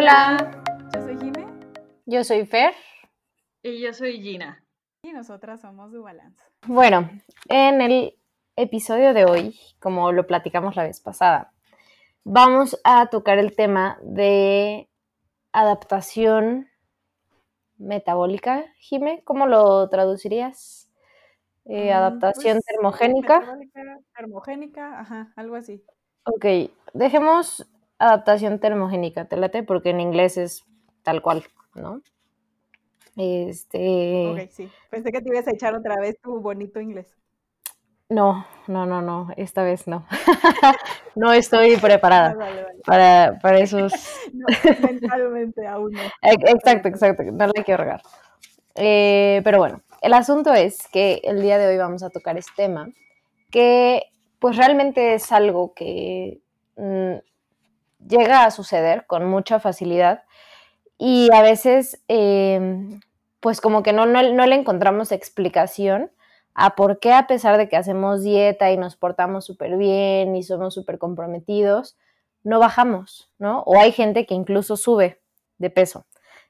Hola, 0.00 0.62
Yo 0.94 1.02
soy 1.02 1.18
Jime 1.18 1.46
yo 2.06 2.22
soy 2.22 2.46
Fer. 2.46 2.72
Y 3.64 3.80
yo 3.82 3.92
soy 3.92 4.22
Gina. 4.22 4.64
y 5.02 5.12
nosotras 5.12 5.60
somos 5.60 5.90
Dubalance. 5.90 6.40
Bueno, 6.68 7.10
en 7.48 7.80
el 7.80 8.16
episodio 8.54 9.12
de 9.12 9.24
hoy, 9.24 9.58
como 9.80 10.12
lo 10.12 10.24
platicamos 10.24 10.76
la 10.76 10.84
vez 10.84 11.00
pasada, 11.00 11.52
vamos 12.22 12.78
a 12.84 13.06
tocar 13.06 13.38
el 13.38 13.56
tema 13.56 13.98
de 14.02 14.88
adaptación 15.50 16.68
metabólica. 17.76 18.66
Jime, 18.78 19.22
¿cómo 19.24 19.46
lo 19.48 19.88
traducirías? 19.88 20.92
Eh, 21.64 21.90
Mm, 21.90 21.96
adaptación 21.96 22.54
pues, 22.58 22.66
termogénica. 22.66 23.40
metabólica, 23.40 23.98
Termogénica, 24.16 25.00
ajá, 25.00 25.32
algo 25.34 25.56
así. 25.56 25.84
Ok, 26.24 26.70
dejemos 26.94 27.66
adaptación 27.98 28.58
termogénica, 28.58 29.26
te 29.26 29.36
late, 29.36 29.62
porque 29.62 29.90
en 29.90 30.00
inglés 30.00 30.36
es 30.36 30.64
tal 31.02 31.22
cual, 31.22 31.44
¿no? 31.74 32.02
Este. 33.16 34.26
Ok, 34.28 34.50
sí. 34.50 34.70
Pensé 34.90 35.10
que 35.10 35.20
te 35.20 35.28
ibas 35.28 35.46
a 35.48 35.50
echar 35.52 35.74
otra 35.74 35.96
vez 36.00 36.20
tu 36.20 36.40
bonito 36.40 36.80
inglés. 36.80 37.14
No, 38.10 38.46
no, 38.68 38.86
no, 38.86 39.02
no, 39.02 39.28
esta 39.36 39.62
vez 39.62 39.86
no. 39.86 40.06
no 41.14 41.32
estoy 41.32 41.76
preparada 41.76 42.30
Ah, 42.30 42.34
vale, 42.34 42.62
vale. 42.62 42.78
para, 42.86 43.38
para 43.42 43.58
esos. 43.58 43.92
No, 44.32 44.46
mentalmente 44.82 45.66
aún 45.66 45.92
no. 45.92 46.00
Ex- 46.22 46.50
Exacto, 46.50 46.88
exacto, 46.88 47.22
no 47.24 47.46
le 47.48 47.64
quiero 47.64 47.82
regar. 47.82 48.02
Eh, 48.76 49.40
pero 49.44 49.58
bueno, 49.58 49.82
el 50.00 50.14
asunto 50.14 50.54
es 50.54 50.86
que 50.88 51.20
el 51.24 51.42
día 51.42 51.58
de 51.58 51.66
hoy 51.66 51.76
vamos 51.76 52.02
a 52.02 52.10
tocar 52.10 52.38
este 52.38 52.52
tema, 52.56 52.88
que 53.50 54.04
pues 54.38 54.56
realmente 54.56 55.14
es 55.14 55.32
algo 55.32 55.74
que 55.74 56.40
mm, 56.76 57.14
llega 58.06 58.44
a 58.44 58.50
suceder 58.50 59.06
con 59.06 59.26
mucha 59.26 59.60
facilidad 59.60 60.24
y 60.98 61.28
a 61.32 61.42
veces 61.42 62.02
eh, 62.08 63.00
pues 63.40 63.60
como 63.60 63.82
que 63.82 63.92
no, 63.92 64.06
no, 64.06 64.22
no 64.22 64.46
le 64.46 64.54
encontramos 64.54 65.12
explicación 65.12 66.10
a 66.54 66.74
por 66.74 66.98
qué 66.98 67.12
a 67.12 67.26
pesar 67.26 67.56
de 67.56 67.68
que 67.68 67.76
hacemos 67.76 68.22
dieta 68.22 68.72
y 68.72 68.76
nos 68.76 68.96
portamos 68.96 69.44
súper 69.44 69.76
bien 69.76 70.34
y 70.34 70.42
somos 70.42 70.74
súper 70.74 70.98
comprometidos, 70.98 71.96
no 72.42 72.58
bajamos, 72.58 73.30
¿no? 73.38 73.60
O 73.60 73.78
hay 73.78 73.92
gente 73.92 74.26
que 74.26 74.34
incluso 74.34 74.76
sube 74.76 75.20
de 75.58 75.70
peso. 75.70 76.06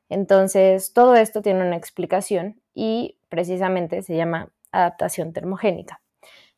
Entonces, 0.08 0.94
todo 0.94 1.14
esto 1.14 1.42
tiene 1.42 1.66
una 1.66 1.76
explicación 1.76 2.60
y 2.74 3.18
precisamente 3.28 4.00
se 4.02 4.16
llama 4.16 4.50
adaptación 4.72 5.34
termogénica. 5.34 6.00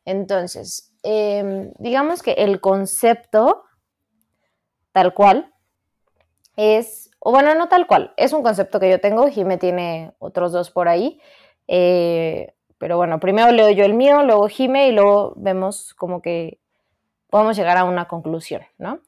Entonces, 0.05 0.93
em, 1.03 1.73
digamos 1.77 2.23
que 2.23 2.31
el 2.33 2.61
concepto 2.61 3.63
tal 4.91 5.13
cual 5.13 5.53
es, 6.55 7.11
o 7.19 7.31
bueno, 7.31 7.55
no 7.55 7.67
tal 7.69 7.87
cual, 7.87 8.13
es 8.17 8.33
un 8.33 8.43
concepto 8.43 8.79
que 8.79 8.89
yo 8.89 8.99
tengo, 8.99 9.27
Jime 9.27 9.57
tiene 9.57 10.13
otros 10.19 10.51
dos 10.51 10.71
por 10.71 10.87
ahí, 10.87 11.19
eh, 11.67 12.53
pero 12.77 12.97
bueno, 12.97 13.19
primero 13.19 13.51
leo 13.51 13.69
yo 13.71 13.85
el 13.85 13.93
mío, 13.93 14.23
luego 14.23 14.47
Jime 14.47 14.87
y 14.87 14.91
luego 14.91 15.33
vemos 15.37 15.93
como 15.93 16.21
que 16.21 16.59
podemos 17.29 17.55
llegar 17.55 17.77
a 17.77 17.85
una 17.85 18.07
conclusión, 18.07 18.61
¿no? 18.77 18.99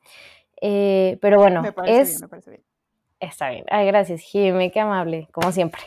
Eh, 0.62 1.17
pero 1.22 1.40
bueno, 1.40 1.62
me 1.62 1.73
parece 1.73 2.02
es... 2.02 2.09
bien, 2.09 2.22
me 2.22 2.28
parece 2.30 2.50
bien. 2.52 2.64
Está 3.20 3.50
bien. 3.50 3.66
Ay, 3.70 3.88
gracias, 3.88 4.22
Jimmy, 4.22 4.72
qué 4.72 4.80
amable, 4.80 5.30
como 5.31 5.52
siempre. 5.52 5.81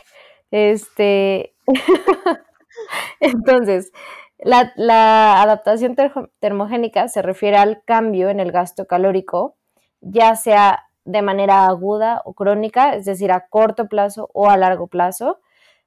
Este. 0.49 1.55
Entonces, 3.19 3.91
la, 4.39 4.71
la 4.75 5.41
adaptación 5.41 5.95
termogénica 6.39 7.07
se 7.07 7.21
refiere 7.21 7.57
al 7.57 7.83
cambio 7.83 8.29
en 8.29 8.39
el 8.39 8.51
gasto 8.51 8.87
calórico, 8.87 9.56
ya 10.01 10.35
sea 10.35 10.83
de 11.05 11.21
manera 11.21 11.65
aguda 11.65 12.21
o 12.25 12.33
crónica, 12.33 12.95
es 12.95 13.05
decir, 13.05 13.31
a 13.31 13.47
corto 13.47 13.87
plazo 13.87 14.29
o 14.33 14.49
a 14.49 14.57
largo 14.57 14.87
plazo, 14.87 15.39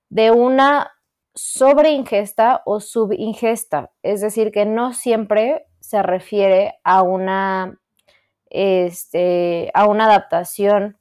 de 0.08 0.30
una 0.30 0.92
sobreingesta 1.34 2.62
o 2.64 2.80
subingesta, 2.80 3.90
es 4.02 4.20
decir, 4.20 4.50
que 4.50 4.64
no 4.64 4.92
siempre 4.92 5.66
se 5.80 6.02
refiere 6.02 6.78
a 6.84 7.02
una, 7.02 7.78
este, 8.48 9.70
a 9.74 9.86
una 9.86 10.06
adaptación 10.06 10.98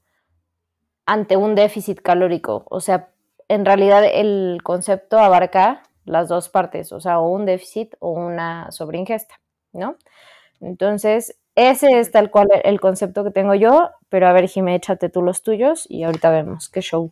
ante 1.06 1.38
un 1.38 1.56
déficit 1.56 2.02
calórico. 2.02 2.66
O 2.70 2.82
sea, 2.82 3.10
en 3.48 3.66
realidad 3.66 4.04
el 4.06 4.60
concepto 4.64 5.18
abarca 5.18 5.84
las 6.06 6.28
dos 6.28 6.50
partes, 6.50 6.92
o 6.92 7.00
sea, 7.00 7.20
un 7.20 7.46
déficit 7.46 7.96
o 8.00 8.12
una 8.12 8.72
sobreingesta, 8.72 9.40
¿no? 9.74 9.96
Entonces, 10.62 11.39
ese 11.60 12.00
es 12.00 12.12
tal 12.12 12.32
cual 12.32 12.48
el 12.64 12.80
concepto 12.80 13.24
que 13.24 13.32
tengo 13.32 13.54
yo, 13.56 13.90
pero 14.10 14.28
a 14.28 14.34
ver, 14.34 14.48
Jimé, 14.48 14.76
échate 14.76 15.10
tú 15.10 15.22
los 15.22 15.42
tuyos 15.44 15.86
y 15.90 16.04
ahorita 16.04 16.32
vemos 16.32 16.70
qué 16.70 16.82
show. 16.82 17.12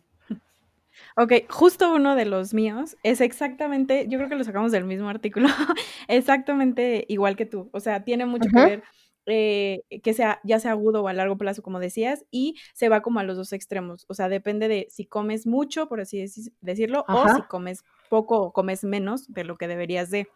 Ok, 1.16 1.32
justo 1.50 1.92
uno 1.92 2.14
de 2.16 2.24
los 2.24 2.54
míos 2.54 2.96
es 3.02 3.20
exactamente, 3.20 4.06
yo 4.08 4.18
creo 4.18 4.28
que 4.28 4.36
lo 4.36 4.44
sacamos 4.44 4.72
del 4.72 4.84
mismo 4.84 5.08
artículo, 5.08 5.48
exactamente 6.08 7.04
igual 7.08 7.36
que 7.36 7.46
tú. 7.46 7.68
O 7.72 7.80
sea, 7.80 8.04
tiene 8.04 8.24
mucho 8.26 8.48
que 8.52 8.60
ver 8.64 8.82
eh, 9.26 9.82
que 10.02 10.14
sea 10.14 10.40
ya 10.42 10.58
sea 10.58 10.70
agudo 10.70 11.02
o 11.02 11.08
a 11.08 11.12
largo 11.12 11.36
plazo, 11.36 11.62
como 11.62 11.80
decías, 11.80 12.24
y 12.30 12.54
se 12.72 12.88
va 12.88 13.02
como 13.02 13.20
a 13.20 13.24
los 13.24 13.36
dos 13.36 13.52
extremos. 13.52 14.06
O 14.08 14.14
sea, 14.14 14.28
depende 14.28 14.68
de 14.68 14.86
si 14.90 15.04
comes 15.04 15.46
mucho, 15.46 15.88
por 15.88 16.00
así 16.00 16.18
deci- 16.18 16.52
decirlo, 16.62 17.04
o 17.08 17.28
si 17.34 17.42
comes 17.42 17.84
poco 18.08 18.40
o 18.40 18.52
comes 18.52 18.84
menos 18.84 19.30
de 19.32 19.44
lo 19.44 19.58
que 19.58 19.68
deberías 19.68 20.10
de. 20.10 20.28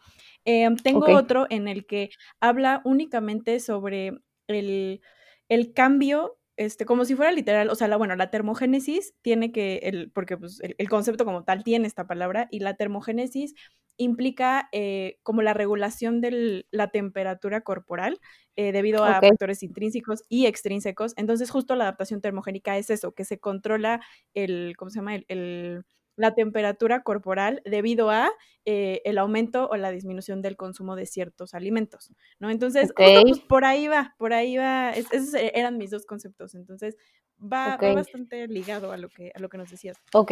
Em, 0.44 0.76
tengo 0.76 1.10
otro 1.12 1.46
en 1.50 1.68
el 1.68 1.86
que 1.86 2.10
habla 2.40 2.82
únicamente 2.84 3.60
sobre 3.60 4.12
el, 4.48 5.00
el 5.48 5.72
cambio, 5.74 6.38
este, 6.56 6.84
como 6.84 7.04
si 7.04 7.14
fuera 7.16 7.32
literal, 7.32 7.70
o 7.70 7.74
sea, 7.74 7.88
la, 7.88 7.96
bueno, 7.96 8.16
la 8.16 8.30
termogénesis 8.30 9.14
tiene 9.22 9.52
que, 9.52 9.76
el, 9.84 10.10
porque 10.12 10.36
pues, 10.36 10.60
el, 10.60 10.74
el 10.78 10.88
concepto 10.88 11.24
como 11.24 11.44
tal 11.44 11.64
tiene 11.64 11.86
esta 11.86 12.06
palabra, 12.06 12.48
y 12.50 12.60
la 12.60 12.74
termogénesis 12.76 13.54
implica 13.98 14.68
eh, 14.72 15.18
como 15.22 15.42
la 15.42 15.54
regulación 15.54 16.20
de 16.20 16.66
la 16.70 16.88
temperatura 16.90 17.60
corporal 17.62 18.18
eh, 18.56 18.72
debido 18.72 19.04
a 19.04 19.22
factores 19.22 19.62
intrínsecos 19.62 20.24
y 20.28 20.46
extrínsecos. 20.46 21.12
Entonces, 21.16 21.50
justo 21.50 21.76
la 21.76 21.84
adaptación 21.84 22.20
termogénica 22.20 22.76
es 22.78 22.90
eso, 22.90 23.12
que 23.12 23.24
se 23.24 23.38
controla 23.38 24.00
el, 24.34 24.74
¿cómo 24.76 24.90
se 24.90 24.98
llama? 24.98 25.14
El, 25.16 25.24
el- 25.28 25.82
la 26.16 26.34
temperatura 26.34 27.02
corporal 27.02 27.62
debido 27.64 28.10
a 28.10 28.30
eh, 28.64 29.00
el 29.04 29.18
aumento 29.18 29.68
o 29.70 29.76
la 29.76 29.90
disminución 29.90 30.42
del 30.42 30.56
consumo 30.56 30.94
de 30.96 31.06
ciertos 31.06 31.54
alimentos, 31.54 32.10
¿no? 32.38 32.50
Entonces, 32.50 32.92
justo, 32.96 33.22
pues, 33.22 33.40
por 33.40 33.64
ahí 33.64 33.88
va, 33.88 34.14
por 34.18 34.32
ahí 34.32 34.56
va, 34.56 34.90
es- 34.90 35.12
esos 35.12 35.34
e- 35.34 35.52
eran 35.54 35.78
mis 35.78 35.90
dos 35.90 36.04
conceptos, 36.06 36.54
entonces 36.54 36.96
va, 37.40 37.76
va 37.76 37.88
Ok. 37.90 37.94
bastante 37.96 38.46
ligado 38.48 38.92
a 38.92 38.96
lo 38.96 39.08
que, 39.08 39.32
a 39.34 39.38
lo 39.40 39.48
que 39.48 39.58
nos 39.58 39.70
decías. 39.70 39.96
Ok, 40.12 40.30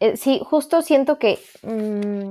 eh, 0.00 0.16
sí, 0.16 0.40
justo 0.44 0.82
siento 0.82 1.18
que, 1.18 1.38
mm, 1.62 2.30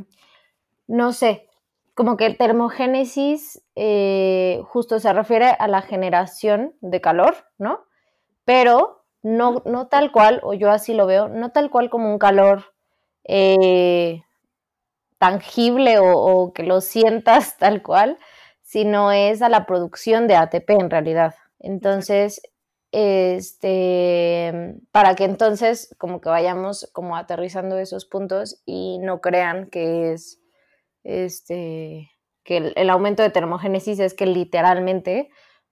no 0.88 1.14
sé, 1.14 1.48
como 1.96 2.18
que 2.18 2.26
el 2.26 2.38
termogénesis 2.38 3.64
eh, 3.76 4.62
justo 4.66 5.00
se 5.00 5.14
refiere 5.14 5.46
a 5.58 5.68
la 5.68 5.82
generación 5.82 6.76
de 6.82 7.02
calor, 7.02 7.36
¿no? 7.58 7.86
Pero 8.46 9.06
no, 9.22 9.62
no 9.66 9.88
tal 9.88 10.12
cual, 10.12 10.42
o 10.44 10.54
yo 10.54 10.70
así 10.70 10.94
lo 10.94 11.06
veo, 11.06 11.30
no 11.30 11.52
tal 11.52 11.70
cual 11.70 11.90
como 11.90 12.12
un 12.12 12.20
calor 12.20 12.73
eh, 13.26 14.22
tangible 15.18 16.00
o, 16.00 16.12
o 16.18 16.54
que 16.54 16.64
lo 16.64 16.82
sientas 16.82 17.58
tal 17.60 17.82
cual, 17.82 18.18
sino 18.62 19.12
es 19.12 19.42
a 19.42 19.50
la 19.50 19.66
producción 19.66 20.28
de 20.28 20.36
ATP 20.36 20.74
en 20.74 20.90
realidad. 20.90 21.36
Entonces, 21.60 22.42
este, 22.92 24.76
para 24.92 25.16
que 25.16 25.24
entonces 25.26 25.96
como 25.98 26.22
que 26.22 26.30
vayamos 26.30 26.90
como 26.94 27.16
aterrizando 27.18 27.78
esos 27.80 28.06
puntos 28.06 28.62
y 28.66 29.00
no 29.00 29.20
crean 29.22 29.70
que 29.70 30.14
es, 30.14 30.40
este, 31.04 32.12
que 32.44 32.58
el, 32.58 32.74
el 32.76 32.90
aumento 32.90 33.24
de 33.24 33.30
termogénesis 33.30 34.00
es 34.00 34.14
que 34.14 34.26
literalmente 34.26 35.30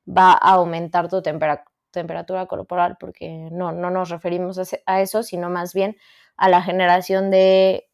va 0.08 0.32
a 0.34 0.54
aumentar 0.54 1.10
tu 1.10 1.22
tempera- 1.22 1.66
temperatura 1.92 2.48
corporal, 2.48 2.98
porque 3.00 3.50
no, 3.52 3.72
no 3.72 3.92
nos 3.92 4.10
referimos 4.10 4.60
a 4.86 5.02
eso, 5.02 5.24
sino 5.24 5.50
más 5.50 5.74
bien 5.74 5.98
a 6.42 6.50
la 6.50 6.64
generación 6.64 7.30
de 7.30 7.88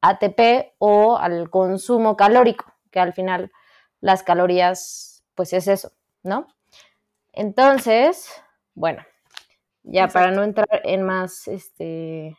ATP 0.00 0.74
o 0.78 1.16
al 1.16 1.48
consumo 1.48 2.16
calórico, 2.16 2.64
que 2.90 2.98
al 2.98 3.12
final 3.12 3.52
las 4.00 4.24
calorías, 4.24 5.22
pues 5.36 5.52
es 5.52 5.68
eso, 5.68 5.92
¿no? 6.24 6.48
Entonces, 7.32 8.28
bueno, 8.74 9.00
ya 9.84 10.08
para 10.08 10.32
no 10.32 10.42
entrar 10.42 10.82
en 10.82 11.04
más 11.04 11.46
este, 11.46 12.36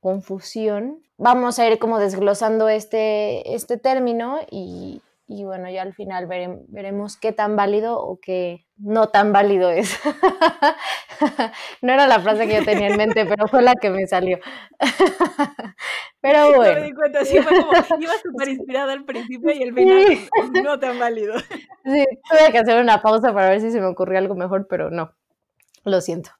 confusión, 0.00 1.00
vamos 1.16 1.60
a 1.60 1.68
ir 1.68 1.78
como 1.78 2.00
desglosando 2.00 2.68
este, 2.68 3.54
este 3.54 3.76
término 3.76 4.40
y, 4.50 5.02
y 5.32 5.44
bueno, 5.44 5.70
ya 5.70 5.82
al 5.82 5.94
final 5.94 6.26
verem- 6.26 6.64
veremos 6.68 7.16
qué 7.16 7.30
tan 7.32 7.54
válido 7.54 8.00
o 8.02 8.18
qué 8.20 8.66
no 8.76 9.10
tan 9.10 9.32
válido 9.32 9.70
es. 9.70 9.96
no 11.82 11.92
era 11.92 12.08
la 12.08 12.18
frase 12.20 12.46
que 12.48 12.54
yo 12.56 12.64
tenía 12.64 12.88
en 12.88 12.96
mente, 12.96 13.24
pero 13.26 13.46
fue 13.46 13.62
la 13.62 13.74
que 13.74 13.90
me 13.90 14.06
salió. 14.08 14.38
pero 16.20 16.38
No 16.40 16.50
me 16.50 16.56
bueno. 16.56 16.82
di 16.82 16.92
cuenta, 16.92 17.24
sí, 17.24 17.38
fue 17.40 17.56
como, 17.60 17.72
iba 18.00 18.12
súper 18.22 18.48
inspirada 18.48 18.92
al 18.92 19.04
principio 19.04 19.52
y 19.52 19.62
al 19.62 19.72
final 19.74 20.04
Sí. 20.08 20.28
no 20.64 20.78
tan 20.80 20.98
válido. 20.98 21.38
Sí, 21.84 22.04
tuve 22.28 22.52
que 22.52 22.58
hacer 22.58 22.80
una 22.82 23.00
pausa 23.00 23.32
para 23.32 23.50
ver 23.50 23.60
si 23.60 23.70
se 23.70 23.80
me 23.80 23.86
ocurrió 23.86 24.18
algo 24.18 24.34
mejor, 24.34 24.66
pero 24.68 24.90
no. 24.90 25.12
Lo 25.84 26.00
siento. 26.00 26.30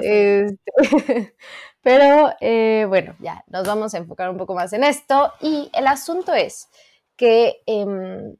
Este, 0.00 1.34
pero 1.82 2.32
eh, 2.40 2.86
bueno, 2.88 3.14
ya, 3.20 3.44
nos 3.46 3.64
vamos 3.66 3.94
a 3.94 3.98
enfocar 3.98 4.28
un 4.30 4.38
poco 4.38 4.54
más 4.54 4.72
en 4.72 4.82
esto. 4.84 5.32
Y 5.40 5.70
el 5.74 5.86
asunto 5.86 6.32
es 6.34 6.68
que 7.16 7.62
em, 7.66 8.36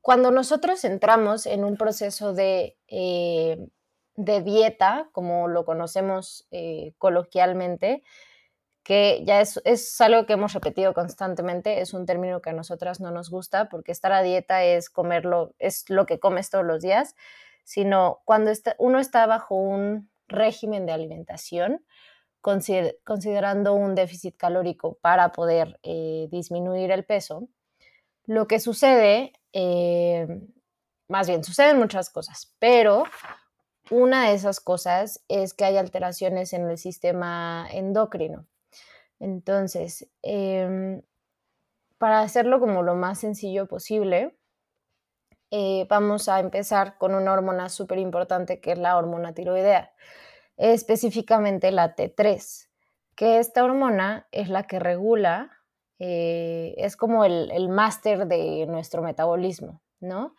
cuando 0.00 0.30
nosotros 0.30 0.84
entramos 0.84 1.46
en 1.46 1.64
un 1.64 1.76
proceso 1.76 2.34
de, 2.34 2.76
eh, 2.88 3.58
de 4.16 4.42
dieta, 4.42 5.08
como 5.12 5.48
lo 5.48 5.64
conocemos 5.64 6.46
eh, 6.50 6.94
coloquialmente, 6.98 8.02
que 8.82 9.22
ya 9.24 9.40
es, 9.40 9.60
es, 9.64 10.00
algo 10.00 10.26
que 10.26 10.32
hemos 10.32 10.54
repetido 10.54 10.92
constantemente, 10.92 11.80
es 11.80 11.94
un 11.94 12.04
término 12.04 12.42
que 12.42 12.50
a 12.50 12.52
nosotras 12.52 13.00
no 13.00 13.12
nos 13.12 13.30
gusta, 13.30 13.68
porque 13.68 13.92
estar 13.92 14.12
a 14.12 14.22
dieta 14.22 14.64
es 14.64 14.90
comerlo, 14.90 15.54
es 15.58 15.88
lo 15.88 16.04
que 16.04 16.18
comes 16.18 16.50
todos 16.50 16.64
los 16.64 16.82
días, 16.82 17.14
sino 17.64 18.22
cuando 18.24 18.50
uno 18.78 18.98
está 18.98 19.26
bajo 19.26 19.54
un 19.54 20.10
régimen 20.26 20.86
de 20.86 20.92
alimentación, 20.92 21.84
considerando 22.40 23.74
un 23.74 23.94
déficit 23.94 24.36
calórico 24.36 24.98
para 25.00 25.30
poder 25.30 25.78
eh, 25.84 26.26
disminuir 26.32 26.90
el 26.90 27.04
peso, 27.04 27.48
lo 28.26 28.46
que 28.46 28.60
sucede, 28.60 29.32
eh, 29.52 30.26
más 31.08 31.28
bien, 31.28 31.44
suceden 31.44 31.78
muchas 31.78 32.10
cosas, 32.10 32.54
pero 32.58 33.04
una 33.90 34.28
de 34.28 34.34
esas 34.34 34.60
cosas 34.60 35.22
es 35.28 35.54
que 35.54 35.64
hay 35.64 35.76
alteraciones 35.76 36.52
en 36.52 36.68
el 36.70 36.78
sistema 36.78 37.66
endocrino. 37.70 38.46
Entonces, 39.18 40.08
em, 40.22 41.02
para 41.98 42.20
hacerlo 42.20 42.58
como 42.58 42.82
lo 42.82 42.94
más 42.96 43.20
sencillo 43.20 43.66
posible, 43.66 44.36
eh, 45.50 45.86
vamos 45.88 46.28
a 46.28 46.40
empezar 46.40 46.96
con 46.98 47.14
una 47.14 47.32
hormona 47.32 47.68
súper 47.68 47.98
importante 47.98 48.60
que 48.60 48.72
es 48.72 48.78
la 48.78 48.96
hormona 48.96 49.34
tiroidea, 49.34 49.92
específicamente 50.56 51.70
la 51.70 51.94
T3, 51.94 52.70
que 53.14 53.38
esta 53.38 53.62
hormona 53.62 54.26
es 54.32 54.48
la 54.48 54.64
que 54.66 54.78
regula, 54.78 55.61
eh, 56.04 56.74
es 56.78 56.96
como 56.96 57.24
el, 57.24 57.52
el 57.52 57.68
máster 57.68 58.26
de 58.26 58.66
nuestro 58.66 59.02
metabolismo, 59.02 59.80
¿no? 60.00 60.34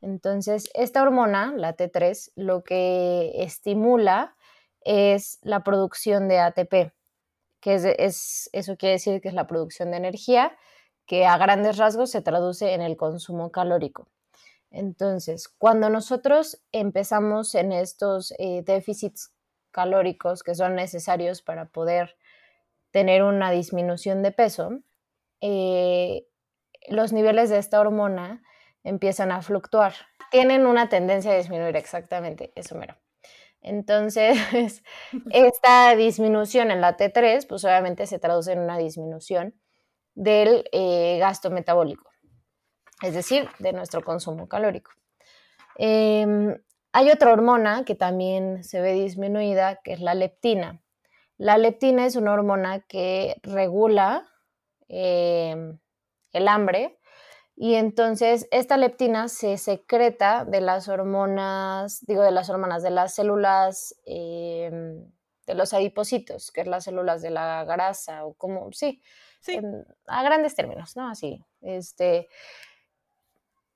Entonces, 0.00 0.70
esta 0.74 1.02
hormona, 1.02 1.52
la 1.56 1.76
T3, 1.76 2.30
lo 2.36 2.62
que 2.62 3.32
estimula 3.42 4.36
es 4.82 5.40
la 5.42 5.64
producción 5.64 6.28
de 6.28 6.38
ATP, 6.38 6.92
que 7.58 7.94
es, 7.98 8.48
eso 8.52 8.76
quiere 8.76 8.92
decir 8.92 9.20
que 9.20 9.26
es 9.26 9.34
la 9.34 9.48
producción 9.48 9.90
de 9.90 9.96
energía, 9.96 10.56
que 11.04 11.26
a 11.26 11.36
grandes 11.36 11.78
rasgos 11.78 12.12
se 12.12 12.22
traduce 12.22 12.72
en 12.72 12.80
el 12.80 12.96
consumo 12.96 13.50
calórico. 13.50 14.06
Entonces, 14.70 15.48
cuando 15.48 15.90
nosotros 15.90 16.62
empezamos 16.70 17.56
en 17.56 17.72
estos 17.72 18.32
eh, 18.38 18.62
déficits 18.64 19.32
calóricos 19.72 20.44
que 20.44 20.54
son 20.54 20.76
necesarios 20.76 21.42
para 21.42 21.64
poder 21.64 22.16
tener 22.92 23.24
una 23.24 23.50
disminución 23.50 24.22
de 24.22 24.30
peso, 24.30 24.78
eh, 25.40 26.26
los 26.88 27.12
niveles 27.12 27.50
de 27.50 27.58
esta 27.58 27.80
hormona 27.80 28.42
empiezan 28.84 29.32
a 29.32 29.42
fluctuar. 29.42 29.94
Tienen 30.30 30.66
una 30.66 30.88
tendencia 30.88 31.32
a 31.32 31.36
disminuir 31.36 31.76
exactamente, 31.76 32.52
eso 32.54 32.74
mero. 32.76 32.96
Entonces, 33.60 34.82
esta 35.30 35.96
disminución 35.96 36.70
en 36.70 36.80
la 36.80 36.96
T3, 36.96 37.46
pues 37.48 37.64
obviamente 37.64 38.06
se 38.06 38.18
traduce 38.18 38.52
en 38.52 38.60
una 38.60 38.78
disminución 38.78 39.54
del 40.14 40.64
eh, 40.72 41.18
gasto 41.18 41.50
metabólico 41.50 42.08
es 43.02 43.14
decir, 43.14 43.48
de 43.58 43.72
nuestro 43.72 44.02
consumo 44.02 44.48
calórico. 44.48 44.92
Em, 45.76 46.56
hay 46.92 47.10
otra 47.10 47.32
hormona 47.32 47.84
que 47.84 47.94
también 47.94 48.64
se 48.64 48.80
ve 48.80 48.94
disminuida, 48.94 49.76
que 49.82 49.92
es 49.92 50.00
la 50.00 50.14
leptina. 50.14 50.82
La 51.36 51.58
leptina 51.58 52.06
es 52.06 52.16
una 52.16 52.32
hormona 52.32 52.80
que 52.80 53.36
regula 53.42 54.28
em, 54.88 55.78
el 56.32 56.48
hambre 56.48 56.98
y 57.56 57.74
entonces 57.74 58.46
esta 58.52 58.76
leptina 58.76 59.28
se 59.28 59.58
secreta 59.58 60.44
de 60.44 60.60
las 60.60 60.88
hormonas, 60.88 62.04
digo 62.06 62.22
de 62.22 62.30
las 62.30 62.48
hormonas, 62.50 62.82
de 62.82 62.90
las 62.90 63.14
células 63.14 63.96
em, 64.04 65.10
de 65.46 65.54
los 65.54 65.72
adipocitos, 65.72 66.52
que 66.52 66.60
es 66.60 66.66
las 66.66 66.84
células 66.84 67.22
de 67.22 67.30
la 67.30 67.64
grasa 67.64 68.24
o 68.26 68.34
como, 68.34 68.70
sí, 68.72 69.02
sí. 69.40 69.58
a 70.06 70.22
grandes 70.22 70.54
términos, 70.54 70.94
¿no? 70.96 71.08
Así, 71.08 71.44
este, 71.60 72.28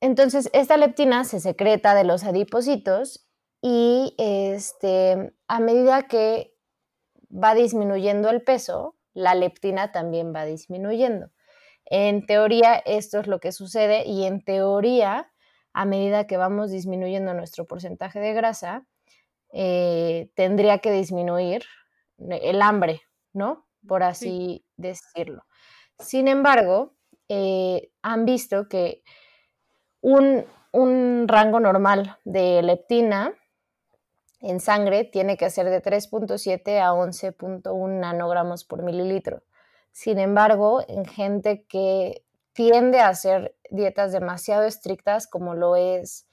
entonces, 0.02 0.50
esta 0.52 0.76
leptina 0.76 1.22
se 1.22 1.38
secreta 1.38 1.94
de 1.94 2.02
los 2.02 2.24
adipocitos 2.24 3.28
y 3.60 4.16
este, 4.18 5.32
a 5.46 5.60
medida 5.60 6.02
que 6.08 6.56
va 7.32 7.54
disminuyendo 7.54 8.28
el 8.28 8.42
peso, 8.42 8.96
la 9.14 9.34
leptina 9.34 9.92
también 9.92 10.34
va 10.34 10.44
disminuyendo. 10.44 11.30
En 11.84 12.26
teoría, 12.26 12.74
esto 12.74 13.20
es 13.20 13.26
lo 13.26 13.40
que 13.40 13.52
sucede 13.52 14.04
y 14.06 14.24
en 14.24 14.42
teoría, 14.44 15.30
a 15.72 15.84
medida 15.84 16.26
que 16.26 16.36
vamos 16.36 16.70
disminuyendo 16.70 17.34
nuestro 17.34 17.66
porcentaje 17.66 18.20
de 18.20 18.32
grasa, 18.32 18.86
eh, 19.52 20.30
tendría 20.34 20.78
que 20.78 20.92
disminuir 20.92 21.64
el 22.18 22.62
hambre, 22.62 23.02
¿no? 23.32 23.66
Por 23.86 24.02
así 24.02 24.64
decirlo. 24.76 25.44
Sin 25.98 26.28
embargo, 26.28 26.94
eh, 27.28 27.90
han 28.02 28.24
visto 28.24 28.68
que 28.68 29.02
un, 30.00 30.44
rango 31.28 31.60
normal 31.60 32.18
de 32.24 32.62
leptina 32.62 33.34
en 34.42 34.60
sangre 34.60 35.04
tiene 35.04 35.36
que 35.36 35.50
ser 35.50 35.70
de 35.70 35.82
3.7 35.82 36.80
a 36.80 36.92
11.1 36.92 38.00
nanogramos 38.00 38.64
por 38.64 38.82
mililitro. 38.82 39.42
Sin 39.92 40.18
embargo, 40.18 40.84
en 40.88 41.04
gente 41.04 41.64
que 41.66 42.24
tiende 42.52 43.00
a 43.00 43.08
hacer 43.08 43.54
dietas 43.70 44.12
demasiado 44.12 44.64
estrictas, 44.64 45.26
como 45.26 45.54
lo 45.54 45.76
es 45.76 46.26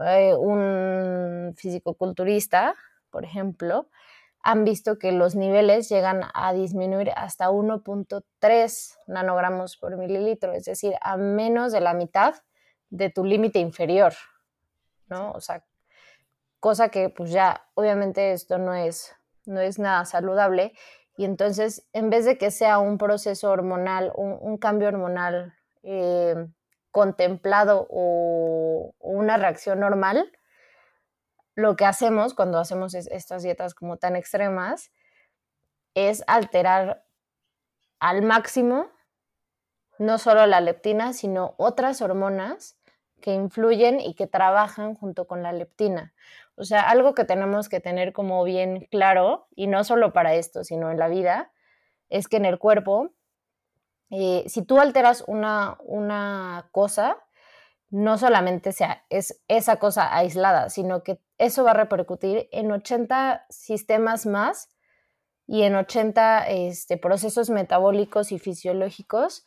eh, 0.00 0.34
un 0.34 1.54
fisicoculturista, 1.56 2.74
por 3.10 3.24
ejemplo, 3.24 3.88
han 4.42 4.64
visto 4.64 4.98
que 4.98 5.12
los 5.12 5.34
niveles 5.34 5.88
llegan 5.88 6.22
a 6.32 6.52
disminuir 6.52 7.10
hasta 7.16 7.50
1.3 7.50 8.98
nanogramos 9.06 9.76
por 9.76 9.96
mililitro, 9.96 10.52
es 10.52 10.64
decir, 10.64 10.94
a 11.00 11.16
menos 11.16 11.72
de 11.72 11.80
la 11.80 11.94
mitad 11.94 12.34
de 12.88 13.10
tu 13.10 13.24
límite 13.24 13.58
inferior, 13.58 14.14
¿no? 15.08 15.32
O 15.32 15.40
sea, 15.40 15.64
cosa 16.60 16.90
que 16.90 17.08
pues 17.08 17.30
ya 17.30 17.66
obviamente 17.74 18.32
esto 18.32 18.58
no 18.58 18.74
es, 18.74 19.14
no 19.46 19.60
es 19.60 19.78
nada 19.78 20.04
saludable 20.04 20.74
y 21.16 21.24
entonces 21.24 21.86
en 21.92 22.10
vez 22.10 22.24
de 22.24 22.38
que 22.38 22.50
sea 22.50 22.78
un 22.78 22.98
proceso 22.98 23.50
hormonal, 23.50 24.12
un, 24.14 24.56
cambio 24.58 24.88
hormonal 24.88 25.54
eh, 25.82 26.46
contemplado 26.90 27.86
o, 27.90 28.94
una 29.00 29.36
reacción 29.36 29.80
normal, 29.80 30.30
lo 31.54 31.76
que 31.76 31.84
hacemos 31.84 32.34
cuando 32.34 32.58
hacemos 32.58 32.94
estas 32.94 33.42
dietas 33.42 33.74
como 33.74 33.96
tan 33.96 34.16
extremas 34.16 34.92
es 35.94 36.22
alterar 36.26 37.04
al 37.98 38.22
máximo 38.22 38.88
no 39.98 40.16
solo 40.16 40.46
la 40.46 40.62
leptina, 40.62 41.12
sino 41.12 41.54
otras 41.58 42.00
hormonas 42.00 42.78
que 43.20 43.34
influyen 43.34 44.00
y 44.00 44.14
que 44.14 44.26
trabajan 44.26 44.94
junto 44.94 45.26
con 45.26 45.42
la 45.42 45.52
leptina. 45.52 46.14
O 46.60 46.64
sea, 46.64 46.82
algo 46.82 47.14
que 47.14 47.24
tenemos 47.24 47.70
que 47.70 47.80
tener 47.80 48.12
como 48.12 48.44
bien 48.44 48.86
claro, 48.90 49.48
y 49.56 49.66
no 49.66 49.82
solo 49.82 50.12
para 50.12 50.34
esto, 50.34 50.62
sino 50.62 50.90
en 50.90 50.98
la 50.98 51.08
vida, 51.08 51.52
es 52.10 52.28
que 52.28 52.36
en 52.36 52.44
el 52.44 52.58
cuerpo, 52.58 53.14
eh, 54.10 54.44
si 54.46 54.62
tú 54.62 54.78
alteras 54.78 55.24
una, 55.26 55.78
una 55.80 56.68
cosa, 56.70 57.16
no 57.88 58.18
solamente 58.18 58.72
sea, 58.72 59.04
es 59.08 59.42
esa 59.48 59.76
cosa 59.76 60.14
aislada, 60.14 60.68
sino 60.68 61.02
que 61.02 61.18
eso 61.38 61.64
va 61.64 61.70
a 61.70 61.74
repercutir 61.74 62.48
en 62.52 62.70
80 62.70 63.46
sistemas 63.48 64.26
más 64.26 64.68
y 65.46 65.62
en 65.62 65.74
80 65.74 66.46
este, 66.46 66.98
procesos 66.98 67.48
metabólicos 67.48 68.32
y 68.32 68.38
fisiológicos 68.38 69.46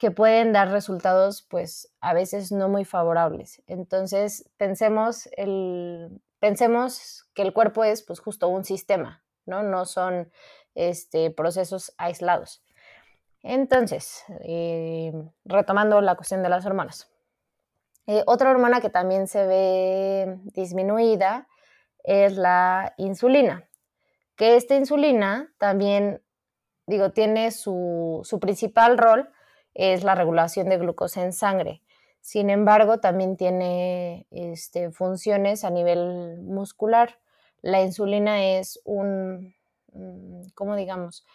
que 0.00 0.10
pueden 0.10 0.54
dar 0.54 0.70
resultados 0.70 1.42
pues 1.42 1.92
a 2.00 2.14
veces 2.14 2.50
no 2.52 2.70
muy 2.70 2.86
favorables. 2.86 3.62
Entonces 3.66 4.50
pensemos, 4.56 5.28
el, 5.36 6.22
pensemos 6.40 7.28
que 7.34 7.42
el 7.42 7.52
cuerpo 7.52 7.84
es 7.84 8.02
pues 8.02 8.18
justo 8.18 8.48
un 8.48 8.64
sistema, 8.64 9.22
¿no? 9.44 9.62
No 9.62 9.84
son 9.84 10.32
este, 10.74 11.30
procesos 11.30 11.92
aislados. 11.98 12.64
Entonces, 13.42 14.24
eh, 14.40 15.12
retomando 15.44 16.00
la 16.00 16.14
cuestión 16.14 16.42
de 16.42 16.48
las 16.48 16.64
hormonas. 16.64 17.10
Eh, 18.06 18.22
otra 18.26 18.50
hormona 18.50 18.80
que 18.80 18.88
también 18.88 19.28
se 19.28 19.46
ve 19.46 20.38
disminuida 20.44 21.46
es 22.04 22.38
la 22.38 22.94
insulina, 22.96 23.68
que 24.34 24.56
esta 24.56 24.76
insulina 24.76 25.52
también, 25.58 26.22
digo, 26.86 27.10
tiene 27.10 27.50
su, 27.50 28.20
su 28.24 28.40
principal 28.40 28.96
rol 28.96 29.30
es 29.74 30.04
la 30.04 30.14
regulación 30.14 30.68
de 30.68 30.78
glucosa 30.78 31.22
en 31.22 31.32
sangre. 31.32 31.82
Sin 32.20 32.50
embargo, 32.50 32.98
también 33.00 33.36
tiene 33.36 34.26
este, 34.30 34.90
funciones 34.90 35.64
a 35.64 35.70
nivel 35.70 36.40
muscular. 36.42 37.18
la 37.62 37.82
insulina 37.82 38.42
es 38.58 38.80
un, 38.84 39.54
mm, 39.92 40.48
¿cómo 40.54 40.76
digamos? 40.76 41.26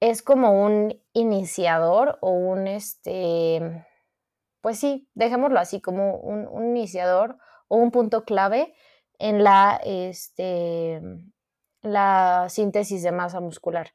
Es 0.00 0.22
como 0.22 0.64
un 0.64 1.00
iniciador 1.14 2.18
o 2.20 2.30
un, 2.30 2.66
este, 2.66 3.86
pues 4.60 4.78
sí, 4.78 5.08
dejémoslo 5.14 5.58
así, 5.58 5.80
como 5.80 6.16
un, 6.16 6.48
iniciador 6.76 7.38
o 7.68 7.76
un 7.76 7.90
punto 7.90 8.24
clave 8.24 8.74
en 9.18 9.44
la, 9.44 9.80
este, 9.84 11.00
la 11.82 12.46
síntesis 12.48 13.02
de 13.02 13.12
masa 13.12 13.40
muscular. 13.40 13.92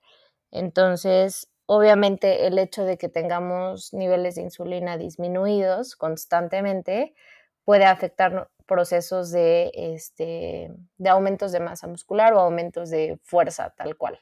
Entonces, 0.52 1.52
obviamente 1.66 2.48
el 2.48 2.60
hecho 2.60 2.84
de 2.86 2.98
que 2.98 3.10
tengamos 3.10 3.94
niveles 3.94 4.36
de 4.36 4.44
insulina 4.44 4.98
disminuidos 4.98 5.96
constantemente 5.96 7.14
puede 7.64 7.86
afectar 7.86 8.50
procesos 8.66 9.32
de, 9.32 9.72
este, 9.74 10.72
de 10.98 11.10
aumentos 11.10 11.52
de 11.52 11.60
masa 11.60 11.88
muscular 11.88 12.34
o 12.34 12.40
aumentos 12.40 12.90
de 12.90 13.20
fuerza 13.24 13.72
tal 13.72 13.96
cual, 13.98 14.22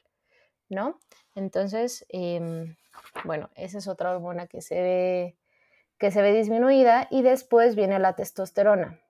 ¿no? 0.68 1.00
Entonces, 1.34 2.06
em, 2.08 2.76
bueno, 3.24 3.50
esa 3.54 3.78
es 3.78 3.88
otra 3.88 4.10
hormona 4.10 4.46
que 4.46 4.60
se 4.60 4.80
ve 4.80 5.36
que 5.98 6.10
se 6.10 6.22
ve 6.22 6.32
disminuida 6.32 7.06
y 7.10 7.22
después 7.22 7.76
viene 7.76 7.98
la 7.98 8.14
testosterona, 8.14 9.00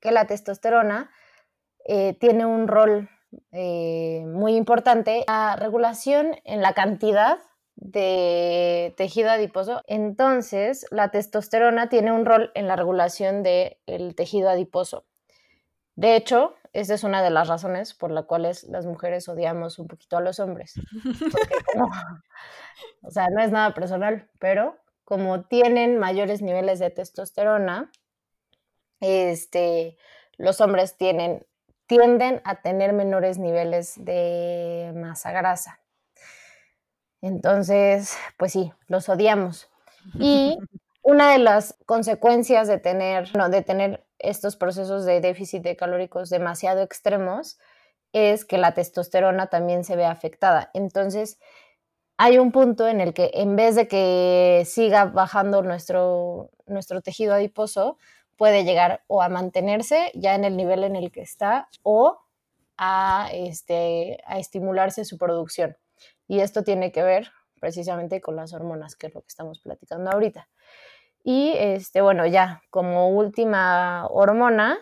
que 0.00 0.10
la 0.10 0.26
testosterona 0.26 1.10
eh, 1.84 2.14
tiene 2.14 2.44
un 2.44 2.68
rol 2.68 3.08
eh, 3.52 4.24
muy 4.26 4.56
importante, 4.56 5.24
la 5.26 5.56
regulación 5.56 6.36
en 6.44 6.62
la 6.62 6.74
cantidad 6.74 7.38
de 7.76 8.94
tejido 8.96 9.30
adiposo. 9.30 9.82
Entonces, 9.86 10.86
la 10.90 11.10
testosterona 11.10 11.88
tiene 11.88 12.12
un 12.12 12.24
rol 12.24 12.50
en 12.54 12.68
la 12.68 12.76
regulación 12.76 13.42
del 13.42 14.14
tejido 14.16 14.50
adiposo. 14.50 15.04
De 15.94 16.16
hecho, 16.16 16.54
esa 16.72 16.94
es 16.94 17.04
una 17.04 17.22
de 17.22 17.30
las 17.30 17.48
razones 17.48 17.92
por 17.92 18.10
las 18.10 18.24
cuales 18.24 18.64
las 18.64 18.86
mujeres 18.86 19.28
odiamos 19.28 19.78
un 19.78 19.88
poquito 19.88 20.16
a 20.16 20.22
los 20.22 20.40
hombres. 20.40 20.74
o 23.02 23.10
sea, 23.10 23.28
no 23.28 23.42
es 23.42 23.50
nada 23.50 23.74
personal, 23.74 24.30
pero 24.38 24.78
como 25.04 25.44
tienen 25.44 25.98
mayores 25.98 26.40
niveles 26.40 26.78
de 26.78 26.90
testosterona, 26.90 27.90
este, 29.00 29.98
los 30.38 30.60
hombres 30.60 30.96
tienen, 30.96 31.46
tienden 31.92 32.40
a 32.44 32.62
tener 32.62 32.94
menores 32.94 33.38
niveles 33.38 34.02
de 34.02 34.92
masa 34.96 35.30
grasa. 35.30 35.78
Entonces, 37.20 38.16
pues 38.38 38.52
sí, 38.52 38.72
los 38.86 39.10
odiamos. 39.10 39.68
Y 40.14 40.56
una 41.02 41.32
de 41.32 41.38
las 41.38 41.76
consecuencias 41.84 42.66
de 42.66 42.78
tener, 42.78 43.36
no, 43.36 43.50
de 43.50 43.60
tener 43.60 44.06
estos 44.18 44.56
procesos 44.56 45.04
de 45.04 45.20
déficit 45.20 45.62
de 45.62 45.76
calóricos 45.76 46.30
demasiado 46.30 46.80
extremos 46.80 47.58
es 48.14 48.46
que 48.46 48.56
la 48.56 48.72
testosterona 48.72 49.48
también 49.48 49.84
se 49.84 49.94
ve 49.94 50.06
afectada. 50.06 50.70
Entonces, 50.72 51.38
hay 52.16 52.38
un 52.38 52.52
punto 52.52 52.88
en 52.88 53.02
el 53.02 53.12
que 53.12 53.32
en 53.34 53.54
vez 53.54 53.74
de 53.74 53.86
que 53.86 54.62
siga 54.64 55.04
bajando 55.04 55.60
nuestro, 55.60 56.48
nuestro 56.64 57.02
tejido 57.02 57.34
adiposo, 57.34 57.98
puede 58.42 58.64
llegar 58.64 59.04
o 59.06 59.22
a 59.22 59.28
mantenerse 59.28 60.10
ya 60.14 60.34
en 60.34 60.42
el 60.42 60.56
nivel 60.56 60.82
en 60.82 60.96
el 60.96 61.12
que 61.12 61.20
está 61.20 61.68
o 61.84 62.18
a, 62.76 63.28
este, 63.32 64.18
a 64.26 64.40
estimularse 64.40 65.04
su 65.04 65.16
producción. 65.16 65.76
Y 66.26 66.40
esto 66.40 66.64
tiene 66.64 66.90
que 66.90 67.04
ver 67.04 67.30
precisamente 67.60 68.20
con 68.20 68.34
las 68.34 68.52
hormonas, 68.52 68.96
que 68.96 69.06
es 69.06 69.14
lo 69.14 69.20
que 69.20 69.28
estamos 69.28 69.60
platicando 69.60 70.10
ahorita. 70.10 70.48
Y 71.22 71.52
este, 71.56 72.00
bueno, 72.00 72.26
ya 72.26 72.62
como 72.70 73.10
última 73.10 74.08
hormona 74.08 74.76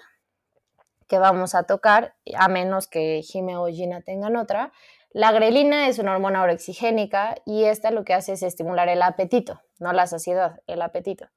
que 1.07 1.19
vamos 1.19 1.55
a 1.55 1.65
tocar, 1.65 2.15
a 2.35 2.49
menos 2.49 2.89
que 2.89 3.21
Jime 3.23 3.59
o 3.59 3.67
Gina 3.67 4.01
tengan 4.01 4.37
otra, 4.37 4.73
la 5.11 5.33
grelina 5.33 5.87
es 5.87 5.99
una 5.99 6.15
hormona 6.15 6.43
orexigénica 6.43 7.35
y 7.45 7.65
esta 7.65 7.91
lo 7.91 8.05
que 8.07 8.15
hace 8.15 8.33
es 8.33 8.43
estimular 8.43 8.89
el 8.89 9.03
apetito, 9.03 9.61
no 9.81 9.93
la 9.93 10.07
saciedad, 10.07 10.63
el 10.67 10.81
apetito. 10.81 11.29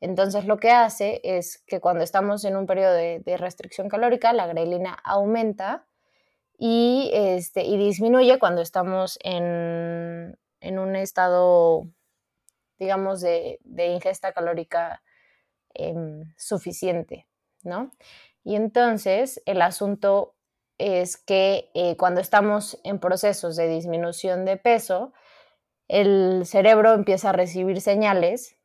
Entonces 0.00 0.44
lo 0.44 0.58
que 0.58 0.70
hace 0.70 1.20
es 1.24 1.58
que 1.66 1.80
cuando 1.80 2.04
estamos 2.04 2.44
en 2.44 2.56
un 2.56 2.66
periodo 2.66 2.92
de, 2.94 3.36
restricción 3.38 3.88
calórica, 3.88 4.32
la 4.32 4.46
grelina 4.46 4.98
aumenta 5.04 5.86
y, 6.58 7.10
este, 7.14 7.64
y 7.64 7.78
disminuye 7.78 8.38
cuando 8.38 8.62
estamos 8.62 9.18
en, 9.22 10.38
un 10.60 10.96
estado, 10.96 11.88
digamos, 12.78 13.20
de, 13.20 13.58
ingesta 13.64 14.32
calórica 14.32 15.02
em, 15.74 16.34
suficiente, 16.36 17.26
¿no? 17.62 17.90
Y 18.44 18.54
entonces 18.56 19.42
el 19.46 19.62
asunto 19.62 20.34
es 20.78 21.16
que 21.16 21.70
eh, 21.74 21.96
cuando 21.96 22.20
estamos 22.20 22.78
en 22.84 23.00
procesos 23.00 23.56
de 23.56 23.66
disminución 23.66 24.44
de 24.44 24.56
peso, 24.56 25.12
el 25.88 26.44
cerebro 26.44 26.92
empieza 26.92 27.30
a 27.30 27.32
recibir 27.32 27.80
señales 27.80 28.55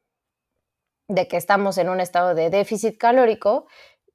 de 1.07 1.27
que 1.27 1.37
estamos 1.37 1.77
en 1.77 1.89
un 1.89 1.99
estado 1.99 2.35
de 2.35 2.49
déficit 2.49 2.97
calórico 2.97 3.67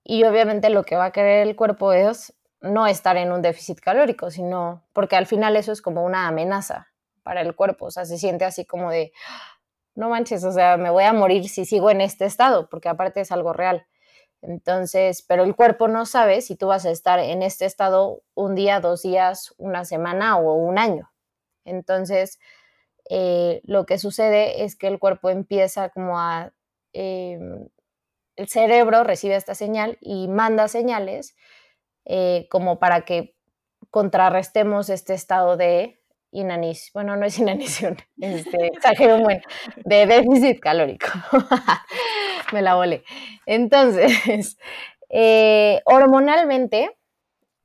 y 0.03 0.25
obviamente 0.25 0.71
lo 0.71 0.85
que 0.85 0.97
va 0.97 1.07
a 1.07 1.13
querer 1.13 1.47
el 1.47 1.57
cuerpo 1.57 1.93
es 1.93 2.35
no 2.61 2.87
estar 2.87 3.17
en 3.17 3.33
un 3.33 3.43
déficit 3.43 3.81
calórico, 3.81 4.31
sino 4.31 4.85
porque 4.93 5.17
al 5.17 5.27
final 5.27 5.57
eso 5.57 5.73
es 5.73 5.83
como 5.83 6.05
una 6.05 6.27
amenaza 6.27 6.89
para 7.23 7.41
el 7.41 7.55
cuerpo, 7.57 7.87
o 7.87 7.91
sea, 7.91 8.05
se 8.05 8.19
siente 8.19 8.45
así 8.45 8.65
como 8.65 8.91
de, 8.91 9.13
no 9.97 10.11
manches, 10.11 10.45
o 10.45 10.53
sea, 10.53 10.77
me 10.77 10.91
voy 10.91 11.05
a 11.05 11.13
morir 11.13 11.49
si 11.49 11.65
sigo 11.65 11.91
en 11.91 12.01
este 12.01 12.25
estado, 12.25 12.69
porque 12.69 12.89
aparte 12.89 13.21
es 13.21 13.33
algo 13.33 13.53
real. 13.53 13.87
Entonces, 14.43 15.25
pero 15.27 15.43
el 15.43 15.57
cuerpo 15.57 15.89
no 15.89 16.07
sabe 16.07 16.41
si 16.41 16.57
tú 16.57 16.69
vas 16.69 16.87
a 16.87 16.91
estar 16.91 17.19
en 17.19 17.43
este 17.43 17.65
estado 17.65 18.23
un 18.35 18.55
día, 18.55 18.81
dos 18.81 19.03
días, 19.03 19.55
una 19.59 19.85
semana 19.85 20.37
o 20.39 20.55
un 20.55 20.79
año. 20.79 21.11
Entonces, 21.65 22.39
eh, 23.11 23.61
lo 23.65 23.87
que 23.87 23.99
sucede 23.99 24.65
es 24.65 24.77
que 24.77 24.87
el 24.87 24.99
cuerpo 24.99 25.31
empieza 25.31 25.89
como 25.89 26.19
a... 26.19 26.53
Em, 26.99 27.69
el 28.37 28.49
cerebro 28.49 29.05
recibe 29.05 29.37
esta 29.37 29.55
señal 29.55 29.99
y 30.01 30.29
manda 30.29 30.67
señales 30.67 31.37
eh, 32.07 32.47
como 32.51 32.79
para 32.79 33.05
que 33.05 33.37
contrarrestemos 33.91 34.89
este 34.89 35.13
estado 35.13 35.59
de 35.59 36.01
inanición, 36.31 36.93
bueno, 36.95 37.17
no 37.17 37.27
es 37.27 37.39
inanición, 37.39 37.99
este, 38.21 38.69
exagero 38.69 39.19
bueno, 39.23 39.43
de 39.85 40.07
déficit 40.07 40.59
calórico. 40.59 41.09
Me 42.53 42.63
la 42.63 42.77
volé. 42.77 43.05
Entonces, 43.45 44.57
eh, 45.11 45.83
hormonalmente, 45.85 46.97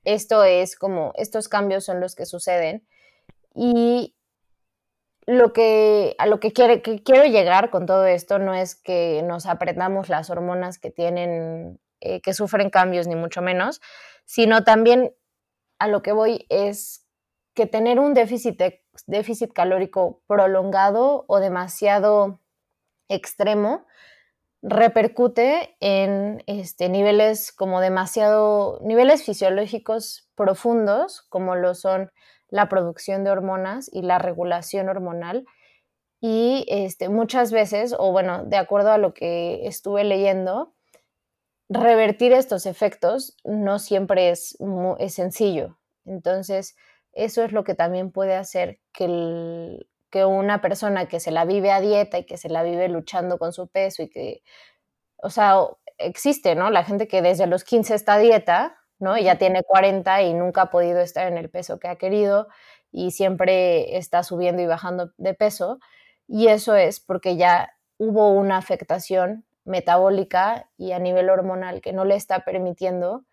esto 0.04 0.44
es 0.44 0.76
como, 0.76 1.14
estos 1.16 1.48
cambios 1.48 1.86
son 1.86 2.02
los 2.02 2.16
que 2.16 2.26
suceden 2.26 2.86
y 3.56 4.14
lo 5.26 5.54
que, 5.54 6.16
a 6.18 6.26
lo 6.26 6.40
que, 6.40 6.52
quiere, 6.52 6.82
que 6.82 7.04
quiero 7.04 7.26
llegar 7.26 7.70
con 7.70 7.86
todo 7.86 8.06
esto 8.06 8.40
no 8.40 8.54
es 8.54 8.76
que 8.76 9.22
nos 9.24 9.46
aprendamos 9.46 10.10
las 10.10 10.30
hormonas 10.30 10.80
que 10.80 10.92
tienen, 10.92 11.80
eh, 12.00 12.22
que 12.22 12.34
sufren 12.34 12.70
cambios, 12.70 13.08
ni 13.08 13.16
mucho 13.16 13.42
menos, 13.42 13.82
sino 14.26 14.64
también 14.64 15.14
a 15.80 15.88
lo 15.88 16.02
que 16.02 16.12
voy 16.12 16.46
es 16.50 17.08
que 17.54 17.66
tener 17.66 18.00
un 18.00 18.14
déficit, 18.14 18.62
déficit 19.08 19.54
calórico 19.54 20.22
prolongado 20.28 21.26
o 21.28 21.40
demasiado 21.40 22.40
extremo 23.10 23.86
repercute 24.62 25.76
en 25.80 26.44
este, 26.46 26.88
niveles 26.88 27.52
como 27.52 27.82
demasiado, 27.82 28.80
niveles 28.84 29.24
fisiológicos 29.24 30.30
profundos, 30.36 31.24
como 31.30 31.56
lo 31.56 31.74
son 31.74 32.12
la 32.52 32.70
producción 32.70 33.24
de 33.24 33.32
hormonas 33.32 33.90
y 33.92 34.04
la 34.04 34.20
regulación 34.20 34.90
hormonal. 34.90 35.46
Y 36.20 36.66
este, 36.68 37.10
muchas 37.10 37.52
veces, 37.52 37.96
o 37.98 38.12
bueno, 38.12 38.46
de 38.46 38.58
acuerdo 38.58 38.92
a 38.92 39.00
lo 39.00 39.16
que 39.16 39.66
estuve 39.66 40.04
leyendo, 40.04 40.76
revertir 41.70 42.34
estos 42.34 42.68
efectos 42.68 43.36
no 43.44 43.80
siempre 43.80 44.30
es, 44.30 44.56
es 45.00 45.14
sencillo. 45.16 45.80
Entonces, 46.06 46.76
eso 47.14 47.44
es 47.44 47.54
lo 47.54 47.64
que 47.64 47.74
también 47.74 48.12
puede 48.12 48.36
hacer 48.36 48.80
que, 48.94 49.88
que 50.12 50.26
una 50.26 50.62
persona 50.62 51.08
que 51.08 51.20
se 51.20 51.32
la 51.32 51.46
vive 51.46 51.72
a 51.72 51.82
dieta 51.82 52.20
y 52.20 52.26
que 52.26 52.38
se 52.38 52.50
la 52.50 52.64
vive 52.64 52.90
luchando 52.90 53.40
con 53.40 53.54
su 53.54 53.68
peso 53.68 54.04
y 54.04 54.10
que, 54.10 54.44
o 55.18 55.30
sea, 55.30 55.62
existe, 55.98 56.56
¿no? 56.56 56.70
La 56.70 56.84
gente 56.84 57.08
que 57.08 57.22
desde 57.22 57.48
los 57.48 57.64
15 57.64 57.96
está 57.96 58.16
a 58.16 58.20
dieta, 58.20 58.81
¿no? 59.02 59.18
Ya 59.18 59.38
tiene 59.38 59.64
40 59.64 60.22
y 60.22 60.34
nunca 60.34 60.64
ha 60.64 60.70
podido 60.70 61.02
estar 61.02 61.28
en 61.28 61.38
el 61.38 61.50
peso 61.50 61.80
que 61.80 61.90
ha 61.90 61.98
querido 61.98 62.48
y 62.92 63.12
siempre 63.12 63.98
está 63.98 64.24
subiendo 64.24 64.62
y 64.62 64.68
bajando 64.68 65.12
de 65.18 65.34
peso. 65.34 65.80
Y 66.28 66.48
eso 66.48 66.76
es 66.76 67.00
porque 67.00 67.36
ya 67.36 67.74
hubo 67.98 68.32
una 68.32 68.58
afectación 68.58 69.46
metabólica 69.66 70.70
y 70.78 70.92
a 70.92 71.00
nivel 71.00 71.30
hormonal 71.30 71.82
que 71.82 71.94
no 71.94 72.06
le 72.06 72.16
está 72.16 72.46
permitiendo 72.46 73.26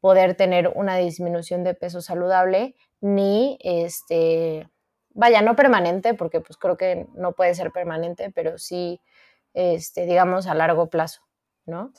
poder 0.00 0.34
tener 0.34 0.72
una 0.74 0.96
disminución 0.96 1.64
de 1.64 1.74
peso 1.74 2.00
saludable 2.00 2.74
ni 3.00 3.58
este 3.60 4.68
vaya 5.10 5.42
no 5.42 5.56
permanente 5.56 6.14
porque 6.14 6.40
pues 6.40 6.58
creo 6.58 6.76
que 6.76 7.06
no 7.14 7.32
puede 7.32 7.54
ser 7.54 7.70
permanente 7.72 8.30
pero 8.34 8.58
sí 8.58 9.00
este 9.54 10.06
digamos 10.06 10.46
a 10.46 10.54
largo 10.54 10.88
plazo 10.90 11.22
no 11.64 11.92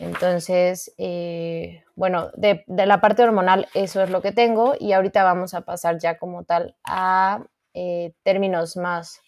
Entonces, 0.00 0.94
eh, 0.96 1.84
bueno, 1.94 2.30
de, 2.34 2.64
la 2.66 3.02
parte 3.02 3.22
hormonal 3.22 3.68
eso 3.74 4.02
es 4.02 4.08
lo 4.08 4.22
que 4.22 4.32
tengo 4.32 4.72
y 4.80 4.92
ahorita 4.94 5.22
vamos 5.22 5.52
a 5.52 5.60
pasar 5.60 5.98
ya 5.98 6.16
como 6.16 6.44
tal 6.44 6.74
a 6.84 7.44
eh, 7.74 8.14
términos 8.22 8.78
más, 8.78 9.20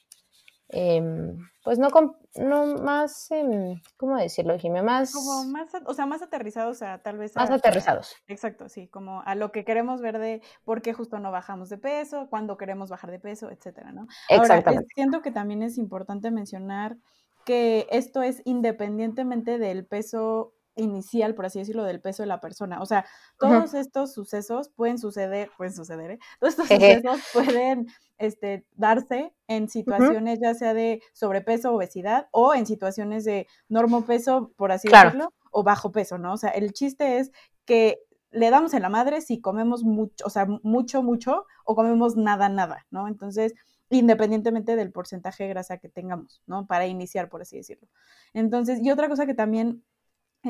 em, 0.71 1.37
pues 1.63 1.79
no, 1.79 1.89
no 2.37 2.67
más, 2.77 3.31
em, 3.31 3.83
¿cómo 3.99 4.17
decirlo, 4.17 4.59
Jimé? 4.59 4.81
Más... 4.81 5.13
Como 5.13 5.45
más, 5.45 5.69
o 5.85 5.93
sea, 5.93 6.07
más 6.07 6.23
aterrizados, 6.23 6.77
o 6.77 6.79
sea, 6.79 7.03
tal 7.03 7.19
vez... 7.19 7.37
Más 7.37 7.51
aterrizados. 7.51 8.17
Exacto, 8.27 8.71
sí, 8.71 8.89
como 8.89 9.21
a 9.27 9.35
lo 9.35 9.53
que 9.53 9.67
queremos 9.67 10.01
ver 10.01 10.19
de 10.19 10.41
por 10.65 10.81
qué 10.81 10.95
justo 10.95 11.19
no 11.19 11.31
bajamos 11.31 11.69
de 11.69 11.77
peso, 11.77 12.29
cuándo 12.31 12.57
queremos 12.57 12.89
bajar 12.89 13.11
de 13.11 13.19
peso, 13.19 13.51
etcétera, 13.51 13.93
¿no? 13.93 14.07
Exactamente. 14.31 14.87
siento 14.95 15.21
que 15.21 15.33
también 15.33 15.63
es 15.63 15.77
importante 15.77 16.31
mencionar 16.31 16.97
que 17.45 17.87
esto 17.91 18.23
es 18.23 18.41
independientemente 18.47 19.59
del 19.59 19.85
peso 19.85 20.55
inicial, 20.77 21.35
por 21.35 21.47
así 21.47 21.59
decirlo, 21.59 21.85
del 21.85 22.01
peso 22.01 22.23
de 22.23 22.27
la 22.27 22.41
persona. 22.41 22.81
O 22.81 22.87
sea, 22.87 23.05
todos 23.39 23.75
estos 23.75 24.13
sucesos 24.13 24.71
pueden 24.71 24.99
suceder, 24.99 25.51
pueden 25.57 25.75
suceder, 25.75 26.13
¿eh? 26.13 26.19
Todos 26.41 26.59
estos 26.59 26.69
sucesos 26.69 27.21
pueden 27.33 27.87
este, 28.19 28.67
darse 28.75 29.35
en 29.49 29.69
situaciones 29.69 30.39
ya 30.41 30.55
sea 30.55 30.75
de 30.75 31.03
sobrepeso, 31.13 31.73
obesidad 31.73 32.29
o 32.31 32.55
en 32.55 32.67
situaciones 32.67 33.25
de 33.25 33.47
normopeso, 33.69 34.53
por 34.57 34.73
así 34.73 34.89
decirlo, 34.89 35.33
o 35.51 35.63
bajo 35.63 35.93
peso, 35.93 36.19
¿no? 36.19 36.33
O 36.33 36.37
sea, 36.37 36.51
el 36.51 36.73
chiste 36.73 37.19
es 37.19 37.33
que 37.65 38.01
le 38.31 38.51
damos 38.51 38.73
en 38.75 38.83
la 38.83 38.89
madre 38.89 39.21
si 39.21 39.41
comemos 39.41 39.85
mucho, 39.85 40.25
o 40.25 40.31
sea, 40.31 40.47
mucho, 40.63 41.03
mucho, 41.03 41.47
o 41.65 41.75
comemos 41.75 42.17
nada, 42.17 42.49
nada, 42.49 42.87
¿no? 42.91 43.07
Entonces, 43.07 43.55
independientemente 43.91 44.75
del 44.75 44.91
porcentaje 44.91 45.45
de 45.45 45.51
grasa 45.51 45.77
que 45.77 45.89
tengamos, 45.89 46.43
¿no? 46.47 46.67
Para 46.67 46.87
iniciar, 46.87 47.29
por 47.29 47.43
así 47.43 47.59
decirlo. 47.59 47.89
Entonces, 48.33 48.81
y 48.83 48.91
otra 48.91 49.09
cosa 49.09 49.27
que 49.27 49.35
también 49.35 49.85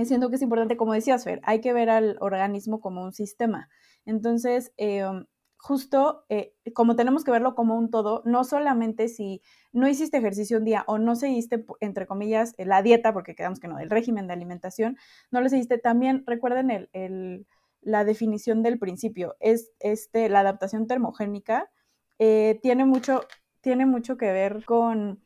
siento 0.05 0.31
que 0.31 0.37
es 0.37 0.43
importante, 0.43 0.77
como 0.77 0.95
decías, 0.95 1.25
Fer, 1.25 1.41
hay 1.45 1.61
que 1.61 1.73
ver 1.73 1.91
al 1.91 2.17
organismo 2.21 2.81
como 2.81 3.03
un 3.03 3.13
sistema. 3.13 3.69
Entonces, 4.05 4.73
em, 4.77 5.27
justo 5.63 6.25
eh, 6.29 6.55
como 6.75 6.97
tenemos 6.97 7.23
que 7.23 7.31
verlo 7.31 7.55
como 7.55 7.79
un 7.79 7.91
todo, 7.91 8.23
no 8.25 8.43
solamente 8.43 9.07
si 9.09 9.43
no 9.73 9.89
hiciste 9.89 10.19
ejercicio 10.19 10.59
un 10.59 10.65
día 10.65 10.85
o 10.89 10.99
no 10.99 11.15
seguiste, 11.15 11.65
entre 11.81 12.07
comillas, 12.07 12.55
la 12.59 12.83
dieta, 12.83 13.13
porque 13.13 13.37
quedamos 13.37 13.61
que 13.61 13.69
no, 13.69 13.79
el 13.79 13.89
régimen 13.89 14.27
de 14.27 14.33
alimentación, 14.33 14.97
no 15.31 15.41
lo 15.41 15.49
seguiste, 15.49 15.79
también 15.79 16.25
recuerden 16.27 16.89
el, 16.93 17.47
la 17.81 18.05
definición 18.05 18.63
del 18.65 18.81
principio, 18.81 19.37
es 19.39 19.71
este, 19.79 20.29
la 20.29 20.41
adaptación 20.41 20.89
termogénica, 20.89 21.71
eh, 22.19 22.59
tiene, 22.61 22.85
mucho, 22.85 23.21
tiene 23.61 23.87
mucho 23.87 24.17
que 24.17 24.33
ver 24.33 24.65
con 24.65 25.23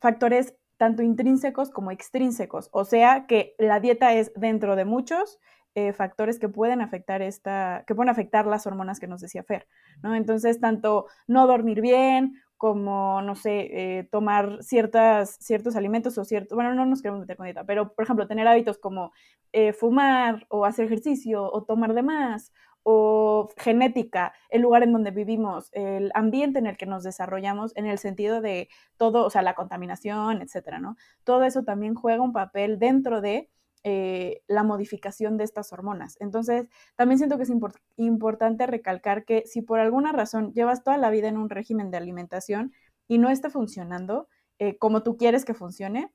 factores 0.00 0.54
tanto 0.76 1.02
intrínsecos 1.02 1.70
como 1.70 1.90
extrínsecos, 1.90 2.68
o 2.72 2.84
sea 2.84 3.26
que 3.26 3.54
la 3.58 3.80
dieta 3.80 4.14
es 4.14 4.32
dentro 4.34 4.76
de 4.76 4.84
muchos 4.84 5.38
eh, 5.74 5.92
factores 5.92 6.38
que 6.38 6.48
pueden 6.48 6.80
afectar 6.80 7.20
esta, 7.20 7.84
que 7.86 7.94
pueden 7.94 8.08
afectar 8.08 8.46
las 8.46 8.66
hormonas 8.66 8.98
que 8.98 9.06
nos 9.06 9.20
decía 9.20 9.42
Fer, 9.42 9.68
¿no? 10.02 10.14
Entonces, 10.14 10.58
tanto 10.58 11.06
no 11.26 11.46
dormir 11.46 11.82
bien, 11.82 12.40
como, 12.56 13.20
no 13.20 13.34
sé, 13.34 13.98
eh, 13.98 14.08
tomar 14.10 14.62
ciertas, 14.62 15.36
ciertos 15.40 15.76
alimentos 15.76 16.16
o 16.16 16.24
ciertos, 16.24 16.56
bueno, 16.56 16.74
no 16.74 16.86
nos 16.86 17.02
queremos 17.02 17.20
meter 17.20 17.36
con 17.36 17.44
dieta, 17.44 17.64
pero, 17.64 17.92
por 17.92 18.04
ejemplo, 18.04 18.26
tener 18.26 18.48
hábitos 18.48 18.78
como 18.78 19.12
eh, 19.52 19.72
fumar 19.72 20.46
o 20.48 20.64
hacer 20.64 20.86
ejercicio 20.86 21.44
o 21.44 21.64
tomar 21.64 21.92
de 21.92 22.02
más 22.02 22.52
o 22.88 23.48
genética, 23.56 24.32
el 24.48 24.62
lugar 24.62 24.84
en 24.84 24.92
donde 24.92 25.10
vivimos, 25.10 25.70
el 25.72 26.12
ambiente 26.14 26.60
en 26.60 26.68
el 26.68 26.76
que 26.76 26.86
nos 26.86 27.02
desarrollamos, 27.02 27.72
en 27.74 27.86
el 27.86 27.98
sentido 27.98 28.40
de 28.40 28.68
todo, 28.96 29.24
o 29.26 29.30
sea, 29.30 29.42
la 29.42 29.56
contaminación, 29.56 30.40
etcétera, 30.40 30.78
¿no? 30.78 30.96
Todo 31.24 31.42
eso 31.42 31.64
también 31.64 31.96
juega 31.96 32.22
un 32.22 32.32
papel 32.32 32.78
dentro 32.78 33.20
de 33.20 33.50
eh, 33.82 34.40
la 34.46 34.62
modificación 34.62 35.36
de 35.36 35.42
estas 35.42 35.72
hormonas. 35.72 36.16
Entonces, 36.20 36.68
también 36.94 37.18
siento 37.18 37.38
que 37.38 37.42
es 37.42 37.52
importante 37.96 38.68
recalcar 38.68 39.24
que 39.24 39.42
si 39.46 39.62
por 39.62 39.80
alguna 39.80 40.12
razón 40.12 40.52
llevas 40.52 40.84
toda 40.84 40.96
la 40.96 41.10
vida 41.10 41.26
en 41.26 41.38
un 41.38 41.50
régimen 41.50 41.90
de 41.90 41.96
alimentación 41.96 42.72
y 43.08 43.18
no 43.18 43.30
está 43.30 43.50
funcionando 43.50 44.28
eh, 44.60 44.78
como 44.78 45.02
tú 45.02 45.16
quieres 45.16 45.44
que 45.44 45.54
funcione, 45.54 46.12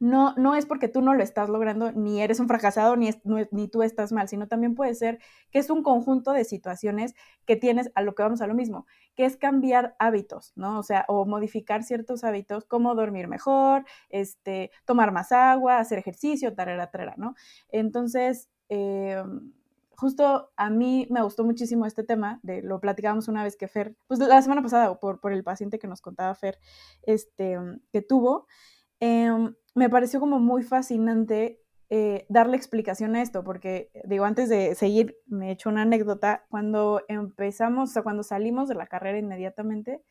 no, 0.00 0.34
no 0.36 0.54
es 0.54 0.64
porque 0.64 0.88
tú 0.88 1.02
no 1.02 1.12
lo 1.12 1.22
estás 1.22 1.50
logrando, 1.50 1.92
ni 1.92 2.22
eres 2.22 2.40
un 2.40 2.48
fracasado, 2.48 2.96
ni, 2.96 3.10
ni 3.50 3.68
tú 3.68 3.82
estás 3.82 4.12
mal, 4.12 4.28
sino 4.28 4.48
también 4.48 4.74
puede 4.74 4.94
ser 4.94 5.18
que 5.50 5.58
es 5.58 5.68
un 5.68 5.82
conjunto 5.82 6.32
de 6.32 6.44
situaciones 6.44 7.14
que 7.44 7.54
tienes 7.54 7.92
a 7.94 8.00
lo 8.00 8.14
que 8.14 8.22
vamos 8.22 8.40
a 8.40 8.46
lo 8.46 8.54
mismo, 8.54 8.86
que 9.14 9.26
es 9.26 9.36
cambiar 9.36 9.94
hábitos, 9.98 10.52
¿no? 10.56 10.78
O 10.78 10.82
sea, 10.82 11.04
o 11.06 11.26
modificar 11.26 11.82
ciertos 11.82 12.24
hábitos, 12.24 12.64
como 12.64 12.94
dormir 12.94 13.28
mejor, 13.28 13.84
este, 14.08 14.70
tomar 14.86 15.12
más 15.12 15.32
agua, 15.32 15.78
hacer 15.78 15.98
ejercicio, 15.98 16.54
tarera, 16.54 16.90
tarera, 16.90 17.14
¿no? 17.18 17.34
Entonces, 17.68 18.48
em, 18.70 19.52
justo 19.96 20.50
a 20.56 20.70
mí 20.70 21.06
me 21.10 21.22
gustó 21.22 21.44
muchísimo 21.44 21.84
este 21.84 22.04
tema, 22.04 22.40
de, 22.42 22.62
lo 22.62 22.80
platicábamos 22.80 23.28
una 23.28 23.44
vez 23.44 23.54
que 23.54 23.68
Fer, 23.68 23.94
pues 24.06 24.18
la 24.18 24.40
semana 24.40 24.62
pasada, 24.62 24.98
por, 24.98 25.20
por 25.20 25.34
el 25.34 25.44
paciente 25.44 25.78
que 25.78 25.88
nos 25.88 26.00
contaba 26.00 26.34
Fer, 26.34 26.58
este, 27.02 27.58
que 27.92 28.00
tuvo, 28.00 28.46
Em, 29.00 29.54
me 29.74 29.88
pareció 29.88 30.20
como 30.20 30.38
muy 30.38 30.62
fascinante 30.62 31.60
eh, 31.88 32.26
darle 32.28 32.56
explicación 32.56 33.16
a 33.16 33.22
esto, 33.22 33.42
porque 33.42 33.90
digo, 34.04 34.24
antes 34.24 34.48
de 34.48 34.74
seguir, 34.74 35.16
me 35.26 35.48
he 35.48 35.52
hecho 35.52 35.70
una 35.70 35.82
anécdota, 35.82 36.44
cuando 36.48 37.02
empezamos, 37.08 37.96
o 37.96 38.02
cuando 38.04 38.22
salimos 38.22 38.68
de 38.68 38.76
la 38.76 38.86
carrera 38.86 39.18
inmediatamente, 39.18 40.02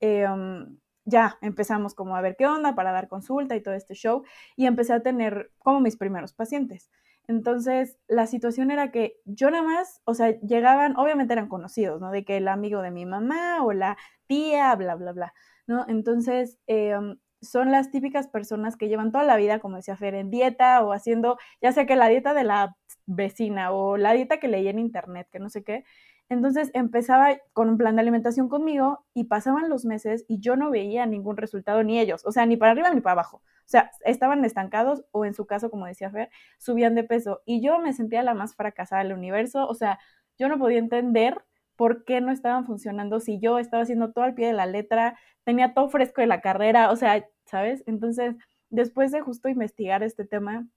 em, 0.00 0.78
ya 1.04 1.38
empezamos 1.42 1.94
como 1.94 2.16
a 2.16 2.20
ver 2.20 2.36
qué 2.36 2.46
onda 2.46 2.74
para 2.74 2.92
dar 2.92 3.08
consulta 3.08 3.56
y 3.56 3.62
todo 3.62 3.74
este 3.74 3.94
show, 3.94 4.24
y 4.56 4.66
empecé 4.66 4.92
a 4.94 5.02
tener 5.02 5.52
como 5.58 5.80
mis 5.80 5.96
primeros 5.96 6.32
pacientes. 6.32 6.90
Entonces, 7.28 7.98
la 8.08 8.26
situación 8.26 8.70
era 8.72 8.90
que 8.90 9.16
yo 9.24 9.50
nada 9.50 9.62
más, 9.62 10.00
o 10.04 10.14
sea, 10.14 10.30
llegaban, 10.40 10.96
obviamente 10.96 11.32
eran 11.32 11.48
conocidos, 11.48 12.00
¿no? 12.00 12.10
De 12.10 12.24
que 12.24 12.38
el 12.38 12.48
amigo 12.48 12.82
de 12.82 12.90
mi 12.90 13.06
mamá 13.06 13.62
o 13.64 13.72
la 13.72 13.96
tía, 14.26 14.74
bla, 14.74 14.96
bla, 14.96 15.12
bla, 15.12 15.34
¿no? 15.66 15.84
Entonces, 15.88 16.58
eh, 16.66 16.96
son 17.42 17.70
las 17.70 17.90
típicas 17.90 18.28
personas 18.28 18.76
que 18.76 18.88
llevan 18.88 19.12
toda 19.12 19.24
la 19.24 19.36
vida, 19.36 19.58
como 19.60 19.76
decía 19.76 19.96
Fer, 19.96 20.14
en 20.14 20.30
dieta 20.30 20.82
o 20.84 20.92
haciendo, 20.92 21.38
ya 21.60 21.72
sea 21.72 21.86
que 21.86 21.96
la 21.96 22.08
dieta 22.08 22.34
de 22.34 22.44
la 22.44 22.76
vecina 23.06 23.72
o 23.72 23.96
la 23.96 24.12
dieta 24.12 24.38
que 24.38 24.48
leí 24.48 24.68
en 24.68 24.78
internet, 24.78 25.28
que 25.30 25.38
no 25.38 25.48
sé 25.48 25.64
qué. 25.64 25.84
Entonces 26.28 26.70
empezaba 26.74 27.36
con 27.52 27.68
un 27.68 27.76
plan 27.76 27.96
de 27.96 28.02
alimentación 28.02 28.48
conmigo 28.48 29.04
y 29.14 29.24
pasaban 29.24 29.68
los 29.68 29.84
meses 29.84 30.24
y 30.28 30.38
yo 30.38 30.54
no 30.54 30.70
veía 30.70 31.04
ningún 31.04 31.36
resultado 31.36 31.82
ni 31.82 31.98
ellos, 31.98 32.24
o 32.24 32.30
sea, 32.30 32.46
ni 32.46 32.56
para 32.56 32.72
arriba 32.72 32.90
ni 32.94 33.00
para 33.00 33.14
abajo. 33.14 33.38
O 33.38 33.70
sea, 33.70 33.90
estaban 34.04 34.44
estancados 34.44 35.04
o 35.10 35.24
en 35.24 35.34
su 35.34 35.46
caso, 35.46 35.70
como 35.70 35.86
decía 35.86 36.10
Fer, 36.10 36.30
subían 36.58 36.94
de 36.94 37.04
peso 37.04 37.42
y 37.44 37.62
yo 37.62 37.80
me 37.80 37.92
sentía 37.92 38.22
la 38.22 38.34
más 38.34 38.54
fracasada 38.54 39.02
del 39.02 39.12
universo, 39.12 39.66
o 39.66 39.74
sea, 39.74 39.98
yo 40.38 40.48
no 40.48 40.58
podía 40.58 40.78
entender 40.78 41.44
por 41.80 42.04
qué 42.04 42.20
no 42.20 42.30
estaban 42.30 42.66
funcionando 42.66 43.20
si 43.20 43.40
yo 43.40 43.58
estaba 43.58 43.84
haciendo 43.84 44.12
todo 44.12 44.26
al 44.26 44.34
pie 44.34 44.48
de 44.48 44.52
la 44.52 44.66
letra, 44.66 45.18
tenía 45.44 45.72
todo 45.72 45.88
fresco 45.88 46.20
de 46.20 46.26
la 46.26 46.42
carrera, 46.42 46.90
o 46.90 46.96
sea, 46.96 47.26
¿sabes? 47.46 47.82
Entonces, 47.86 48.36
después 48.68 49.12
de 49.12 49.22
justo 49.22 49.48
investigar 49.48 50.02
este 50.02 50.26
tema, 50.26 50.68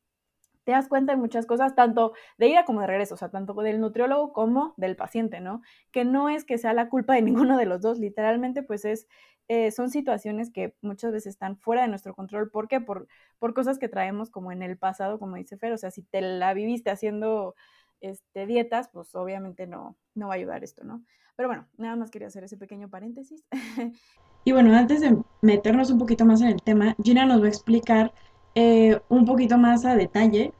te 0.64 0.72
das 0.72 0.88
cuenta 0.88 1.12
de 1.12 1.18
muchas 1.20 1.46
cosas, 1.46 1.76
tanto 1.76 2.14
de 2.38 2.48
ida 2.48 2.64
como 2.64 2.80
de 2.80 2.88
regreso, 2.88 3.16
o 3.16 3.18
sea, 3.18 3.30
tanto 3.30 3.54
del 3.54 3.82
nutriólogo 3.82 4.32
como 4.32 4.76
del 4.78 4.96
paciente, 4.96 5.42
¿no? 5.42 5.62
Que 5.92 6.06
no 6.06 6.30
es 6.30 6.46
que 6.46 6.58
sea 6.58 6.74
la 6.74 6.88
culpa 6.88 7.16
de 7.16 7.22
ninguno 7.50 7.58
de 7.58 7.66
los 7.66 7.82
dos, 7.82 8.00
literalmente, 8.00 8.64
pues 8.64 8.86
es, 8.86 9.06
eh, 9.50 9.72
son 9.72 9.90
situaciones 9.90 10.52
que 10.54 10.74
muchas 10.82 11.12
veces 11.12 11.34
están 11.34 11.58
fuera 11.58 11.82
de 11.82 11.90
nuestro 11.90 12.16
control. 12.16 12.50
¿Por 12.50 12.70
qué? 12.70 12.80
Por, 12.80 13.10
por 13.40 13.54
cosas 13.54 13.78
que 13.78 13.90
traemos 13.90 14.30
como 14.30 14.54
en 14.54 14.64
el 14.64 14.78
pasado, 14.78 15.20
como 15.20 15.36
dice 15.36 15.58
Fer, 15.58 15.74
o 15.74 15.78
sea, 15.78 15.92
si 15.92 16.02
te 16.02 16.22
la 16.22 16.54
viviste 16.54 16.92
haciendo 16.92 17.56
este, 18.04 18.46
dietas, 18.46 18.90
pues 18.90 19.16
obviamente 19.16 19.66
no, 19.66 19.96
no 20.14 20.28
va 20.28 20.34
a 20.34 20.38
ayudar 20.38 20.64
esto, 20.64 20.84
¿no? 20.84 21.04
Pero 21.36 21.50
bueno, 21.50 21.68
nada 21.78 21.96
más 21.96 22.12
quería 22.12 22.28
hacer 22.28 22.44
ese 22.44 22.58
pequeño 22.58 22.90
paréntesis. 22.90 23.44
y 24.46 24.52
bueno, 24.52 24.76
antes 24.78 25.02
de 25.02 25.18
meternos 25.42 25.90
un 25.90 25.98
poquito 25.98 26.26
más 26.26 26.42
en 26.42 26.50
el 26.50 26.62
tema, 26.62 26.96
Gina 27.02 27.26
nos 27.26 27.42
va 27.42 27.46
a 27.46 27.50
explicar 27.50 28.14
eh, 28.56 29.00
un 29.10 29.26
poquito 29.26 29.58
más 29.58 29.86
a 29.86 29.96
detalle 29.96 30.54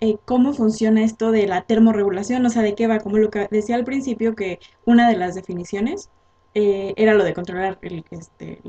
eh, 0.00 0.16
cómo 0.24 0.52
funciona 0.52 1.02
esto 1.02 1.32
de 1.32 1.46
la 1.46 1.62
termorregulación, 1.62 2.46
o 2.46 2.50
sea, 2.50 2.62
de 2.62 2.74
qué 2.74 2.86
va, 2.86 3.00
como 3.00 3.18
lo 3.18 3.30
que 3.30 3.48
decía 3.50 3.76
al 3.76 3.84
principio, 3.84 4.34
que 4.34 4.60
una 4.84 5.08
de 5.08 5.16
las 5.16 5.34
definiciones 5.34 6.10
eh, 6.54 6.94
era 6.96 7.14
lo 7.14 7.24
de 7.24 7.34
controlar 7.34 7.78
este, 8.10 8.60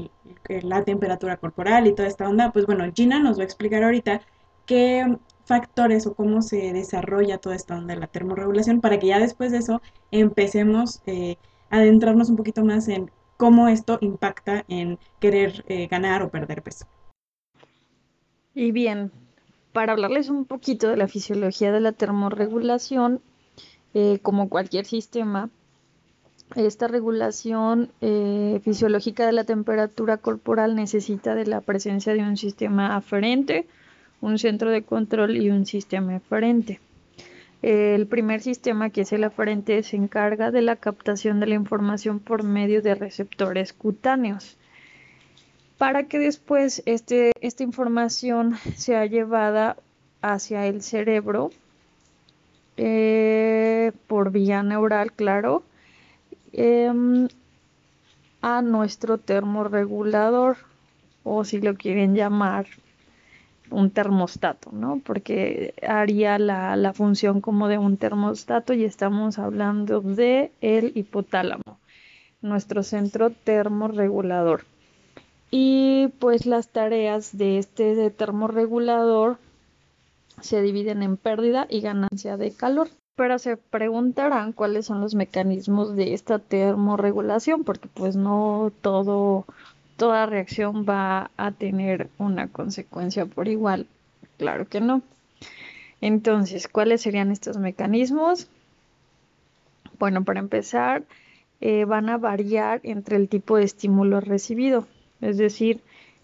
la 0.64 0.84
temperatura 0.84 1.38
corporal 1.38 1.88
y 1.88 1.94
toda 1.94 2.08
esta 2.08 2.28
onda. 2.28 2.52
Pues 2.52 2.66
bueno, 2.66 2.84
Gina 2.94 3.20
nos 3.20 3.38
va 3.38 3.44
a 3.44 3.46
explicar 3.46 3.84
ahorita 3.84 4.22
qué 4.66 5.18
factores 5.48 6.06
o 6.06 6.14
cómo 6.14 6.42
se 6.42 6.74
desarrolla 6.74 7.38
toda 7.38 7.56
esta 7.56 7.76
onda 7.76 7.94
de 7.94 8.02
la 8.02 8.08
termorregulación 8.08 8.82
para 8.82 9.00
que 9.00 9.08
ya 9.08 9.20
después 9.20 9.52
de 9.52 9.60
eso 9.60 9.82
empecemos 10.12 11.02
eh, 11.06 11.38
a 11.70 11.78
adentrarnos 11.78 12.30
un 12.30 12.36
poquito 12.36 12.64
más 12.66 12.88
en 12.90 13.10
cómo 13.38 13.70
esto 13.70 13.98
impacta 14.02 14.66
en 14.68 15.00
querer 15.20 15.64
eh, 15.68 15.88
ganar 15.88 16.22
o 16.22 16.30
perder 16.30 16.62
peso. 16.62 16.86
Y 18.54 18.72
bien, 18.72 19.12
para 19.72 19.94
hablarles 19.94 20.30
un 20.30 20.46
poquito 20.46 20.90
de 20.90 20.98
la 20.98 21.08
fisiología 21.08 21.72
de 21.72 21.80
la 21.80 21.94
termorregulación, 21.94 23.22
eh, 23.94 24.20
como 24.22 24.50
cualquier 24.50 24.86
sistema, 24.86 25.50
esta 26.56 26.88
regulación 26.88 27.92
fisiológica 28.64 29.26
de 29.26 29.34
la 29.34 29.44
temperatura 29.44 30.16
corporal 30.16 30.78
necesita 30.78 31.36
de 31.36 31.46
la 31.46 31.60
presencia 31.60 32.14
de 32.14 32.22
un 32.22 32.38
sistema 32.38 32.96
aferente, 32.96 33.68
un 34.22 34.38
centro 34.40 34.70
de 34.72 34.84
control 34.84 35.38
y 35.38 35.50
un 35.50 35.66
sistema 35.66 36.16
eferente. 36.16 36.80
El 37.62 38.08
primer 38.08 38.42
sistema, 38.42 38.90
que 38.90 39.02
es 39.02 39.14
el 39.14 39.24
aferente, 39.24 39.82
se 39.84 39.98
encarga 39.98 40.52
de 40.52 40.62
la 40.62 40.76
captación 40.76 41.40
de 41.40 41.48
la 41.48 41.56
información 41.56 42.20
por 42.20 42.44
medio 42.44 42.82
de 42.82 42.96
receptores 42.96 43.74
cutáneos 43.74 44.58
para 45.78 46.04
que 46.04 46.20
después 46.20 46.82
este, 46.86 47.32
esta 47.42 47.64
información 47.64 48.58
sea 48.76 49.06
llevada 49.06 49.78
hacia 50.22 50.66
el 50.66 50.82
cerebro 50.82 51.52
eh, 52.78 53.92
por 54.08 54.32
vía 54.32 54.64
neural, 54.64 55.12
claro, 55.12 55.64
em, 56.54 57.28
a 58.42 58.62
nuestro 58.62 59.18
termorregulador 59.18 60.58
o 61.24 61.44
si 61.44 61.60
lo 61.62 61.76
quieren 61.76 62.16
llamar 62.16 62.68
un 63.72 63.92
termostato, 63.92 64.72
¿no? 64.72 65.02
Porque 65.04 65.74
haría 65.88 66.40
la, 66.40 66.76
la, 66.76 66.94
función 66.94 67.42
como 67.42 67.68
de 67.68 67.78
un 67.78 67.98
termostato 67.98 68.74
y 68.74 68.84
estamos 68.84 69.40
hablando 69.40 70.02
de 70.02 70.52
el 70.62 70.92
hipotálamo, 70.96 71.80
nuestro 72.42 72.84
centro 72.84 73.30
termorregulador. 73.30 74.66
Y 75.50 76.10
pues 76.20 76.46
las 76.46 76.70
tareas 76.70 77.38
de 77.38 77.58
este 77.58 78.10
termorregulador 78.12 79.38
se 80.42 80.62
dividen 80.62 81.04
en 81.04 81.18
pérdida 81.18 81.68
y 81.70 81.82
ganancia 81.82 82.38
de 82.38 82.52
calor. 82.52 82.90
Pero 83.16 83.40
se 83.40 83.58
preguntarán 83.58 84.54
cuáles 84.54 84.86
son 84.86 85.02
los 85.02 85.16
mecanismos 85.16 85.96
de 85.96 86.14
esta 86.14 86.38
termorregulación, 86.38 87.64
porque 87.64 87.88
pues 87.88 88.16
no 88.16 88.72
todo 88.82 89.46
toda 89.98 90.26
reacción 90.26 90.86
va 90.88 91.32
a 91.36 91.52
tener 91.52 92.10
una 92.18 92.48
consecuencia 92.48 93.26
por 93.26 93.48
igual. 93.48 93.88
Claro 94.38 94.68
que 94.68 94.80
no. 94.80 95.02
Entonces, 96.00 96.68
¿cuáles 96.68 97.02
serían 97.02 97.32
estos 97.32 97.58
mecanismos? 97.58 98.48
Bueno, 100.00 100.24
para 100.24 100.40
empezar, 100.40 101.04
eh, 101.60 101.86
van 101.86 102.10
a 102.10 102.18
variar 102.18 102.80
entre 102.84 103.16
el 103.16 103.28
tipo 103.30 103.58
de 103.58 103.64
estímulo 103.64 104.22
recibido, 104.22 104.86
es 105.22 105.38
decir, 105.38 105.82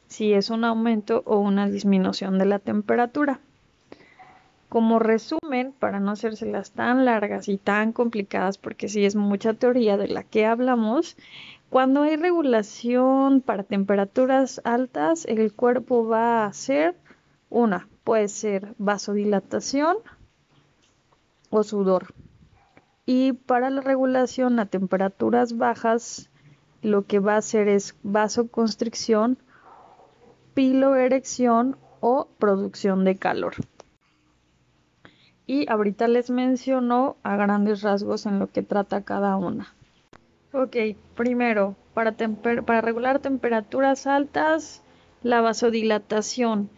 si 0.08 0.34
es 0.34 0.52
un 0.52 0.64
aumento 0.64 1.24
o 1.26 1.40
una 1.40 1.68
disminución 1.68 2.38
de 2.38 2.46
la 2.46 2.60
temperatura. 2.60 3.40
Como 4.70 5.00
resumen, 5.00 5.74
para 5.80 6.00
no 6.00 6.12
hacérselas 6.12 6.72
tan 6.72 7.06
largas 7.06 7.48
y 7.48 7.58
tan 7.58 7.94
complicadas, 7.94 8.60
porque 8.60 8.90
si 8.90 9.06
es 9.06 9.16
mucha 9.16 9.54
teoría 9.54 9.98
de 9.98 10.08
la 10.08 10.24
que 10.24 10.46
hablamos, 10.46 11.16
cuando 11.74 12.04
hay 12.04 12.18
regulación 12.18 13.42
para 13.42 13.64
temperaturas 13.64 14.62
altas, 14.64 15.26
el 15.26 15.56
cuerpo 15.56 16.06
va 16.06 16.44
a 16.44 16.46
hacer 16.46 16.96
una, 17.50 17.90
puede 18.04 18.28
ser 18.28 18.76
vasodilatación 18.78 19.98
o 21.50 21.64
sudor. 21.64 22.14
Y 23.08 23.34
para 23.34 23.72
la 23.72 23.82
regulación 23.82 24.60
a 24.60 24.68
temperaturas 24.68 25.58
bajas, 25.58 26.30
lo 26.84 27.08
que 27.08 27.18
va 27.18 27.34
a 27.34 27.38
hacer 27.38 27.68
es 27.68 27.96
vasoconstricción, 28.04 29.40
piloerección 30.54 31.78
o 32.02 32.28
producción 32.38 33.04
de 33.04 33.16
calor. 33.18 33.56
Y 35.48 35.68
ahorita 35.72 36.08
les 36.08 36.30
menciono 36.30 37.18
a 37.24 37.36
grandes 37.36 37.82
rasgos 37.82 38.28
en 38.28 38.38
lo 38.38 38.52
que 38.52 38.62
trata 38.62 39.04
cada 39.04 39.38
una. 39.38 39.74
Ok, 40.56 40.78
primero, 41.16 41.76
para, 41.96 42.16
para 42.16 42.82
regular 42.82 43.18
temperaturas 43.18 44.06
altas, 44.06 44.84
la 45.24 45.42
vasodilatación. 45.42 46.70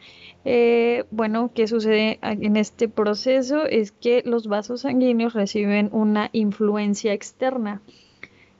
Eh, 0.46 1.04
bueno, 1.12 1.52
¿qué 1.54 1.68
sucede 1.68 2.18
en 2.22 2.56
este 2.56 2.88
proceso? 2.88 3.66
Es 3.66 3.92
que 3.92 4.24
los 4.26 4.48
vasos 4.48 4.82
sanguíneos 4.82 5.34
reciben 5.34 5.90
una 5.92 6.30
influencia 6.32 7.12
externa 7.12 7.82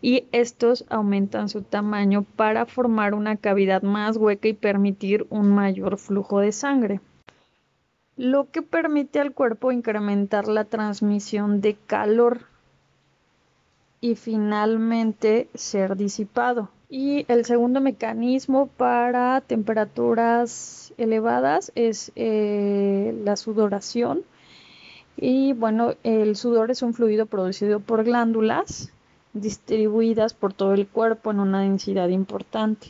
y 0.02 0.26
estos 0.34 0.84
aumentan 0.90 1.48
su 1.48 1.62
tamaño 1.62 2.24
para 2.36 2.66
formar 2.66 3.14
una 3.14 3.38
cavidad 3.38 3.84
más 3.84 4.18
hueca 4.18 4.50
y 4.50 4.54
permitir 4.54 5.28
un 5.30 5.48
mayor 5.48 5.98
flujo 5.98 6.42
de 6.42 6.52
sangre, 6.52 7.00
lo 8.18 8.52
que 8.52 8.62
permite 8.62 9.22
al 9.22 9.32
cuerpo 9.32 9.72
incrementar 9.72 10.50
la 10.50 10.66
transmisión 10.66 11.62
de 11.62 11.76
calor 11.88 12.42
y 14.02 14.16
finalmente 14.16 15.50
ser 15.54 15.96
disipado. 15.96 16.70
Y 16.90 17.26
el 17.28 17.46
segundo 17.46 17.82
mecanismo 17.82 18.68
para 18.68 19.42
temperaturas 19.42 20.94
elevadas 20.98 21.72
es 21.76 22.12
eh, 22.16 23.20
la 23.24 23.36
sudoración. 23.36 24.24
Y 25.18 25.54
bueno, 25.54 25.94
el 26.04 26.36
sudor 26.36 26.72
es 26.72 26.82
un 26.82 26.94
fluido 26.94 27.26
producido 27.26 27.80
por 27.80 28.04
glándulas 28.04 28.92
distribuidas 29.34 30.34
por 30.34 30.54
todo 30.54 30.74
el 30.74 30.88
cuerpo 30.88 31.32
en 31.32 31.40
una 31.40 31.62
densidad 31.62 32.10
importante. 32.10 32.88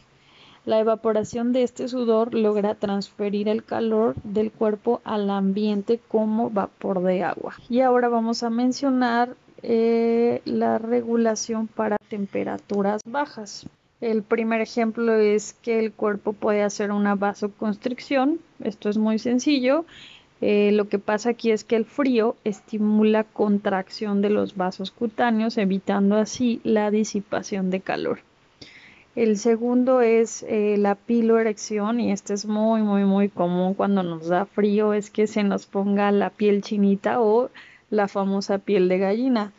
La 0.66 0.80
evaporación 0.80 1.54
de 1.54 1.64
este 1.64 1.88
sudor 1.88 2.34
logra 2.34 2.74
transferir 2.74 3.48
el 3.48 3.64
calor 3.64 4.16
del 4.24 4.52
cuerpo 4.52 5.02
al 5.04 5.30
ambiente 5.30 6.00
como 6.08 6.50
vapor 6.50 7.04
de 7.04 7.24
agua. 7.24 7.56
Y 7.70 7.82
ahora 7.82 8.10
vamos 8.10 8.42
a 8.42 8.50
mencionar 8.50 9.36
eh, 9.68 10.42
la 10.46 10.78
regulación 10.78 11.68
para 11.68 11.98
temperaturas 12.10 13.02
bajas. 13.04 13.68
El 14.00 14.22
primer 14.22 14.62
ejemplo 14.62 15.16
es 15.16 15.54
que 15.54 15.80
el 15.80 15.92
cuerpo 15.92 16.34
puede 16.34 16.62
hacer 16.62 16.92
una 16.92 17.16
vasoconstricción. 17.16 18.40
Esto 18.64 18.90
es 18.90 18.98
muy 18.98 19.18
sencillo. 19.18 19.86
Eh, 20.42 20.72
lo 20.74 20.88
que 20.88 21.00
pasa 21.00 21.32
aquí 21.32 21.50
es 21.50 21.64
que 21.64 21.76
el 21.76 21.86
frío 21.86 22.36
estimula 22.44 23.24
contracción 23.24 24.22
de 24.22 24.30
los 24.30 24.56
vasos 24.56 24.92
cutáneos, 24.92 25.58
evitando 25.58 26.16
así 26.18 26.62
la 26.64 26.92
disipación 26.92 27.72
de 27.72 27.80
calor. 27.80 28.20
El 29.16 29.38
segundo 29.38 30.02
es 30.02 30.44
eh, 30.44 30.76
la 30.78 30.94
piloerección 30.94 32.02
y 32.02 32.12
este 32.12 32.36
es 32.36 32.46
muy, 32.46 32.82
muy, 32.82 33.06
muy 33.06 33.30
común 33.30 33.74
cuando 33.74 34.04
nos 34.04 34.28
da 34.28 34.46
frío, 34.46 34.94
es 34.94 35.10
que 35.10 35.26
se 35.26 35.42
nos 35.42 35.66
ponga 35.66 36.12
la 36.12 36.30
piel 36.30 36.62
chinita 36.62 37.22
o 37.22 37.50
la 37.90 38.08
famosa 38.08 38.58
piel 38.58 38.88
de 38.90 38.98
gallina 38.98 39.52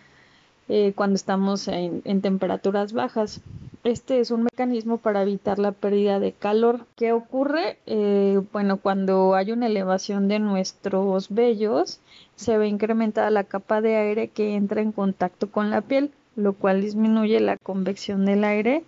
eh, 0.69 0.93
cuando 0.97 1.15
estamos 1.15 1.69
en, 1.69 2.03
temperaturas 2.21 2.93
bajas. 2.93 3.41
Este 3.85 4.19
es 4.19 4.33
un 4.33 4.43
mecanismo 4.43 4.99
para 4.99 5.23
evitar 5.23 5.61
la 5.61 5.71
pérdida 5.71 6.19
de 6.19 6.33
calor. 6.33 6.87
¿Qué 6.97 7.13
ocurre? 7.13 7.79
Eh, 7.87 8.41
bueno, 8.53 8.79
cuando 8.79 9.37
hay 9.37 9.53
una 9.53 9.67
elevación 9.67 10.27
de 10.27 10.41
nuestros 10.41 11.29
vellos, 11.31 12.01
se 12.35 12.59
ve 12.59 12.67
incrementada 12.67 13.31
la 13.31 13.45
capa 13.45 13.81
de 13.81 13.95
aire 13.97 14.29
que 14.29 14.57
entra 14.57 14.81
en 14.81 14.91
contacto 14.91 15.53
con 15.53 15.71
la 15.71 15.83
piel, 15.83 16.11
lo 16.35 16.53
cual 16.53 16.81
disminuye 16.81 17.39
la 17.39 17.57
convección 17.59 18.27
del 18.27 18.43
aire 18.43 18.83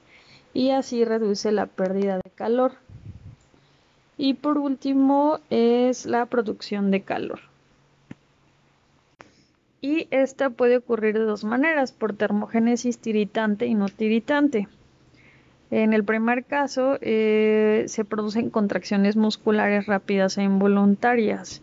y 0.52 0.70
así 0.70 1.04
reduce 1.04 1.52
la 1.52 1.66
pérdida 1.66 2.16
de 2.16 2.30
calor. 2.34 2.72
Y 4.16 4.34
por 4.34 4.58
último 4.58 5.38
es 5.48 6.06
la 6.06 6.26
producción 6.26 6.90
de 6.90 7.02
calor 7.02 7.47
y 9.80 10.08
esta 10.10 10.50
puede 10.50 10.78
ocurrir 10.78 11.18
de 11.18 11.24
dos 11.24 11.44
maneras, 11.44 11.92
por 11.92 12.14
termogénesis 12.14 12.98
tiritante 12.98 13.66
y 13.66 13.74
no 13.74 13.88
tiritante. 13.88 14.68
En 15.70 15.92
el 15.92 16.02
primer 16.02 16.44
caso 16.44 16.98
eh, 17.00 17.84
se 17.88 18.04
producen 18.04 18.50
contracciones 18.50 19.16
musculares 19.16 19.86
rápidas 19.86 20.38
e 20.38 20.42
involuntarias 20.42 21.62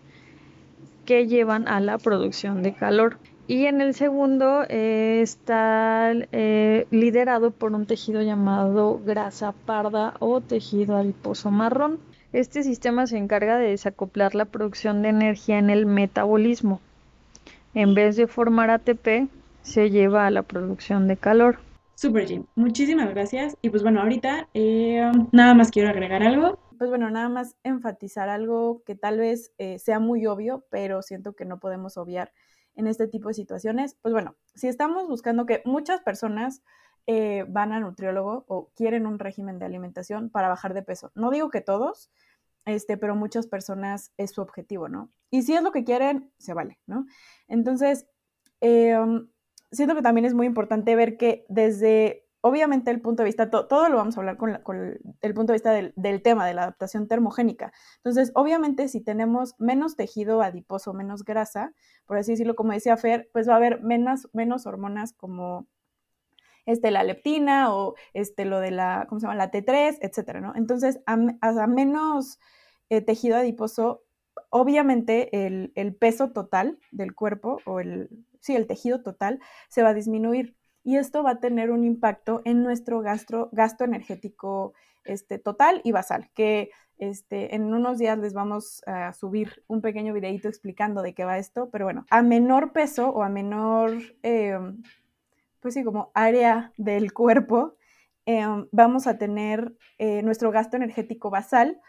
que 1.05 1.27
llevan 1.27 1.67
a 1.67 1.79
la 1.79 1.97
producción 1.97 2.63
de 2.63 2.73
calor. 2.73 3.17
Y 3.47 3.65
en 3.65 3.81
el 3.81 3.93
segundo 3.93 4.63
eh, 4.69 5.19
está 5.21 6.11
eh, 6.31 6.87
liderado 6.89 7.51
por 7.51 7.73
un 7.73 7.85
tejido 7.85 8.21
llamado 8.21 8.99
grasa 9.05 9.51
parda 9.51 10.15
o 10.19 10.41
tejido 10.41 10.97
adiposo 10.97 11.51
marrón. 11.51 11.99
Este 12.33 12.63
sistema 12.63 13.07
se 13.07 13.17
encarga 13.17 13.57
de 13.57 13.69
desacoplar 13.69 14.35
la 14.35 14.45
producción 14.45 15.01
de 15.01 15.09
energía 15.09 15.59
en 15.59 15.69
el 15.69 15.85
metabolismo 15.85 16.79
en 17.75 17.93
vez 17.93 18.15
de 18.15 18.25
formar 18.25 18.71
ATP, 18.71 19.29
se 19.61 19.91
lleva 19.91 20.25
a 20.25 20.31
la 20.31 20.41
producción 20.41 21.07
de 21.07 21.17
calor. 21.17 21.59
Super 21.95 22.25
Jim, 22.25 22.45
muchísimas 22.55 23.09
gracias. 23.09 23.57
Y 23.61 23.69
pues 23.69 23.83
bueno, 23.83 24.01
ahorita 24.01 24.49
eh, 24.53 25.11
nada 25.31 25.53
más 25.53 25.71
quiero 25.71 25.89
agregar 25.89 26.23
algo. 26.23 26.57
Pues 26.77 26.89
bueno, 26.89 27.09
nada 27.09 27.29
más 27.29 27.55
enfatizar 27.63 28.29
algo 28.29 28.83
que 28.85 28.95
tal 28.95 29.19
vez 29.19 29.53
eh, 29.57 29.79
sea 29.79 29.99
muy 29.99 30.25
obvio, 30.25 30.65
pero 30.69 31.01
siento 31.01 31.33
que 31.33 31.45
no 31.45 31.59
podemos 31.59 31.97
obviar 31.97 32.31
en 32.75 32.87
este 32.87 33.07
tipo 33.07 33.27
de 33.29 33.33
situaciones. 33.33 33.97
Pues 34.01 34.13
bueno, 34.13 34.35
si 34.55 34.67
estamos 34.67 35.07
buscando 35.07 35.45
que 35.45 35.61
muchas 35.65 36.01
personas 36.01 36.63
eh, 37.07 37.45
van 37.47 37.71
a 37.71 37.79
nutriólogo 37.79 38.45
o 38.47 38.71
quieren 38.75 39.05
un 39.05 39.19
régimen 39.19 39.59
de 39.59 39.65
alimentación 39.65 40.29
para 40.29 40.49
bajar 40.49 40.73
de 40.73 40.81
peso, 40.81 41.11
no 41.15 41.29
digo 41.29 41.49
que 41.49 41.61
todos, 41.61 42.11
este, 42.65 42.97
pero 42.97 43.15
muchas 43.15 43.47
personas 43.47 44.11
es 44.17 44.31
su 44.31 44.41
objetivo, 44.41 44.89
¿no? 44.89 45.11
Y 45.31 45.43
si 45.43 45.53
es 45.53 45.61
lo 45.61 45.71
que 45.71 45.83
quieren, 45.83 46.31
se 46.37 46.53
vale, 46.53 46.79
¿no? 46.87 47.05
Entonces, 47.47 48.07
em, 48.61 49.29
siento 49.71 49.95
que 49.95 50.01
también 50.01 50.25
es 50.25 50.33
muy 50.33 50.47
importante 50.47 50.95
ver 50.95 51.17
que 51.17 51.45
desde, 51.49 52.27
obviamente 52.41 52.91
el 52.91 53.01
punto 53.01 53.23
de 53.23 53.27
vista, 53.27 53.49
todo 53.49 53.89
lo 53.89 53.97
vamos 53.97 54.17
a 54.17 54.21
hablar 54.21 54.37
con, 54.37 54.49
el 55.21 55.33
punto 55.33 55.51
de 55.51 55.55
vista 55.55 55.71
del, 55.71 55.93
del, 55.95 56.21
tema 56.21 56.45
de 56.47 56.53
la 56.53 56.63
adaptación 56.63 57.07
termogénica. 57.07 57.71
Entonces, 57.97 58.31
obviamente 58.35 58.87
si 58.87 59.01
tenemos 59.01 59.55
menos 59.59 59.95
tejido 59.95 60.41
adiposo, 60.41 60.93
menos 60.93 61.23
grasa, 61.23 61.73
por 62.05 62.17
así 62.17 62.31
decirlo, 62.31 62.55
como 62.55 62.73
decía 62.73 62.97
Fer, 62.97 63.29
pues 63.33 63.47
va 63.47 63.53
a 63.53 63.57
haber 63.57 63.81
menos, 63.81 64.29
menos 64.33 64.65
hormonas 64.65 65.13
como 65.13 65.67
este, 66.65 66.91
la 66.91 67.03
leptina 67.03 67.73
o 67.73 67.95
este, 68.13 68.45
lo 68.45 68.59
de 68.59 68.71
la, 68.71 69.05
¿cómo 69.07 69.19
se 69.19 69.25
llama? 69.27 69.35
La 69.35 69.51
T3, 69.51 69.99
etcétera, 70.01 70.41
¿no? 70.41 70.53
Entonces, 70.55 70.99
a, 71.05 71.17
menos 71.67 72.39
eh, 72.89 73.01
tejido 73.01 73.37
adiposo, 73.37 74.03
obviamente 74.49 75.45
el, 75.45 75.71
el, 75.75 75.95
peso 75.95 76.31
total 76.31 76.79
del 76.91 77.13
cuerpo 77.13 77.59
o 77.65 77.79
el, 77.79 78.09
sí, 78.39 78.55
el 78.55 78.67
tejido 78.67 79.01
total 79.01 79.39
se 79.69 79.83
va 79.83 79.89
a 79.89 79.93
disminuir 79.93 80.55
y 80.83 80.97
esto 80.97 81.23
va 81.23 81.31
a 81.31 81.39
tener 81.39 81.71
un 81.71 81.83
impacto 81.83 82.41
en 82.45 82.61
nuestro 82.61 83.01
gasto, 83.01 83.49
gasto 83.51 83.83
energético 83.83 84.73
este, 85.03 85.39
total 85.39 85.81
y 85.83 85.91
basal, 85.91 86.29
que 86.35 86.69
este, 86.97 87.55
en 87.55 87.73
unos 87.73 87.97
días 87.97 88.17
les 88.19 88.33
vamos 88.33 88.81
a 88.85 89.11
subir 89.11 89.63
un 89.67 89.81
pequeño 89.81 90.13
videito 90.13 90.47
explicando 90.47 91.01
de 91.01 91.13
qué 91.13 91.25
va 91.25 91.39
esto, 91.39 91.69
pero 91.71 91.85
bueno, 91.85 92.05
a 92.09 92.21
menor 92.21 92.71
peso 92.71 93.09
o 93.09 93.23
a 93.23 93.29
menor 93.29 93.97
em, 94.21 94.81
pues 95.65 95.73
sí, 95.73 95.83
como 95.83 96.11
área 96.13 96.73
del 96.77 97.11
cuerpo, 97.11 97.73
em, 98.27 98.67
vamos 98.71 99.07
a 99.07 99.17
tener 99.17 99.75
eh, 99.97 100.21
nuestro 100.21 100.51
gasto 100.51 100.77
energético 100.77 101.31
basal, 101.31 101.81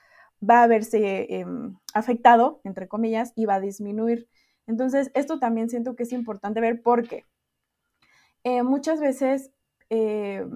va 0.43 0.63
a 0.63 0.67
verse 0.67 1.27
em, 1.29 1.77
afectado, 1.93 2.63
entre 2.65 2.89
comillas, 2.89 3.35
y 3.37 3.45
va 3.45 3.57
a 3.57 3.61
disminuir. 3.61 4.31
Entonces, 4.67 5.11
esto 5.13 5.39
también 5.39 5.69
siento 5.69 5.95
que 5.95 6.05
es 6.05 6.13
importante 6.13 6.63
ver 6.63 6.81
porque 6.81 7.27
eh, 8.45 8.63
muchas 8.63 8.99
veces 8.99 9.51
eh, 9.91 10.47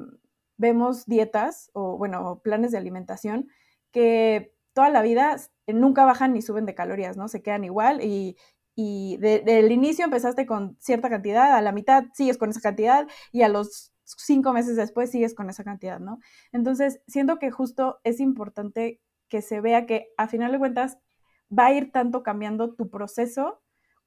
vemos 0.57 1.05
dietas 1.05 1.71
o, 1.75 1.99
bueno, 1.99 2.41
planes 2.43 2.71
de 2.71 2.79
alimentación 2.79 3.49
que 3.91 4.55
toda 4.73 4.89
la 4.89 5.03
vida 5.03 5.37
nunca 5.67 6.07
bajan 6.07 6.33
ni 6.33 6.41
suben 6.41 6.65
de 6.65 6.75
calorías, 6.75 7.19
¿no? 7.19 7.29
Se 7.29 7.43
quedan 7.43 7.65
igual 7.65 8.03
y, 8.03 8.39
y 8.75 9.17
del 9.19 9.73
inicio 9.73 10.05
empezaste 10.05 10.47
con 10.47 10.77
cierta 10.81 11.11
cantidad, 11.11 11.55
a 11.57 11.61
la 11.61 11.73
mitad 11.73 12.05
sigues 12.15 12.39
con 12.39 12.51
esa 12.51 12.61
cantidad 12.61 13.07
y 13.33 13.43
a 13.43 13.49
los 13.49 13.93
cinco 14.05 14.53
meses 14.53 14.77
después 14.77 15.11
sigues 15.11 15.35
con 15.35 15.51
esa 15.51 15.65
cantidad, 15.65 16.01
¿no? 16.01 16.19
Entonces, 16.53 17.01
siento 17.07 17.39
que 17.39 17.51
justo 17.51 18.01
es 18.05 18.21
importante 18.21 19.01
que 19.29 19.43
se 19.43 19.61
vea 19.61 19.87
que 19.87 20.09
a 20.17 20.29
final 20.29 20.53
de 20.53 20.59
cuentas 20.59 20.99
va 21.57 21.67
a 21.67 21.73
ir 21.73 21.93
tanto 21.93 22.23
cambiando 22.23 22.75
tu 22.75 22.91
proceso 22.91 23.63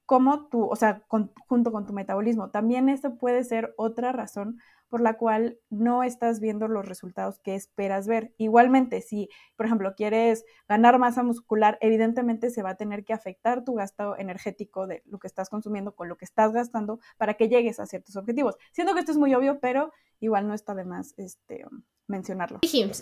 como 0.06 0.48
tu, 0.48 0.66
o 0.66 0.76
sea, 0.76 1.04
junto 1.08 1.72
con 1.72 1.86
tu 1.86 1.94
metabolismo. 1.94 2.52
También 2.52 2.90
esto 2.90 3.18
puede 3.18 3.44
ser 3.44 3.74
otra 3.78 4.12
razón 4.12 4.60
por 4.94 5.02
la 5.02 5.18
cual 5.18 5.58
no 5.72 6.04
estás 6.04 6.40
viendo 6.40 6.68
los 6.68 6.88
resultados 6.88 7.40
que 7.40 7.56
esperas 7.56 8.06
ver. 8.06 8.32
Igualmente, 8.38 9.02
si, 9.02 9.28
por 9.56 9.66
ejemplo, 9.66 9.96
quieres 9.96 10.46
ganar 10.68 11.00
masa 11.00 11.24
muscular, 11.24 11.80
evidentemente 11.82 12.52
se 12.52 12.62
va 12.62 12.70
a 12.70 12.78
tener 12.78 13.04
que 13.04 13.12
afectar 13.12 13.64
tu 13.64 13.74
gasto 13.74 14.16
energético 14.20 14.86
de 14.86 15.02
lo 15.08 15.18
que 15.18 15.26
estás 15.26 15.50
consumiendo 15.50 15.96
con 15.96 16.10
lo 16.10 16.16
que 16.16 16.26
estás 16.26 16.54
gastando 16.54 17.00
para 17.18 17.34
que 17.34 17.50
llegues 17.50 17.80
a 17.80 17.88
ciertos 17.88 18.16
objetivos. 18.18 18.56
Siento 18.72 18.94
que 18.94 19.00
esto 19.00 19.12
es 19.12 19.18
muy 19.18 19.34
obvio, 19.34 19.60
pero 19.60 19.92
igual 20.20 20.48
no 20.48 20.54
está 20.54 20.76
de 20.76 20.86
más 20.86 21.16
este, 21.18 21.66
mencionarlo. 22.06 22.60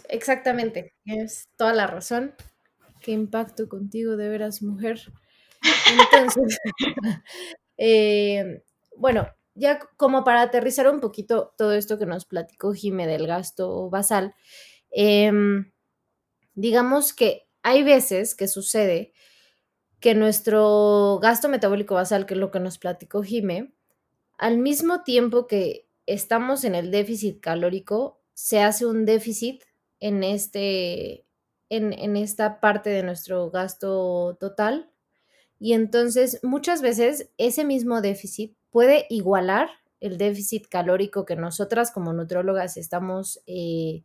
Exactamente, 0.07 0.93
es 1.03 1.49
toda 1.57 1.73
la 1.73 1.87
razón. 1.87 2.35
Qué 3.01 3.11
impacto 3.11 3.67
contigo, 3.67 4.15
de 4.15 4.29
veras, 4.29 4.63
mujer. 4.63 5.01
Entonces, 6.13 6.57
eh, 7.77 8.63
bueno, 8.95 9.27
ya 9.55 9.79
como 9.97 10.23
para 10.23 10.41
aterrizar 10.41 10.89
un 10.89 10.99
poquito 10.99 11.53
todo 11.57 11.73
esto 11.73 11.97
que 11.97 12.05
nos 12.05 12.25
platicó 12.25 12.73
Jime 12.73 13.07
del 13.07 13.27
gasto 13.27 13.89
basal, 13.89 14.35
em, 14.91 15.71
digamos 16.55 17.13
que 17.13 17.47
hay 17.63 17.83
veces 17.83 18.35
que 18.35 18.47
sucede 18.47 19.13
que 19.99 20.15
nuestro 20.15 21.19
gasto 21.21 21.49
metabólico 21.49 21.95
basal, 21.95 22.25
que 22.25 22.33
es 22.33 22.39
lo 22.39 22.51
que 22.51 22.59
nos 22.59 22.77
platicó 22.79 23.23
Jime, 23.23 23.73
al 24.37 24.57
mismo 24.57 25.03
tiempo 25.03 25.47
que 25.47 25.87
estamos 26.07 26.63
en 26.63 26.75
el 26.75 26.91
déficit 26.91 27.39
calórico, 27.41 28.21
se 28.33 28.61
hace 28.61 28.85
un 28.85 29.05
déficit 29.05 29.63
en, 29.99 30.23
este, 30.23 31.25
en, 31.69 31.93
en 31.93 32.17
esta 32.17 32.59
parte 32.59 32.89
de 32.89 33.03
nuestro 33.03 33.51
gasto 33.51 34.37
total. 34.39 34.90
Y 35.63 35.73
entonces 35.73 36.39
muchas 36.41 36.81
veces 36.81 37.29
ese 37.37 37.63
mismo 37.63 38.01
déficit 38.01 38.57
puede 38.71 39.05
igualar 39.11 39.69
el 39.99 40.17
déficit 40.17 40.67
calórico 40.67 41.23
que 41.23 41.35
nosotras 41.35 41.91
como 41.91 42.13
nutrólogas 42.13 42.77
estamos 42.77 43.43
eh, 43.45 44.03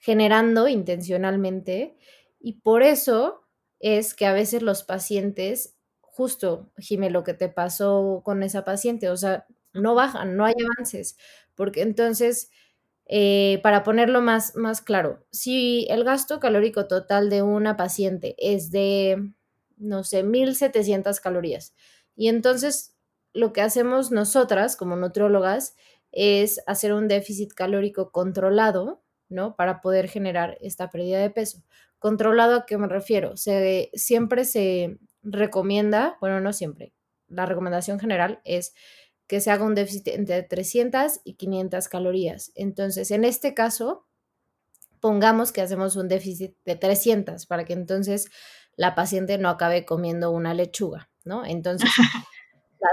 generando 0.00 0.66
intencionalmente. 0.66 1.96
Y 2.40 2.54
por 2.54 2.82
eso 2.82 3.44
es 3.78 4.14
que 4.14 4.26
a 4.26 4.32
veces 4.32 4.62
los 4.62 4.82
pacientes, 4.82 5.76
justo, 6.00 6.72
Jimé, 6.76 7.08
lo 7.08 7.22
que 7.22 7.34
te 7.34 7.48
pasó 7.48 8.22
con 8.24 8.42
esa 8.42 8.64
paciente, 8.64 9.10
o 9.10 9.16
sea, 9.16 9.46
no 9.74 9.94
bajan, 9.94 10.36
no 10.36 10.44
hay 10.44 10.54
avances, 10.76 11.16
porque 11.54 11.82
entonces, 11.82 12.50
eh, 13.06 13.60
para 13.62 13.84
ponerlo 13.84 14.22
más, 14.22 14.56
más 14.56 14.80
claro, 14.80 15.24
si 15.30 15.86
el 15.88 16.02
gasto 16.02 16.40
calórico 16.40 16.88
total 16.88 17.30
de 17.30 17.42
una 17.42 17.76
paciente 17.76 18.34
es 18.38 18.72
de, 18.72 19.32
no 19.76 20.04
sé, 20.04 20.22
1700 20.22 21.20
calorías, 21.20 21.74
y 22.16 22.28
entonces 22.28 22.94
lo 23.32 23.52
que 23.52 23.60
hacemos 23.60 24.12
nosotras 24.12 24.76
como 24.76 24.96
nutriólogas 24.96 25.74
es 26.12 26.62
hacer 26.66 26.94
un 26.94 27.08
déficit 27.08 27.52
calórico 27.52 28.12
controlado, 28.12 29.02
¿no? 29.28 29.56
Para 29.56 29.80
poder 29.80 30.08
generar 30.08 30.56
esta 30.60 30.90
pérdida 30.90 31.18
de 31.18 31.30
peso. 31.30 31.64
Controlado 31.98 32.54
a 32.54 32.66
qué 32.66 32.78
me 32.78 32.86
refiero? 32.86 33.36
Se, 33.36 33.90
siempre 33.94 34.44
se 34.44 34.98
recomienda, 35.22 36.16
bueno, 36.20 36.40
no 36.40 36.52
siempre, 36.52 36.92
la 37.26 37.46
recomendación 37.46 37.98
general 37.98 38.40
es 38.44 38.74
que 39.26 39.40
se 39.40 39.50
haga 39.50 39.64
un 39.64 39.74
déficit 39.74 40.08
entre 40.08 40.42
300 40.42 41.20
y 41.24 41.34
500 41.34 41.88
calorías. 41.88 42.52
Entonces, 42.54 43.10
en 43.10 43.24
este 43.24 43.54
caso, 43.54 44.06
pongamos 45.00 45.50
que 45.50 45.62
hacemos 45.62 45.96
un 45.96 46.08
déficit 46.08 46.54
de 46.64 46.76
300 46.76 47.46
para 47.46 47.64
que 47.64 47.72
entonces 47.72 48.26
la 48.76 48.94
paciente 48.94 49.38
no 49.38 49.48
acabe 49.48 49.84
comiendo 49.84 50.30
una 50.30 50.54
lechuga, 50.54 51.10
¿no? 51.24 51.44
Entonces, 51.44 51.90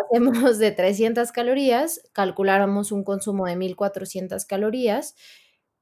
hacemos 0.10 0.58
de 0.58 0.72
300 0.72 1.32
calorías, 1.32 2.02
calculáramos 2.14 2.92
un 2.92 3.04
consumo 3.04 3.46
de 3.46 3.56
1400 3.56 4.46
calorías 4.46 5.16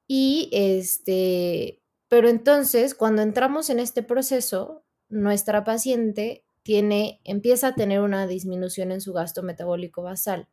y 0.07 0.49
este, 0.51 1.81
pero 2.07 2.29
entonces 2.29 2.95
cuando 2.95 3.21
entramos 3.21 3.69
en 3.69 3.79
este 3.79 4.03
proceso, 4.03 4.83
nuestra 5.09 5.63
paciente 5.63 6.43
tiene, 6.63 7.21
empieza 7.23 7.67
a 7.69 7.75
tener 7.75 8.01
una 8.01 8.27
disminución 8.27 8.91
en 8.91 9.01
su 9.01 9.13
gasto 9.13 9.43
metabólico 9.43 10.03
basal. 10.03 10.47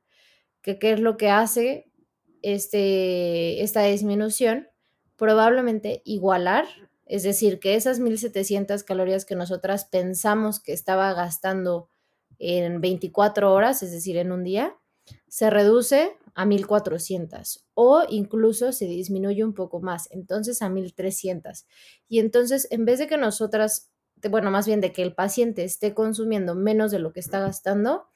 ¿Qué 0.62 0.78
es 0.80 1.00
lo 1.00 1.16
que 1.16 1.30
hace 1.30 1.90
este, 2.42 3.62
esta 3.62 3.82
disminución? 3.84 4.68
Probablemente 5.16 6.02
igualar, 6.04 6.66
es 7.06 7.22
decir, 7.22 7.60
que 7.60 7.76
esas 7.76 8.00
1700 8.00 8.82
calorías 8.82 9.24
que 9.24 9.36
nosotras 9.36 9.84
pensamos 9.84 10.60
que 10.60 10.72
estaba 10.72 11.12
gastando 11.14 11.88
en 12.38 12.80
24 12.80 13.52
horas, 13.52 13.82
es 13.82 13.92
decir, 13.92 14.16
en 14.16 14.32
un 14.32 14.42
día, 14.42 14.76
se 15.28 15.50
reduce 15.50 16.16
a 16.34 16.44
1400 16.44 17.64
o 17.74 18.02
incluso 18.08 18.72
se 18.72 18.86
disminuye 18.86 19.44
un 19.44 19.54
poco 19.54 19.80
más, 19.80 20.08
entonces 20.10 20.60
a 20.62 20.68
1300. 20.68 21.66
Y 22.08 22.18
entonces, 22.18 22.66
en 22.70 22.84
vez 22.84 22.98
de 22.98 23.06
que 23.06 23.16
nosotras, 23.16 23.92
bueno, 24.28 24.50
más 24.50 24.66
bien 24.66 24.80
de 24.80 24.92
que 24.92 25.02
el 25.02 25.14
paciente 25.14 25.64
esté 25.64 25.94
consumiendo 25.94 26.56
menos 26.56 26.90
de 26.90 26.98
lo 26.98 27.12
que 27.12 27.20
está 27.20 27.40
gastando, 27.40 28.06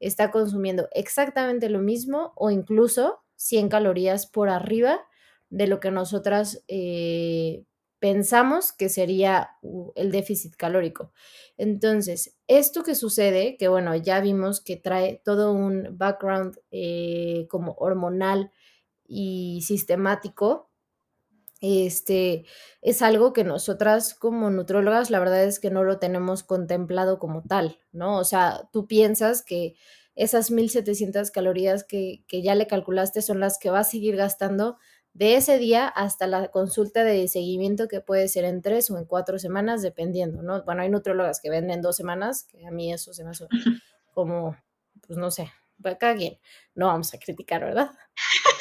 está 0.00 0.30
consumiendo 0.30 0.88
exactamente 0.92 1.70
lo 1.70 1.80
mismo 1.80 2.32
o 2.36 2.50
incluso 2.50 3.20
100 3.36 3.70
calorías 3.70 4.26
por 4.26 4.50
arriba 4.50 5.00
de 5.48 5.66
lo 5.66 5.80
que 5.80 5.90
nosotras 5.90 6.62
eh, 6.68 7.64
pensamos 8.04 8.74
que 8.74 8.90
sería 8.90 9.56
el 9.94 10.12
déficit 10.12 10.56
calórico. 10.56 11.14
Entonces, 11.56 12.36
esto 12.48 12.82
que 12.82 12.94
sucede, 12.94 13.56
que 13.56 13.68
bueno, 13.68 13.96
ya 13.96 14.20
vimos 14.20 14.60
que 14.60 14.76
trae 14.76 15.22
todo 15.24 15.52
un 15.52 15.96
background 15.96 16.60
eh, 16.70 17.46
como 17.48 17.72
hormonal 17.78 18.52
y 19.06 19.62
sistemático, 19.62 20.68
este, 21.62 22.44
es 22.82 23.00
algo 23.00 23.32
que 23.32 23.42
nosotras 23.42 24.12
como 24.12 24.50
nutrólogas, 24.50 25.08
la 25.08 25.18
verdad 25.18 25.42
es 25.44 25.58
que 25.58 25.70
no 25.70 25.82
lo 25.82 25.98
tenemos 25.98 26.42
contemplado 26.42 27.18
como 27.18 27.42
tal, 27.42 27.78
¿no? 27.90 28.18
O 28.18 28.24
sea, 28.24 28.68
tú 28.70 28.86
piensas 28.86 29.42
que 29.42 29.76
esas 30.14 30.50
1700 30.50 31.30
calorías 31.30 31.84
que, 31.84 32.22
que 32.28 32.42
ya 32.42 32.54
le 32.54 32.66
calculaste 32.66 33.22
son 33.22 33.40
las 33.40 33.58
que 33.58 33.70
va 33.70 33.78
a 33.78 33.84
seguir 33.84 34.14
gastando 34.16 34.76
de 35.14 35.36
ese 35.36 35.58
día 35.58 35.86
hasta 35.86 36.26
la 36.26 36.48
consulta 36.48 37.04
de 37.04 37.28
seguimiento 37.28 37.86
que 37.86 38.00
puede 38.00 38.28
ser 38.28 38.44
en 38.44 38.62
tres 38.62 38.90
o 38.90 38.98
en 38.98 39.04
cuatro 39.04 39.38
semanas, 39.38 39.80
dependiendo, 39.80 40.42
¿no? 40.42 40.62
Bueno, 40.64 40.82
hay 40.82 40.90
nutrólogas 40.90 41.40
que 41.40 41.50
venden 41.50 41.82
dos 41.82 41.96
semanas, 41.96 42.44
que 42.44 42.66
a 42.66 42.72
mí 42.72 42.92
eso 42.92 43.14
se 43.14 43.22
me 43.22 43.30
hace 43.30 43.46
como, 44.12 44.56
pues 45.06 45.16
no 45.16 45.30
sé, 45.30 45.52
cada 45.98 46.16
quien, 46.16 46.38
no 46.74 46.88
vamos 46.88 47.14
a 47.14 47.18
criticar, 47.18 47.62
¿verdad? 47.62 47.92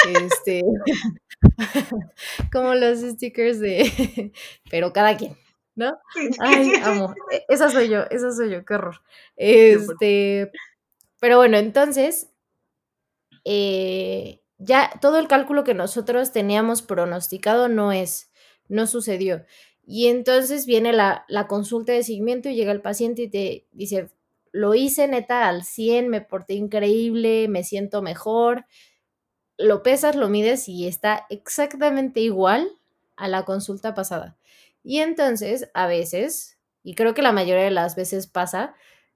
Este, 0.07 0.61
como 2.51 2.75
los 2.75 2.99
stickers 2.99 3.59
de, 3.59 4.31
pero 4.69 4.93
cada 4.93 5.17
quien, 5.17 5.35
¿no? 5.75 5.97
Ay, 6.39 6.71
amo, 6.83 7.15
e, 7.31 7.45
esa 7.49 7.71
soy 7.71 7.89
yo, 7.89 8.03
esa 8.11 8.31
soy 8.31 8.51
yo, 8.51 8.63
qué 8.63 8.75
horror. 8.75 9.01
Este, 9.37 10.51
pero 11.19 11.37
bueno, 11.37 11.57
entonces, 11.57 12.29
eh, 13.43 14.42
ya 14.63 14.91
todo 15.01 15.19
el 15.19 15.27
cálculo 15.27 15.63
que 15.63 15.73
nosotros 15.73 16.31
teníamos 16.31 16.81
pronosticado 16.81 17.67
no 17.67 17.91
es, 17.91 18.31
no 18.67 18.87
sucedió. 18.87 19.45
Y 19.85 20.07
entonces 20.07 20.65
viene 20.65 20.93
la, 20.93 21.25
la, 21.27 21.47
consulta 21.47 21.91
de 21.91 22.03
seguimiento 22.03 22.49
y 22.49 22.55
llega 22.55 22.71
el 22.71 22.81
paciente 22.81 23.23
y 23.23 23.29
te 23.29 23.67
dice, 23.73 24.09
lo 24.53 24.75
hice 24.75 25.07
neta 25.07 25.49
al 25.49 25.63
100, 25.63 26.07
me 26.07 26.21
porté 26.21 26.53
increíble, 26.53 27.47
me 27.49 27.63
siento 27.63 28.01
mejor. 28.01 28.65
Lo 29.57 29.83
pesas, 29.83 30.15
lo 30.15 30.29
mides 30.29 30.69
y 30.69 30.87
está 30.87 31.25
exactamente 31.29 32.21
igual 32.21 32.69
a 33.17 33.27
la 33.27 33.43
consulta 33.43 33.93
pasada. 33.93 34.37
Y 34.83 34.99
entonces, 34.99 35.69
a 35.73 35.87
veces, 35.87 36.59
y 36.83 36.95
creo 36.95 37.13
que 37.13 37.21
la 37.21 37.31
mayoría 37.31 37.63
de 37.63 37.71
las 37.71 37.95
veces 37.95 38.27
pasa, 38.27 38.75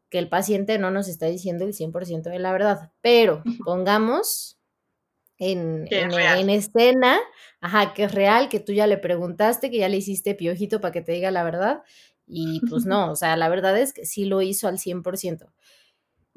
que 0.10 0.20
el 0.20 0.30
paciente 0.30 0.80
no 0.80 0.92
nos 0.92 1.08
está 1.08 1.26
diciendo 1.28 1.66
el 1.66 1.74
100% 1.74 2.24
de 2.24 2.40
la 2.40 2.52
verdad, 2.52 2.92
pero 3.02 3.44
pongamos 3.66 4.57
en, 5.38 5.88
en, 5.92 6.50
escena, 6.50 7.20
ajá, 7.62 7.94
que 7.94 8.06
es 8.06 8.12
real, 8.12 8.50
que 8.50 8.60
tú 8.60 8.74
ya 8.74 8.88
le 8.88 8.98
preguntaste, 8.98 9.70
que 9.70 9.78
ya 9.78 9.90
le 9.90 9.98
hiciste 9.98 10.36
piojito 10.36 10.82
para 10.82 10.92
que 10.92 11.02
te 11.02 11.12
diga 11.12 11.32
la 11.32 11.44
verdad. 11.44 11.84
Y 12.26 12.62
pues 12.70 12.86
no, 12.86 13.12
o 13.12 13.16
sea, 13.16 13.38
la 13.38 13.50
verdad 13.50 13.78
es 13.78 13.94
que 13.94 14.06
sí 14.06 14.26
lo 14.26 14.42
hizo 14.42 14.68
al 14.68 14.80
100%. 14.80 15.52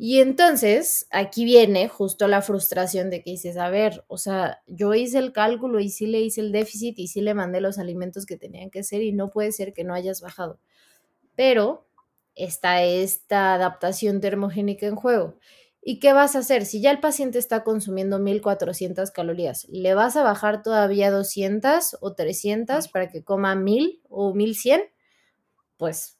Y 0.03 0.21
entonces 0.21 1.07
aquí 1.11 1.45
viene 1.45 1.89
justo 1.89 2.27
la 2.27 2.41
frustración 2.41 3.11
de 3.11 3.23
que 3.23 3.33
dices, 3.33 3.59
a 3.59 3.69
ver, 3.69 4.03
o 4.09 4.17
sea, 4.17 4.63
yo 4.67 4.95
hice 4.95 5.19
el 5.19 5.33
cálculo 5.33 5.79
y 5.79 5.91
sí 5.91 6.07
le 6.07 6.21
hice 6.21 6.41
el 6.41 6.53
déficit 6.53 6.99
y 6.99 7.09
sí 7.09 7.21
le 7.21 7.35
mandé 7.35 7.61
los 7.61 7.79
alimentos 7.79 8.25
que 8.25 8.39
tenían 8.39 8.71
que 8.71 8.83
ser 8.83 9.03
y 9.03 9.13
no 9.13 9.29
puede 9.29 9.53
ser 9.53 9.75
que 9.75 9.85
no 9.85 9.93
hayas 9.93 10.23
bajado. 10.23 10.59
Pero 11.37 11.87
está 12.35 12.83
esta 12.83 13.53
adaptación 13.55 14.23
termogénica 14.23 14.87
en 14.87 14.97
juego. 14.97 15.39
¿Y 15.83 15.99
qué 15.99 16.13
vas 16.13 16.37
a 16.37 16.41
hacer? 16.41 16.67
Si 16.67 16.83
ya 16.83 16.91
el 16.91 17.01
paciente 17.01 17.39
está 17.39 17.65
consumiendo 17.65 18.19
1400 18.19 19.11
calorías, 19.11 19.67
¿le 19.71 19.95
vas 19.95 20.17
a 20.17 20.23
bajar 20.23 20.63
todavía 20.63 21.11
200 21.11 21.97
o 22.01 22.15
300 22.15 22.89
para 22.89 23.09
que 23.09 23.25
coma 23.25 23.55
1000 23.55 24.03
o 24.09 24.35
1100? 24.35 24.83
Pues 25.79 26.19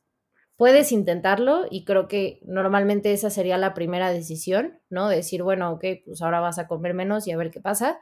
puedes 0.57 0.93
intentarlo 0.93 1.67
y 1.71 1.85
creo 1.85 2.09
que 2.09 2.41
normalmente 2.45 3.13
esa 3.13 3.31
sería 3.31 3.59
la 3.59 3.75
primera 3.75 4.13
decisión, 4.13 4.79
¿no? 4.91 5.09
Decir, 5.09 5.43
bueno, 5.43 5.73
ok, 5.73 5.85
pues 6.05 6.23
ahora 6.23 6.41
vas 6.41 6.59
a 6.59 6.67
comer 6.67 6.95
menos 6.95 7.27
y 7.27 7.33
a 7.33 7.37
ver 7.37 7.51
qué 7.51 7.61
pasa. 7.61 8.01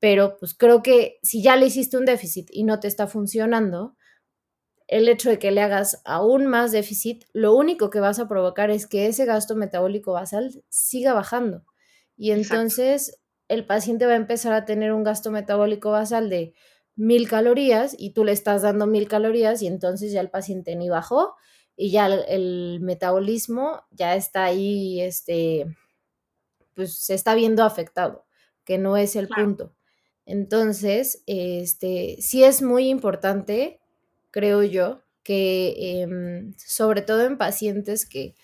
Pero 0.00 0.36
pues 0.38 0.54
creo 0.54 0.82
que 0.82 1.18
si 1.22 1.42
ya 1.42 1.56
le 1.56 1.66
hiciste 1.66 1.96
un 1.96 2.04
déficit 2.06 2.48
y 2.50 2.64
no 2.64 2.80
te 2.80 2.88
está 2.88 3.06
funcionando, 3.06 3.96
el 4.92 5.08
hecho 5.08 5.30
de 5.30 5.38
que 5.38 5.52
le 5.52 5.62
hagas 5.62 6.02
aún 6.04 6.46
más 6.46 6.70
déficit, 6.70 7.24
lo 7.32 7.54
único 7.54 7.88
que 7.88 7.98
vas 7.98 8.18
a 8.18 8.28
provocar 8.28 8.70
es 8.70 8.86
que 8.86 9.06
ese 9.06 9.24
gasto 9.24 9.56
metabólico 9.56 10.12
basal 10.12 10.62
siga 10.68 11.14
bajando. 11.14 11.64
Y 12.14 12.32
entonces 12.32 13.18
el 13.48 13.64
paciente 13.64 14.04
va 14.04 14.12
a 14.12 14.16
empezar 14.16 14.52
a 14.52 14.66
tener 14.66 14.92
un 14.92 15.02
gasto 15.02 15.30
metabólico 15.30 15.92
basal 15.92 16.28
de 16.28 16.52
mil 16.94 17.26
calorías 17.26 17.96
y 17.98 18.10
tú 18.10 18.26
le 18.26 18.32
estás 18.32 18.60
dando 18.60 18.86
mil 18.86 19.08
calorías 19.08 19.62
y 19.62 19.66
entonces 19.66 20.12
ya 20.12 20.20
el 20.20 20.28
paciente 20.28 20.76
ni 20.76 20.90
bajó 20.90 21.36
y 21.74 21.90
ya 21.90 22.06
el, 22.06 22.80
metabolismo 22.82 23.80
ya 23.92 24.14
está 24.14 24.44
ahí, 24.44 25.00
este, 25.00 25.74
pues 26.74 26.98
se 26.98 27.14
está 27.14 27.34
viendo 27.34 27.64
afectado, 27.64 28.26
que 28.62 28.76
no 28.76 28.98
es 28.98 29.16
el 29.16 29.28
punto. 29.28 29.74
Entonces, 30.26 31.22
este, 31.26 32.18
sí 32.20 32.44
es 32.44 32.60
muy 32.60 32.90
importante 32.90 33.81
creo 34.32 34.64
yo, 34.64 35.02
que 35.22 36.00
em, 36.02 36.54
sobre 36.56 37.02
todo 37.02 37.24
en 37.24 37.38
pacientes 37.38 38.06
que, 38.06 38.34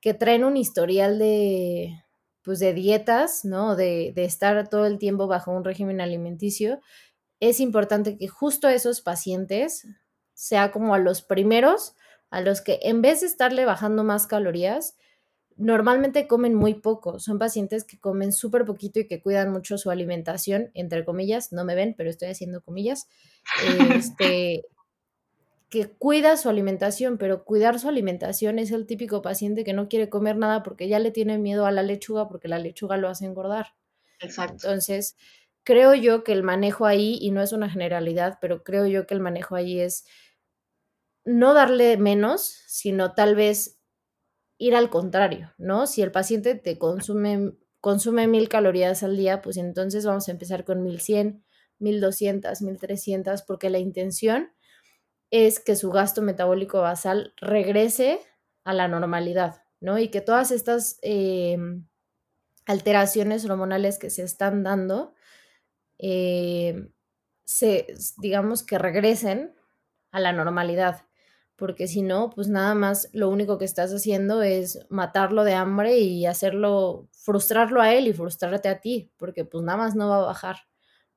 que, 0.00 0.14
traen 0.14 0.42
un 0.42 0.56
historial 0.56 1.20
de, 1.20 2.02
pues 2.42 2.58
de 2.58 2.74
dietas, 2.74 3.44
¿no? 3.44 3.76
De, 3.76 4.12
de 4.16 4.24
estar 4.24 4.68
todo 4.68 4.86
el 4.86 4.98
tiempo 4.98 5.28
bajo 5.28 5.52
un 5.52 5.64
régimen 5.64 6.00
alimenticio, 6.00 6.80
es 7.38 7.60
importante 7.60 8.18
que 8.18 8.26
justo 8.26 8.68
esos 8.68 9.00
pacientes 9.02 9.86
sea 10.34 10.72
como 10.72 10.94
a 10.94 10.98
los 10.98 11.22
primeros, 11.22 11.94
a 12.30 12.40
los 12.40 12.60
que 12.60 12.80
en 12.82 13.02
vez 13.02 13.20
de 13.20 13.26
estarle 13.26 13.64
bajando 13.64 14.02
más 14.02 14.26
calorías, 14.26 14.96
normalmente 15.56 16.26
comen 16.26 16.54
muy 16.54 16.74
poco. 16.74 17.18
Son 17.18 17.38
pacientes 17.38 17.84
que 17.84 17.98
comen 17.98 18.32
súper 18.32 18.64
poquito 18.64 19.00
y 19.00 19.06
que 19.06 19.20
cuidan 19.20 19.50
mucho 19.50 19.78
su 19.78 19.90
alimentación, 19.90 20.70
entre 20.74 21.04
comillas, 21.04 21.52
no 21.52 21.64
me 21.64 21.74
ven, 21.74 21.94
pero 21.96 22.10
estoy 22.10 22.28
haciendo 22.28 22.62
comillas. 22.62 23.08
Este, 23.94 24.64
que 25.68 25.88
cuida 25.88 26.36
su 26.36 26.48
alimentación, 26.48 27.18
pero 27.18 27.44
cuidar 27.44 27.80
su 27.80 27.88
alimentación 27.88 28.58
es 28.58 28.70
el 28.70 28.86
típico 28.86 29.22
paciente 29.22 29.64
que 29.64 29.72
no 29.72 29.88
quiere 29.88 30.08
comer 30.08 30.36
nada 30.36 30.62
porque 30.62 30.88
ya 30.88 30.98
le 30.98 31.10
tiene 31.10 31.38
miedo 31.38 31.66
a 31.66 31.72
la 31.72 31.82
lechuga 31.82 32.28
porque 32.28 32.48
la 32.48 32.58
lechuga 32.58 32.96
lo 32.96 33.08
hace 33.08 33.26
engordar. 33.26 33.74
Exacto. 34.20 34.54
Entonces, 34.54 35.16
creo 35.64 35.94
yo 35.94 36.22
que 36.22 36.32
el 36.32 36.44
manejo 36.44 36.86
ahí, 36.86 37.18
y 37.20 37.32
no 37.32 37.42
es 37.42 37.52
una 37.52 37.68
generalidad, 37.68 38.38
pero 38.40 38.62
creo 38.62 38.86
yo 38.86 39.06
que 39.06 39.14
el 39.14 39.20
manejo 39.20 39.56
ahí 39.56 39.80
es 39.80 40.04
no 41.24 41.54
darle 41.54 41.96
menos, 41.96 42.62
sino 42.68 43.14
tal 43.14 43.34
vez 43.34 43.80
ir 44.58 44.76
al 44.76 44.90
contrario, 44.90 45.52
¿no? 45.58 45.88
Si 45.88 46.00
el 46.02 46.12
paciente 46.12 46.54
te 46.54 46.78
consume, 46.78 47.54
consume 47.80 48.28
mil 48.28 48.48
calorías 48.48 49.02
al 49.02 49.16
día, 49.16 49.42
pues 49.42 49.56
entonces 49.56 50.06
vamos 50.06 50.28
a 50.28 50.30
empezar 50.30 50.64
con 50.64 50.82
mil 50.84 51.00
cien, 51.00 51.44
mil 51.78 52.00
doscientas, 52.00 52.62
mil 52.62 52.78
trescientas, 52.78 53.42
porque 53.42 53.68
la 53.68 53.78
intención 53.78 54.52
es 55.30 55.60
que 55.60 55.76
su 55.76 55.90
gasto 55.90 56.22
metabólico 56.22 56.80
basal 56.80 57.34
regrese 57.38 58.20
a 58.64 58.72
la 58.74 58.88
normalidad, 58.88 59.62
¿no? 59.80 59.98
Y 59.98 60.08
que 60.08 60.20
todas 60.20 60.50
estas 60.50 60.98
em, 61.02 61.86
alteraciones 62.66 63.44
hormonales 63.44 63.98
que 63.98 64.10
se 64.10 64.22
están 64.24 64.62
dando, 64.64 65.14
em, 65.98 66.90
se, 67.44 67.86
digamos 68.18 68.62
que 68.64 68.78
regresen 68.78 69.54
a 70.12 70.20
la 70.20 70.32
normalidad, 70.32 71.06
porque 71.56 71.88
si 71.88 72.02
no, 72.02 72.30
pues 72.30 72.48
nada 72.48 72.74
más 72.74 73.08
lo 73.12 73.30
único 73.30 73.58
que 73.58 73.64
estás 73.66 73.92
haciendo 73.92 74.42
es 74.42 74.86
matarlo 74.90 75.44
de 75.44 75.54
hambre 75.54 75.98
y 75.98 76.26
hacerlo, 76.26 77.08
frustrarlo 77.12 77.80
a 77.82 77.94
él 77.94 78.08
y 78.08 78.12
frustrarte 78.14 78.68
a 78.68 78.80
ti, 78.80 79.12
porque 79.18 79.44
pues 79.44 79.64
nada 79.64 79.78
más 79.78 79.94
no 79.96 80.08
va 80.10 80.18
a 80.18 80.26
bajar. 80.26 80.56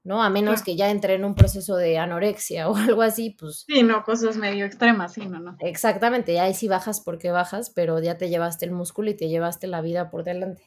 ¿No? 0.09 0.23
A 0.23 0.31
menos 0.31 0.63
que 0.63 0.75
ya 0.75 0.89
entre 0.89 1.13
en 1.13 1.23
un 1.23 1.35
proceso 1.35 1.75
de 1.75 1.99
anorexia 1.99 2.67
o 2.69 2.75
algo 2.75 3.03
así, 3.03 3.29
pues... 3.29 3.65
Sí, 3.67 3.83
no, 3.83 4.03
cosas 4.03 4.37
medio 4.37 4.65
extremas, 4.65 5.13
sí, 5.13 5.27
no, 5.27 5.39
no. 5.39 5.55
Exactamente, 5.59 6.33
ya 6.33 6.45
ahí 6.45 6.55
sí 6.55 6.67
bajas 6.67 6.99
porque 6.99 7.29
bajas, 7.29 7.69
pero 7.69 7.99
ya 7.99 8.17
te 8.17 8.27
llevaste 8.27 8.65
el 8.65 8.71
músculo 8.71 9.11
y 9.11 9.13
te 9.13 9.29
llevaste 9.29 9.67
la 9.67 9.81
vida 9.81 10.09
por 10.09 10.23
delante. 10.23 10.63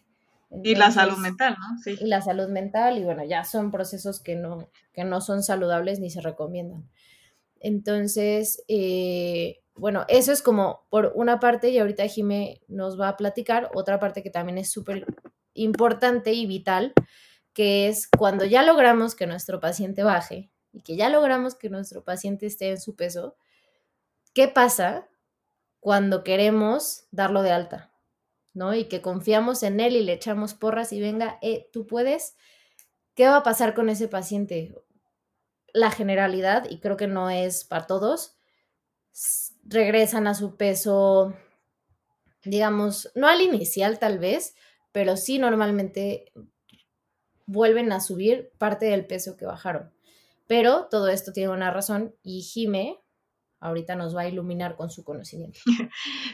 y 0.62 0.76
la 0.76 0.92
salud 0.92 1.18
mental, 1.18 1.56
¿no? 1.58 1.76
Sí. 1.82 1.98
Y 2.00 2.06
la 2.06 2.22
salud 2.22 2.50
mental, 2.50 2.98
y 2.98 3.02
bueno, 3.02 3.24
ya 3.24 3.42
son 3.42 3.72
procesos 3.72 4.20
que 4.20 4.36
no, 4.36 4.70
que 4.92 5.02
no 5.02 5.20
son 5.20 5.42
saludables 5.42 5.98
ni 5.98 6.08
se 6.08 6.20
recomiendan. 6.20 6.88
Entonces, 7.58 8.62
eh, 8.68 9.60
bueno, 9.74 10.04
eso 10.06 10.30
es 10.30 10.40
como 10.40 10.86
por 10.88 11.14
una 11.16 11.40
parte, 11.40 11.70
y 11.70 11.78
ahorita 11.78 12.06
Jime 12.06 12.60
nos 12.68 13.00
va 13.00 13.08
a 13.08 13.16
platicar, 13.16 13.72
otra 13.74 13.98
parte 13.98 14.22
que 14.22 14.30
también 14.30 14.58
es 14.58 14.70
súper 14.70 15.04
importante 15.54 16.32
y 16.32 16.46
vital, 16.46 16.92
que 17.52 17.88
es 17.88 18.08
cuando 18.08 18.44
ya 18.44 18.62
logramos 18.62 19.14
que 19.14 19.26
nuestro 19.26 19.60
paciente 19.60 20.02
baje 20.02 20.50
y 20.72 20.82
que 20.82 20.96
ya 20.96 21.08
logramos 21.08 21.54
que 21.54 21.68
nuestro 21.68 22.02
paciente 22.02 22.46
esté 22.46 22.70
en 22.70 22.80
su 22.80 22.96
peso, 22.96 23.36
¿qué 24.34 24.48
pasa 24.48 25.08
cuando 25.80 26.24
queremos 26.24 27.06
darlo 27.10 27.42
de 27.42 27.52
alta? 27.52 27.92
¿No? 28.54 28.74
Y 28.74 28.84
que 28.84 29.02
confiamos 29.02 29.62
en 29.62 29.80
él 29.80 29.96
y 29.96 30.02
le 30.02 30.12
echamos 30.12 30.54
porras 30.54 30.92
y 30.92 31.00
venga, 31.00 31.38
eh, 31.42 31.68
tú 31.72 31.86
puedes. 31.86 32.36
¿Qué 33.14 33.26
va 33.26 33.38
a 33.38 33.42
pasar 33.42 33.74
con 33.74 33.88
ese 33.88 34.08
paciente? 34.08 34.74
La 35.74 35.90
generalidad, 35.90 36.68
y 36.68 36.80
creo 36.80 36.96
que 36.96 37.06
no 37.06 37.30
es 37.30 37.64
para 37.64 37.86
todos, 37.86 38.36
regresan 39.64 40.26
a 40.26 40.34
su 40.34 40.56
peso, 40.56 41.34
digamos, 42.44 43.10
no 43.14 43.28
al 43.28 43.40
inicial 43.40 43.98
tal 43.98 44.18
vez, 44.18 44.54
pero 44.92 45.16
sí 45.16 45.38
normalmente 45.38 46.32
vuelven 47.46 47.92
a 47.92 48.00
subir 48.00 48.50
parte 48.58 48.86
del 48.86 49.06
peso 49.06 49.36
que 49.36 49.46
bajaron. 49.46 49.92
Pero 50.46 50.88
todo 50.90 51.08
esto 51.08 51.32
tiene 51.32 51.52
una 51.52 51.70
razón 51.70 52.14
y 52.22 52.42
Jime 52.42 53.02
ahorita 53.62 53.94
nos 53.94 54.14
va 54.14 54.22
a 54.22 54.28
iluminar 54.28 54.76
con 54.76 54.90
su 54.90 55.04
conocimiento. 55.04 55.60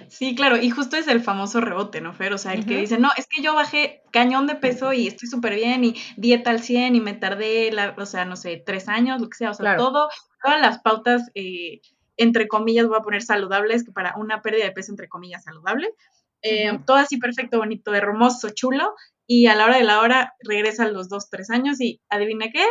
Sí, 0.08 0.34
claro, 0.34 0.56
y 0.56 0.70
justo 0.70 0.96
es 0.96 1.06
el 1.06 1.20
famoso 1.20 1.60
rebote, 1.60 2.00
¿no, 2.00 2.14
Fer? 2.14 2.32
O 2.32 2.38
sea, 2.38 2.54
el 2.54 2.64
que 2.64 2.78
dice, 2.78 2.98
no, 2.98 3.10
es 3.16 3.26
que 3.26 3.42
yo 3.42 3.54
bajé 3.54 4.02
cañón 4.10 4.46
de 4.46 4.54
peso 4.54 4.92
y 4.92 5.06
estoy 5.06 5.28
súper 5.28 5.54
bien 5.56 5.84
y 5.84 5.94
dieta 6.16 6.50
al 6.50 6.60
100 6.60 6.96
y 6.96 7.00
me 7.00 7.12
tardé, 7.12 7.70
la, 7.70 7.94
o 7.98 8.06
sea, 8.06 8.24
no 8.24 8.36
sé, 8.36 8.62
tres 8.64 8.88
años, 8.88 9.20
lo 9.20 9.28
que 9.28 9.36
sea, 9.36 9.50
o 9.50 9.54
sea, 9.54 9.76
todo, 9.76 10.08
todas 10.42 10.60
las 10.60 10.80
pautas, 10.80 11.30
eh, 11.34 11.82
entre 12.16 12.48
comillas, 12.48 12.88
voy 12.88 12.96
a 12.96 13.02
poner 13.02 13.22
saludables, 13.22 13.84
que 13.84 13.92
para 13.92 14.14
una 14.16 14.40
pérdida 14.40 14.64
de 14.64 14.72
peso, 14.72 14.92
entre 14.92 15.08
comillas, 15.08 15.44
saludable, 15.44 15.90
eh, 16.40 16.78
todo 16.86 16.96
así 16.96 17.18
perfecto, 17.18 17.58
bonito, 17.58 17.94
hermoso, 17.94 18.48
chulo, 18.50 18.94
y 19.28 19.46
a 19.46 19.54
la 19.54 19.66
hora 19.66 19.76
de 19.76 19.84
la 19.84 20.00
hora 20.00 20.34
regresan 20.40 20.94
los 20.94 21.08
dos, 21.08 21.28
tres 21.30 21.50
años 21.50 21.80
y 21.80 22.00
adivina 22.08 22.46
qué, 22.50 22.64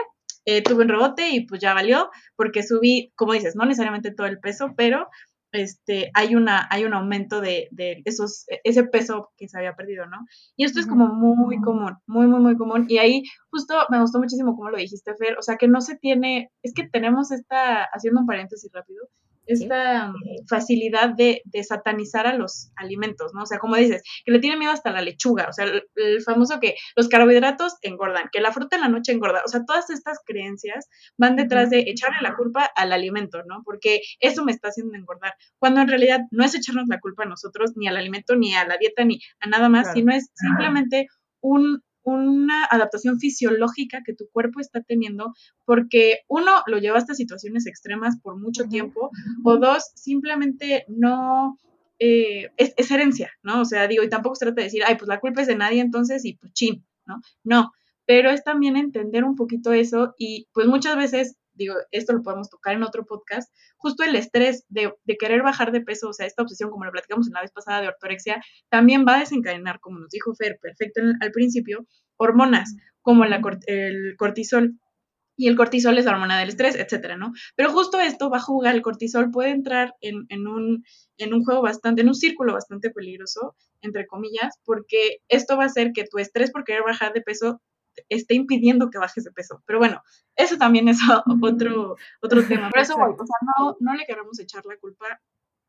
eh, 0.46 0.64
tuve 0.64 0.84
un 0.84 0.90
rebote 0.90 1.30
y 1.30 1.46
pues 1.46 1.62
ya 1.62 1.74
valió, 1.74 2.10
porque 2.36 2.64
subí, 2.64 3.14
como 3.16 3.34
dices, 3.34 3.56
no 3.56 3.66
necesariamente 3.66 4.12
todo 4.12 4.28
el 4.28 4.40
peso, 4.40 4.74
pero 4.76 5.08
este, 5.52 6.10
hay, 6.16 6.36
una, 6.36 6.68
hay 6.72 6.84
un 6.84 6.94
aumento 6.94 7.42
de, 7.42 7.68
de, 7.72 8.02
esos, 8.06 8.46
ese 8.64 8.84
peso 8.84 9.30
que 9.38 9.48
se 9.48 9.58
había 9.58 9.76
perdido, 9.76 10.08
¿no? 10.08 10.18
Y 10.56 10.66
esto 10.66 10.80
es 10.80 10.88
como 10.88 11.08
muy 11.08 11.62
común, 11.62 11.96
muy, 12.08 12.26
muy, 12.28 12.40
muy 12.40 12.58
común. 12.58 12.86
Y 12.90 12.98
ahí 12.98 13.24
justo 13.52 13.76
me 13.90 14.02
gustó 14.02 14.20
muchísimo 14.20 14.56
como 14.56 14.72
lo 14.72 14.78
dijiste, 14.78 15.14
Fer, 15.16 15.38
o 15.38 15.44
sea, 15.44 15.58
que 15.58 15.68
no 15.68 15.80
se 15.82 15.96
tiene, 15.96 16.52
es 16.64 16.74
que 16.74 16.88
tenemos 16.88 17.32
esta, 17.32 17.84
haciendo 17.84 18.22
un 18.22 18.26
paréntesis 18.26 18.72
rápido, 18.74 19.08
esta 19.48 20.14
facilidad 20.48 21.10
de, 21.16 21.42
de, 21.46 21.64
satanizar 21.64 22.28
a 22.28 22.36
los 22.36 22.72
alimentos, 22.76 23.34
¿no? 23.34 23.44
O 23.44 23.46
sea, 23.46 23.60
como 23.60 23.76
dices, 23.76 24.04
que 24.26 24.32
le 24.32 24.40
tiene 24.40 24.58
miedo 24.58 24.72
hasta 24.72 24.92
la 24.92 25.02
lechuga, 25.02 25.48
o 25.50 25.54
sea, 25.54 25.66
el, 25.66 26.22
famoso 26.24 26.60
que 26.60 26.76
los 26.96 27.08
carbohidratos 27.08 27.78
engordan, 27.82 28.30
que 28.32 28.42
la 28.42 28.52
fruta 28.52 28.76
en 28.76 28.84
la 28.84 28.90
noche 28.90 29.12
engorda, 29.12 29.42
o 29.46 29.48
sea, 29.48 29.64
todas 29.66 29.90
estas 29.90 30.20
creencias 30.26 30.88
van 31.18 31.36
detrás 31.36 31.70
de 31.70 31.80
echarle 31.88 32.18
la 32.22 32.36
culpa 32.36 32.70
al 32.76 32.92
alimento, 32.92 33.44
¿no? 33.48 33.62
Porque 33.64 34.02
eso 34.20 34.44
me 34.44 34.52
está 34.52 34.70
haciendo 34.70 34.96
engordar, 34.96 35.34
cuando 35.60 35.82
en 35.82 35.88
realidad 35.88 36.22
no 36.32 36.44
es 36.44 36.56
echarnos 36.56 36.88
la 36.88 37.00
culpa 37.00 37.24
a 37.24 37.28
nosotros, 37.28 37.74
ni 37.76 37.88
al 37.88 37.98
alimento, 37.98 38.36
ni 38.36 38.54
a 38.54 38.66
la 38.66 38.78
dieta, 38.78 39.04
ni 39.04 39.20
a 39.40 39.48
nada 39.48 39.70
más, 39.70 39.94
sino 39.94 40.14
es 40.14 40.30
simplemente 40.36 41.08
un, 41.42 41.82
una 42.08 42.66
adaptación 42.66 43.20
fisiológica 43.20 44.02
que 44.06 44.14
tu 44.14 44.30
cuerpo 44.32 44.62
está 44.62 44.82
teniendo 44.82 45.34
porque 45.66 46.20
uno 46.30 46.52
lo 46.68 46.78
llevaste 46.78 47.12
a 47.12 47.16
situaciones 47.16 47.68
extremas 47.68 48.18
por 48.22 48.40
mucho 48.40 48.64
tiempo 48.66 49.12
o 49.44 49.58
dos 49.58 49.92
simplemente 49.96 50.86
no 50.88 51.58
eh, 52.00 52.50
es, 52.56 52.92
herencia, 52.92 53.32
¿no? 53.44 53.62
O 53.62 53.66
sea, 53.66 53.88
digo, 53.88 54.04
y 54.04 54.10
tampoco 54.10 54.36
se 54.36 54.46
trata 54.46 54.62
de 54.62 54.66
decir, 54.66 54.84
ay, 54.86 54.96
pues 54.96 55.10
la 55.10 55.20
culpa 55.20 55.42
es 55.42 55.48
de 55.48 55.58
nadie 55.58 55.82
entonces 55.82 56.24
y 56.24 56.36
pues 56.36 56.54
chin, 56.54 56.86
¿no? 57.06 57.20
No, 57.44 57.72
pero 58.06 58.30
es 58.30 58.44
también 58.44 58.78
entender 58.78 59.26
un 59.26 59.36
poquito 59.36 59.74
eso 59.74 60.14
y 60.18 60.48
pues 60.54 60.66
muchas 60.68 60.96
veces 60.96 61.36
digo, 61.58 61.76
esto 61.92 62.14
lo 62.14 62.24
podemos 62.24 62.50
tocar 62.50 62.76
en 62.76 62.84
otro 62.84 63.06
podcast, 63.06 63.54
justo 63.78 64.04
el 64.04 64.16
estrés 64.16 64.66
de, 64.70 64.94
querer 65.20 65.42
bajar 65.42 65.72
de 65.72 65.82
peso, 65.82 66.10
o 66.10 66.14
sea, 66.14 66.26
esta 66.26 66.44
obsesión, 66.44 66.70
como 66.70 66.86
lo 66.86 66.92
platicamos 66.92 67.28
en 67.28 67.34
la 67.34 67.42
vez 67.42 67.52
pasada 67.52 67.82
de 67.82 67.88
ortorexia, 67.88 68.42
también 68.70 69.06
va 69.08 69.16
a 69.16 69.20
desencadenar, 69.20 69.80
como 69.80 70.00
nos 70.00 70.10
dijo 70.10 70.34
Fer, 70.36 70.58
perfecto 70.62 71.02
al 71.20 71.32
principio, 71.32 71.86
hormonas 72.18 72.76
como 73.02 73.26
la, 73.26 73.42
el 73.68 74.16
cortisol. 74.18 74.80
Y 75.40 75.48
el 75.48 75.56
cortisol 75.56 75.96
es 76.00 76.06
la 76.06 76.14
hormona 76.14 76.40
del 76.40 76.50
estrés, 76.50 76.76
etcétera, 76.76 77.16
¿no? 77.16 77.32
Pero 77.56 77.72
justo 77.72 78.00
esto 78.00 78.32
va 78.32 78.38
a 78.38 78.42
jugar, 78.42 78.74
el 78.74 78.82
cortisol 78.82 79.30
puede 79.30 79.52
entrar 79.52 79.94
en, 80.02 80.26
en, 80.30 80.48
un, 80.48 80.84
en 81.18 81.34
un 81.36 81.44
juego 81.44 81.62
bastante, 81.62 82.02
en 82.02 82.08
un 82.08 82.16
círculo 82.16 82.54
bastante 82.54 82.90
peligroso, 82.90 83.56
entre 83.82 84.08
comillas, 84.08 84.56
porque 84.66 85.20
esto 85.28 85.56
va 85.56 85.64
a 85.64 85.68
hacer 85.68 85.92
que 85.94 86.06
tu 86.06 86.18
estrés 86.18 86.52
por 86.52 86.64
querer 86.64 86.82
bajar 86.82 87.14
de 87.14 87.22
peso 87.22 87.62
esté 88.10 88.36
impidiendo 88.36 88.90
que 88.90 88.98
bajes 88.98 89.24
de 89.24 89.32
peso. 89.32 89.64
Pero 89.66 89.80
bueno, 89.80 90.02
eso 90.36 90.58
también 90.58 90.88
es 90.88 90.98
otro, 91.42 91.98
otro 92.22 92.48
tema. 92.48 92.70
Por 92.70 92.82
eso, 92.82 92.96
o 92.96 93.26
sea, 93.26 93.54
no, 93.58 93.78
no 93.80 93.94
le 93.96 94.06
queremos 94.06 94.40
echar 94.40 94.66
la 94.66 94.78
culpa 94.78 95.22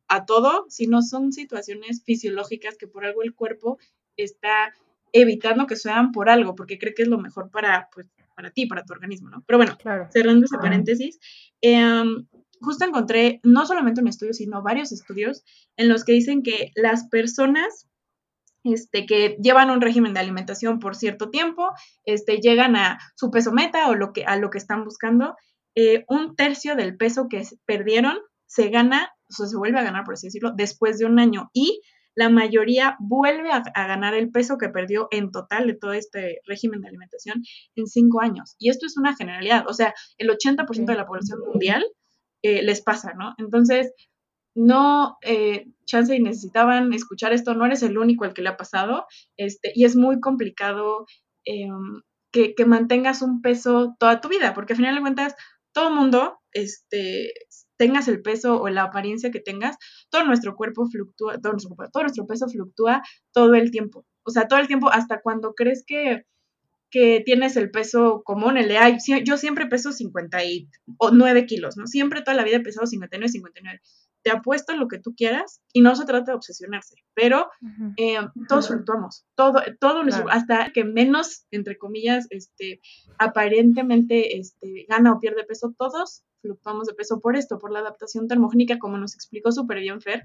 a 0.09 0.25
todo, 0.25 0.67
sino 0.69 1.03
son 1.03 1.33
situaciones 1.33 2.03
fisiológicas 2.05 2.77
que 2.79 2.89
por 2.89 3.05
algo 3.05 3.23
el 3.23 3.35
cuerpo 3.35 3.79
está 4.17 4.73
evitando 5.13 5.67
que 5.67 5.77
sean 5.77 6.13
por 6.13 6.29
algo, 6.29 6.55
porque 6.55 6.79
cree 6.79 6.95
que 6.95 7.03
es 7.03 7.09
lo 7.09 7.19
mejor 7.19 7.51
para, 7.51 7.89
pues, 7.95 8.07
para 8.35 8.51
ti, 8.51 8.67
para 8.67 8.85
tu 8.85 8.93
organismo, 8.93 9.31
¿no? 9.31 9.43
Pero 9.47 9.59
bueno, 9.59 9.77
cerrando 10.11 10.47
ese 10.47 10.59
paréntesis, 10.59 11.19
em, 11.61 12.27
justo 12.61 12.85
encontré 12.85 13.41
no 13.43 13.67
solamente 13.67 14.01
un 14.01 14.09
estudio, 14.09 14.33
sino 14.33 14.63
varios 14.63 14.93
estudios 14.93 15.45
en 15.77 15.89
los 15.89 16.05
que 16.05 16.13
dicen 16.13 16.43
que 16.43 16.73
las 16.75 17.09
personas 17.09 17.89
este, 18.73 19.07
que 19.07 19.37
llevan 19.43 19.71
un 19.71 19.81
régimen 19.81 20.15
de 20.15 20.21
alimentación 20.21 20.79
por 20.79 20.97
cierto 20.97 21.31
tiempo, 21.31 21.71
este, 22.05 22.39
llegan 22.39 22.77
a 22.77 22.99
su 23.17 23.31
peso 23.31 23.53
meta 23.53 23.89
o 23.89 23.95
lo 23.95 24.13
que, 24.13 24.25
a 24.25 24.37
lo 24.37 24.51
que 24.51 24.59
están 24.59 24.85
buscando, 24.85 25.37
eh, 25.75 26.05
un 26.09 26.35
tercio 26.35 26.75
del 26.77 26.97
peso 26.97 27.29
que 27.29 27.43
perdieron 27.67 28.19
se 28.47 28.69
gana, 28.71 29.11
o 29.29 29.47
se 29.47 29.57
vuelve 29.57 29.79
a 29.79 29.85
ganar, 29.85 30.05
por 30.05 30.15
así 30.15 30.27
decirlo, 30.27 30.53
después 30.57 30.99
de 30.99 31.05
un 31.05 31.19
año. 31.19 31.51
Y 31.53 31.83
la 32.19 32.31
mayoría 32.31 32.97
vuelve 32.99 33.53
a, 33.53 33.63
ganar 33.87 34.15
el 34.15 34.33
peso 34.33 34.59
que 34.59 34.71
perdió 34.71 35.07
en 35.13 35.31
total 35.31 35.69
de 35.69 35.75
todo 35.75 35.93
este 35.93 36.41
régimen 36.47 36.81
de 36.81 36.89
alimentación 36.89 37.45
en 37.77 37.87
cinco 37.87 38.21
años. 38.21 38.57
Y 38.59 38.71
esto 38.71 38.87
es 38.87 38.97
una 38.97 39.15
generalidad, 39.15 39.65
o 39.69 39.73
sea, 39.73 39.95
el 40.17 40.29
80% 40.31 40.87
de 40.87 40.95
la 40.97 41.07
población 41.07 41.39
mundial 41.47 41.87
eh, 42.43 42.63
les 42.63 42.83
pasa, 42.83 43.13
¿no? 43.15 43.35
Entonces, 43.39 43.93
no, 44.57 45.17
eh, 45.23 45.69
chance 45.89 46.15
y 46.15 46.21
necesitaban 46.21 46.93
escuchar 46.93 47.33
esto, 47.33 47.55
no 47.55 47.67
eres 47.67 47.83
el 47.83 47.99
único 47.99 48.25
al 48.25 48.35
que 48.35 48.43
le 48.43 48.51
ha 48.51 48.57
pasado, 48.57 49.07
este, 49.37 49.73
y 49.75 49.85
es 49.85 49.97
muy 49.97 50.21
complicado 50.21 51.07
em, 51.45 52.03
que, 52.33 52.55
mantengas 52.67 53.23
un 53.23 53.43
peso 53.43 53.97
toda 53.99 54.21
tu 54.21 54.29
vida, 54.29 54.55
porque 54.55 54.75
al 54.75 54.77
final 54.77 54.95
de 54.95 55.01
cuentas, 55.01 55.35
todo 55.73 55.91
mundo, 55.91 56.39
este, 56.53 57.33
tengas 57.77 58.09
el 58.09 58.23
peso 58.23 58.61
o 58.61 58.69
la 58.69 58.85
apariencia 58.85 59.31
que 59.31 59.41
tengas, 59.41 59.77
todo 60.11 60.25
nuestro 60.25 60.55
cuerpo 60.57 60.87
fluctúa, 60.87 61.39
todo 61.41 61.53
nuestro, 61.53 61.75
todo 61.93 62.03
nuestro 62.05 62.27
peso 62.27 62.49
fluctúa 62.49 63.03
todo 63.33 63.55
el 63.55 63.71
tiempo, 63.71 64.07
o 64.25 64.31
sea, 64.31 64.47
todo 64.49 64.61
el 64.61 64.69
tiempo, 64.69 64.91
hasta 64.91 65.21
cuando 65.21 65.55
crees 65.55 65.85
que 65.87 66.25
que 66.91 67.23
tienes 67.25 67.57
el 67.57 67.71
peso 67.71 68.23
común, 68.25 68.57
el 68.57 68.69
de, 68.69 68.79
ay, 68.79 68.97
yo 69.25 69.37
siempre 69.37 69.67
peso 69.67 69.93
59 69.93 71.47
kilos, 71.47 71.77
¿no? 71.77 71.87
Siempre 71.87 72.23
toda 72.23 72.37
la 72.37 72.45
vida 72.45 72.57
he 72.57 72.61
pesado 72.61 72.87
59, 72.87 73.29
59 73.31 73.81
te 74.23 74.31
apuesto 74.31 74.77
lo 74.77 74.89
que 74.89 74.99
tú 74.99 75.15
quieras 75.15 75.61
y 75.73 75.81
no 75.81 75.95
se 75.97 76.05
trata 76.05 76.33
de 76.33 76.37
obsesionarse, 76.37 76.97
pero 77.15 77.49
eh, 77.97 78.19
todos 78.49 78.69
fluctuamos, 78.69 79.25
todo, 79.35 79.61
todo 79.81 80.03
hasta 80.31 80.71
que 80.73 80.85
menos, 80.85 81.47
entre 81.51 81.79
comillas, 81.79 82.27
este, 82.31 82.81
aparentemente 83.19 84.39
este, 84.39 84.87
gana 84.89 85.13
o 85.13 85.21
pierde 85.21 85.45
peso, 85.45 85.75
todos 85.77 86.25
fluctuamos 86.41 86.87
de 86.87 86.95
peso 86.95 87.21
por 87.21 87.37
esto, 87.37 87.59
por 87.59 87.73
la 87.73 87.81
adaptación 87.81 88.29
termogénica, 88.29 88.79
como 88.79 88.99
nos 88.99 89.15
explicó 89.15 89.53
súper 89.53 89.81
bien 89.81 90.01
Fer. 90.01 90.23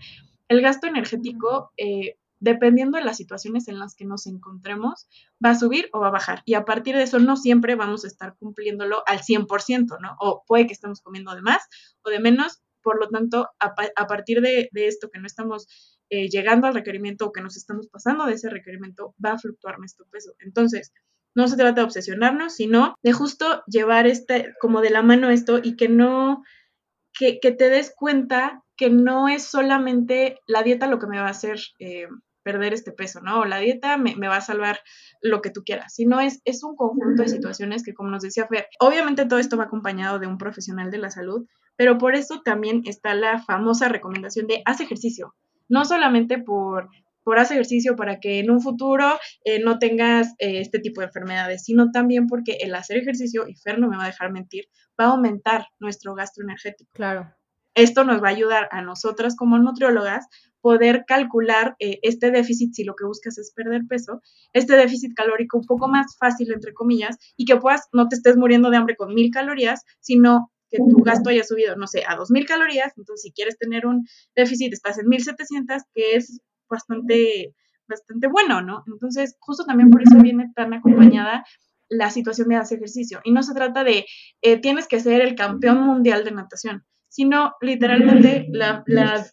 El 0.48 0.62
gasto 0.62 0.88
energético, 0.88 1.72
eh, 1.78 2.18
dependiendo 2.40 2.98
de 2.98 3.06
las 3.06 3.18
situaciones 3.18 3.68
en 3.68 3.80
las 3.80 3.96
que 3.96 4.06
nos 4.06 4.28
encontremos, 4.28 5.08
va 5.44 5.52
a 5.52 5.56
subir 5.56 5.90
o 5.94 6.00
va 6.00 6.10
a 6.10 6.12
bajar. 6.12 6.44
Y 6.46 6.56
a 6.56 6.66
partir 6.66 6.96
de 6.96 7.04
eso, 7.04 7.20
no 7.20 7.38
siempre 7.38 7.76
vamos 7.76 8.04
a 8.04 8.08
estar 8.08 8.36
cumpliéndolo 8.36 9.02
al 9.08 9.20
100%, 9.20 9.98
¿no? 10.02 10.16
O 10.20 10.44
puede 10.46 10.68
que 10.68 10.74
estemos 10.74 11.02
comiendo 11.02 11.34
de 11.36 11.42
más 11.42 11.64
o 12.04 12.10
de 12.10 12.20
menos, 12.20 12.62
por 12.84 13.00
lo 13.00 13.10
tanto, 13.10 13.50
a, 13.60 14.08
partir 14.08 14.42
de, 14.42 14.70
esto 14.74 15.10
que 15.10 15.20
no 15.20 15.26
estamos 15.26 15.68
eh, 16.10 16.30
llegando 16.30 16.68
al 16.68 16.74
requerimiento 16.74 17.26
o 17.26 17.32
que 17.32 17.42
nos 17.42 17.58
estamos 17.58 17.88
pasando 17.88 18.26
de 18.26 18.34
ese 18.34 18.50
requerimiento, 18.50 19.16
va 19.24 19.34
a 19.34 19.40
fluctuar 19.40 19.80
nuestro 19.80 20.06
peso. 20.12 20.34
Entonces, 20.40 20.92
no 21.36 21.48
se 21.48 21.58
trata 21.58 21.82
de 21.82 21.86
obsesionarnos, 21.86 22.56
sino 22.56 22.96
de 23.02 23.14
justo 23.14 23.64
llevar 23.66 24.06
este, 24.08 24.54
como 24.60 24.82
de 24.82 24.92
la 24.92 25.02
mano 25.02 25.30
esto 25.30 25.60
y 25.64 25.76
que 25.76 25.90
no, 25.90 26.44
que, 27.18 27.40
te 27.40 27.70
des 27.70 27.94
cuenta 27.96 28.64
que 28.76 28.90
no 28.90 29.28
es 29.28 29.44
solamente 29.44 30.40
la 30.48 30.64
dieta 30.64 30.88
lo 30.88 31.00
que 31.00 31.08
me 31.08 31.20
va 31.20 31.28
a 31.28 31.32
hacer 31.32 31.60
eh, 31.80 32.08
perder 32.44 32.74
este 32.74 32.92
peso, 32.92 33.22
¿no? 33.22 33.42
O 33.42 33.46
la 33.46 33.58
dieta 33.60 33.98
me, 33.98 34.16
me, 34.16 34.28
va 34.28 34.38
a 34.38 34.42
salvar 34.42 34.80
lo 35.22 35.42
que 35.42 35.50
tú 35.50 35.64
quieras, 35.64 35.94
sino 35.96 36.20
es, 36.20 36.42
es 36.46 36.64
un 36.64 36.76
conjunto 36.76 37.24
de 37.24 37.30
situaciones 37.30 37.84
que, 37.84 37.94
como 37.94 38.10
nos 38.10 38.24
decía 38.24 38.48
Fer, 38.48 38.68
obviamente 38.80 39.26
todo 39.26 39.40
esto 39.40 39.58
va 39.58 39.66
acompañado 39.66 40.20
de 40.20 40.28
un 40.28 40.38
profesional 40.38 40.92
de 40.92 40.98
la 40.98 41.10
salud, 41.10 41.48
pero 41.76 41.98
por 41.98 42.16
eso 42.16 42.42
también 42.44 42.84
está 42.86 43.14
la 43.14 43.40
famosa 43.40 43.90
recomendación 43.90 44.48
de 44.48 44.62
haz 44.66 44.82
ejercicio, 44.82 45.36
no 45.70 45.86
solamente 45.86 46.38
por, 46.38 46.90
por 47.24 47.40
haz 47.40 47.52
ejercicio 47.52 47.96
para 47.96 48.20
que 48.20 48.40
en 48.40 48.52
un 48.52 48.62
futuro 48.62 49.18
eh, 49.44 49.60
no 49.64 49.80
tengas 49.80 50.30
eh, 50.40 50.60
este 50.60 50.80
tipo 50.80 51.02
de 51.02 51.08
enfermedades, 51.08 51.64
sino 51.64 51.92
también 51.92 52.28
porque 52.28 52.58
el 52.62 52.76
hacer 52.76 52.98
ejercicio, 52.98 53.48
y 53.48 53.56
Fer 53.56 53.80
no 53.80 53.88
me 53.90 53.98
va 53.98 54.04
a 54.04 54.08
dejar 54.08 54.32
mentir, 54.32 54.66
va 55.00 55.06
a 55.06 55.12
aumentar 55.12 55.68
nuestro 55.80 56.16
gasto 56.16 56.42
energético. 56.42 56.92
Claro. 56.94 57.34
Esto 57.76 58.04
nos 58.04 58.22
va 58.22 58.28
a 58.28 58.32
ayudar 58.32 58.70
a 58.72 58.82
nosotras 58.84 59.36
como 59.36 59.58
nutriólogas 59.58 60.28
poder 60.62 61.04
calcular 61.06 61.76
eh, 61.80 62.00
este 62.04 62.32
déficit, 62.32 62.74
si 62.74 62.86
lo 62.86 62.96
que 62.96 63.06
buscas 63.06 63.38
es 63.38 63.52
perder 63.52 63.82
peso, 63.86 64.22
este 64.54 64.78
déficit 64.78 65.14
calórico 65.14 65.58
un 65.58 65.66
poco 65.66 65.90
más 65.90 66.16
fácil, 66.18 66.54
entre 66.54 66.74
comillas, 66.74 67.18
y 67.36 67.44
que 67.44 67.58
puedas, 67.58 67.90
no 67.92 68.08
te 68.08 68.16
estés 68.16 68.38
muriendo 68.38 68.70
de 68.70 68.78
hambre 68.78 68.96
con 68.96 69.14
mil 69.14 69.30
calorías, 69.30 69.84
sino 70.00 70.53
que 70.74 70.80
tu 70.80 71.04
gasto 71.04 71.30
haya 71.30 71.44
subido, 71.44 71.76
no 71.76 71.86
sé, 71.86 72.04
a 72.08 72.18
2.000 72.18 72.48
calorías, 72.48 72.94
entonces 72.98 73.22
si 73.22 73.32
quieres 73.32 73.58
tener 73.60 73.86
un 73.86 74.08
déficit 74.36 74.74
estás 74.74 74.98
en 74.98 75.06
1.700, 75.06 75.84
que 75.94 76.16
es 76.16 76.42
bastante, 76.68 77.54
bastante 77.88 78.28
bueno, 78.28 78.62
¿no? 78.62 78.84
Entonces, 78.88 79.38
justo 79.40 79.66
también 79.66 79.92
por 79.92 80.02
eso 80.02 80.18
viene 80.18 80.52
tan 80.56 80.74
acompañada 80.74 81.46
la 81.90 82.10
situación 82.10 82.50
de 82.50 82.56
hacer 82.56 82.80
ejercicio. 82.80 83.22
Y 83.24 83.32
no 83.32 83.44
se 83.44 83.54
trata 83.54 83.84
de 83.84 84.06
eh, 84.42 84.58
tienes 84.60 84.88
que 84.88 85.00
ser 85.00 85.22
el 85.22 85.36
campeón 85.36 85.82
mundial 85.82 86.24
de 86.24 86.32
natación, 86.32 86.84
sino 87.08 87.54
literalmente 87.62 88.48
la, 88.50 88.84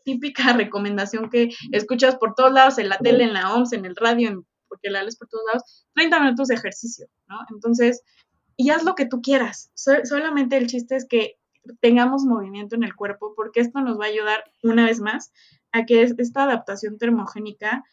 típica 0.05 0.53
recomendación 0.53 1.31
que 1.31 1.49
escuchas 1.73 2.17
por 2.17 2.35
todos 2.35 2.53
lados, 2.53 2.77
en 2.79 2.91
la 2.91 2.99
tele, 2.99 3.25
en 3.25 3.33
la 3.33 3.55
OMS, 3.55 3.73
en 3.73 3.87
el 3.87 3.97
radio, 3.97 4.45
porque 4.69 4.91
la 4.91 5.03
lees 5.03 5.17
por 5.17 5.29
todos 5.29 5.45
lados, 5.47 5.87
30 5.95 6.21
minutos 6.21 6.49
de 6.49 6.57
ejercicio, 6.57 7.07
¿no? 7.29 7.39
Entonces, 7.51 8.03
y 8.61 8.69
haz 8.69 8.85
lo 8.85 8.95
que 8.95 9.07
tú 9.07 9.23
quieras. 9.23 9.73
solamente 9.75 10.59
el 10.59 10.67
chiste 10.67 10.95
es 10.95 11.07
que 11.09 11.39
tengamos 11.81 12.25
movimiento 12.25 12.77
en 12.77 12.85
el 12.85 12.95
cuerpo 12.95 13.33
porque 13.35 13.61
esto 13.61 13.81
nos 13.81 13.99
va 13.99 14.05
a 14.05 14.09
ayudar 14.09 14.45
una 14.63 14.85
vez 14.85 15.01
más 15.01 15.33
a 15.73 15.87
que 15.87 16.03
esta 16.03 16.45
adaptación 16.45 16.99
termogénica 16.99 17.85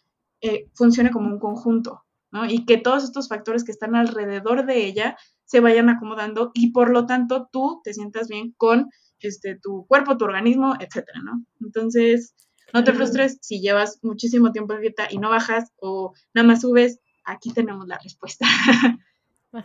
eh, 0.42 0.70
funcione 0.74 1.10
como 1.12 1.30
un 1.30 1.40
conjunto. 1.40 2.04
¿no? 2.32 2.46
Y 2.46 2.66
que 2.66 2.76
todos 2.78 3.06
estos 3.06 3.30
factores 3.30 3.64
que 3.64 3.72
están 3.72 3.96
alrededor 3.96 4.66
de 4.66 4.86
ella 4.86 5.16
se 5.46 5.62
vayan 5.62 5.88
acomodando 5.88 6.52
y 6.54 6.74
por 6.74 6.90
lo 6.90 7.06
tanto 7.06 7.48
tú 7.50 7.80
te 7.86 7.94
sientas 7.94 8.28
bien 8.28 8.54
con 8.58 8.90
este, 9.20 9.58
tu 9.58 9.86
cuerpo, 9.88 10.18
tu 10.18 10.26
organismo, 10.26 10.76
etcétera, 10.82 11.22
¿no? 11.24 11.46
Entonces, 11.62 12.36
no 12.74 12.84
te 12.84 12.92
frustres 12.92 13.38
si 13.40 13.62
llevas 13.62 14.00
muchísimo 14.04 14.52
tiempo 14.52 14.74
en 14.74 14.82
dieta 14.82 15.08
y 15.10 15.18
no 15.18 15.30
bajas 15.30 15.72
o 15.78 16.12
nada 16.34 16.46
más 16.46 16.60
subes, 16.60 17.00
aquí 17.24 17.54
tenemos 17.54 17.88
la 17.88 17.98
respuesta. 18.04 18.46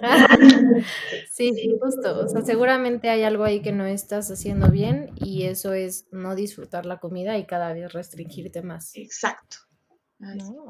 Sí, 1.31 1.53
justo. 1.81 2.25
O 2.25 2.29
sea, 2.29 2.43
seguramente 2.43 3.11
hay 3.11 3.23
algo 3.23 3.45
ahí 3.45 3.63
que 3.63 3.73
no 3.73 3.87
estás 3.87 4.31
haciendo 4.31 4.69
bien 4.71 5.11
y 5.17 5.45
eso 5.45 5.73
es 5.73 6.07
no 6.13 6.35
disfrutar 6.35 6.87
la 6.87 6.99
comida 6.99 7.39
y 7.39 7.47
cada 7.47 7.73
vez 7.73 7.93
restringirte 7.93 8.63
más. 8.63 8.93
Exacto. 8.95 9.59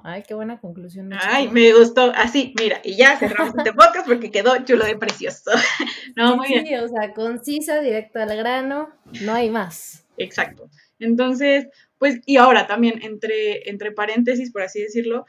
Ay, 0.03 0.23
qué 0.27 0.33
buena 0.33 0.59
conclusión. 0.61 1.11
Ay, 1.13 1.49
me 1.49 1.73
gustó. 1.75 2.11
Así, 2.15 2.55
mira, 2.59 2.81
y 2.83 2.97
ya 2.97 3.19
cerramos 3.19 3.55
este 3.57 3.73
podcast 3.75 4.07
porque 4.07 4.31
quedó 4.31 4.57
chulo 4.65 4.87
de 4.87 4.97
precioso. 4.97 5.51
no, 6.17 6.37
muy 6.37 6.49
sí, 6.49 6.75
o 6.77 6.89
sea, 6.89 7.13
concisa, 7.13 7.81
directa 7.81 8.23
al 8.23 8.35
grano, 8.37 8.89
no 9.21 9.35
hay 9.35 9.51
más. 9.51 10.07
Exacto. 10.17 10.71
Entonces, 10.99 11.67
pues, 11.99 12.21
y 12.25 12.39
ahora 12.39 12.67
también, 12.67 13.03
entre, 13.03 13.69
entre 13.69 13.93
paréntesis, 13.93 14.51
por 14.53 14.63
así 14.63 14.81
decirlo, 14.81 15.27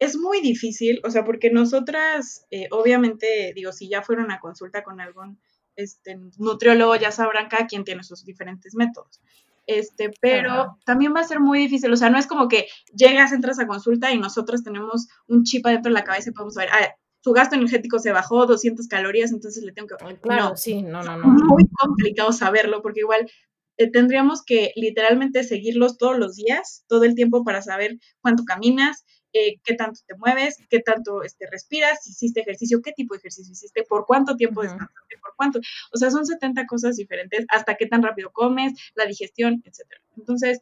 es 0.00 0.16
muy 0.16 0.40
difícil, 0.40 1.00
o 1.04 1.10
sea, 1.10 1.24
porque 1.24 1.50
nosotras, 1.50 2.46
eh, 2.50 2.68
obviamente, 2.70 3.52
digo, 3.54 3.70
si 3.70 3.88
ya 3.88 4.02
fueron 4.02 4.32
a 4.32 4.40
consulta 4.40 4.82
con 4.82 5.00
algún 5.00 5.38
este, 5.76 6.18
nutriólogo, 6.38 6.96
ya 6.96 7.12
sabrán 7.12 7.48
cada 7.48 7.66
quien 7.66 7.84
tiene 7.84 8.02
sus 8.02 8.24
diferentes 8.24 8.74
métodos. 8.74 9.20
Este, 9.66 10.10
pero 10.20 10.78
también 10.84 11.14
va 11.14 11.20
a 11.20 11.24
ser 11.24 11.38
muy 11.38 11.60
difícil, 11.60 11.92
o 11.92 11.96
sea, 11.96 12.10
no 12.10 12.18
es 12.18 12.26
como 12.26 12.48
que 12.48 12.66
llegas, 12.92 13.30
entras 13.30 13.60
a 13.60 13.66
consulta 13.66 14.10
y 14.12 14.18
nosotros 14.18 14.64
tenemos 14.64 15.06
un 15.28 15.44
chip 15.44 15.64
adentro 15.66 15.90
de 15.90 15.94
la 15.94 16.04
cabeza 16.04 16.30
y 16.30 16.32
podemos 16.32 16.56
ver, 16.56 16.68
ah, 16.72 16.94
su 17.20 17.32
gasto 17.32 17.54
energético 17.54 17.98
se 17.98 18.10
bajó 18.10 18.46
200 18.46 18.88
calorías, 18.88 19.30
entonces 19.30 19.62
le 19.62 19.72
tengo 19.72 19.86
que... 19.86 20.16
Claro, 20.16 20.56
sí, 20.56 20.82
no, 20.82 21.02
no, 21.02 21.18
no. 21.18 21.26
Muy 21.28 21.64
complicado 21.78 22.32
saberlo, 22.32 22.80
porque 22.80 23.00
igual 23.00 23.30
eh, 23.76 23.90
tendríamos 23.90 24.42
que 24.42 24.72
literalmente 24.76 25.44
seguirlos 25.44 25.98
todos 25.98 26.18
los 26.18 26.36
días, 26.36 26.84
todo 26.88 27.04
el 27.04 27.14
tiempo 27.14 27.44
para 27.44 27.60
saber 27.60 27.98
cuánto 28.22 28.44
caminas, 28.44 29.04
eh, 29.32 29.60
qué 29.64 29.74
tanto 29.74 30.00
te 30.06 30.14
mueves, 30.16 30.56
qué 30.68 30.80
tanto 30.80 31.22
este, 31.22 31.46
respiras, 31.50 32.02
si 32.04 32.10
hiciste 32.10 32.40
ejercicio, 32.40 32.82
qué 32.82 32.92
tipo 32.92 33.14
de 33.14 33.18
ejercicio 33.18 33.52
hiciste, 33.52 33.84
por 33.84 34.06
cuánto 34.06 34.36
tiempo 34.36 34.62
descansaste, 34.62 35.18
por 35.20 35.34
cuánto. 35.36 35.60
O 35.92 35.98
sea, 35.98 36.10
son 36.10 36.26
70 36.26 36.66
cosas 36.66 36.96
diferentes, 36.96 37.44
hasta 37.48 37.76
qué 37.76 37.86
tan 37.86 38.02
rápido 38.02 38.30
comes, 38.32 38.72
la 38.94 39.06
digestión, 39.06 39.62
etc. 39.64 39.86
Entonces, 40.16 40.60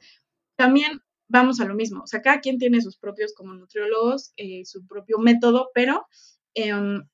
también 0.56 1.02
vamos 1.28 1.60
a 1.60 1.64
lo 1.64 1.74
mismo. 1.74 2.02
O 2.02 2.06
sea, 2.06 2.22
cada 2.22 2.40
quien 2.40 2.58
tiene 2.58 2.80
sus 2.80 2.96
propios, 2.96 3.34
como 3.34 3.54
nutriólogos, 3.54 4.32
eh, 4.36 4.64
su 4.64 4.86
propio 4.86 5.18
método, 5.18 5.70
pero 5.74 6.06
em, 6.54 7.04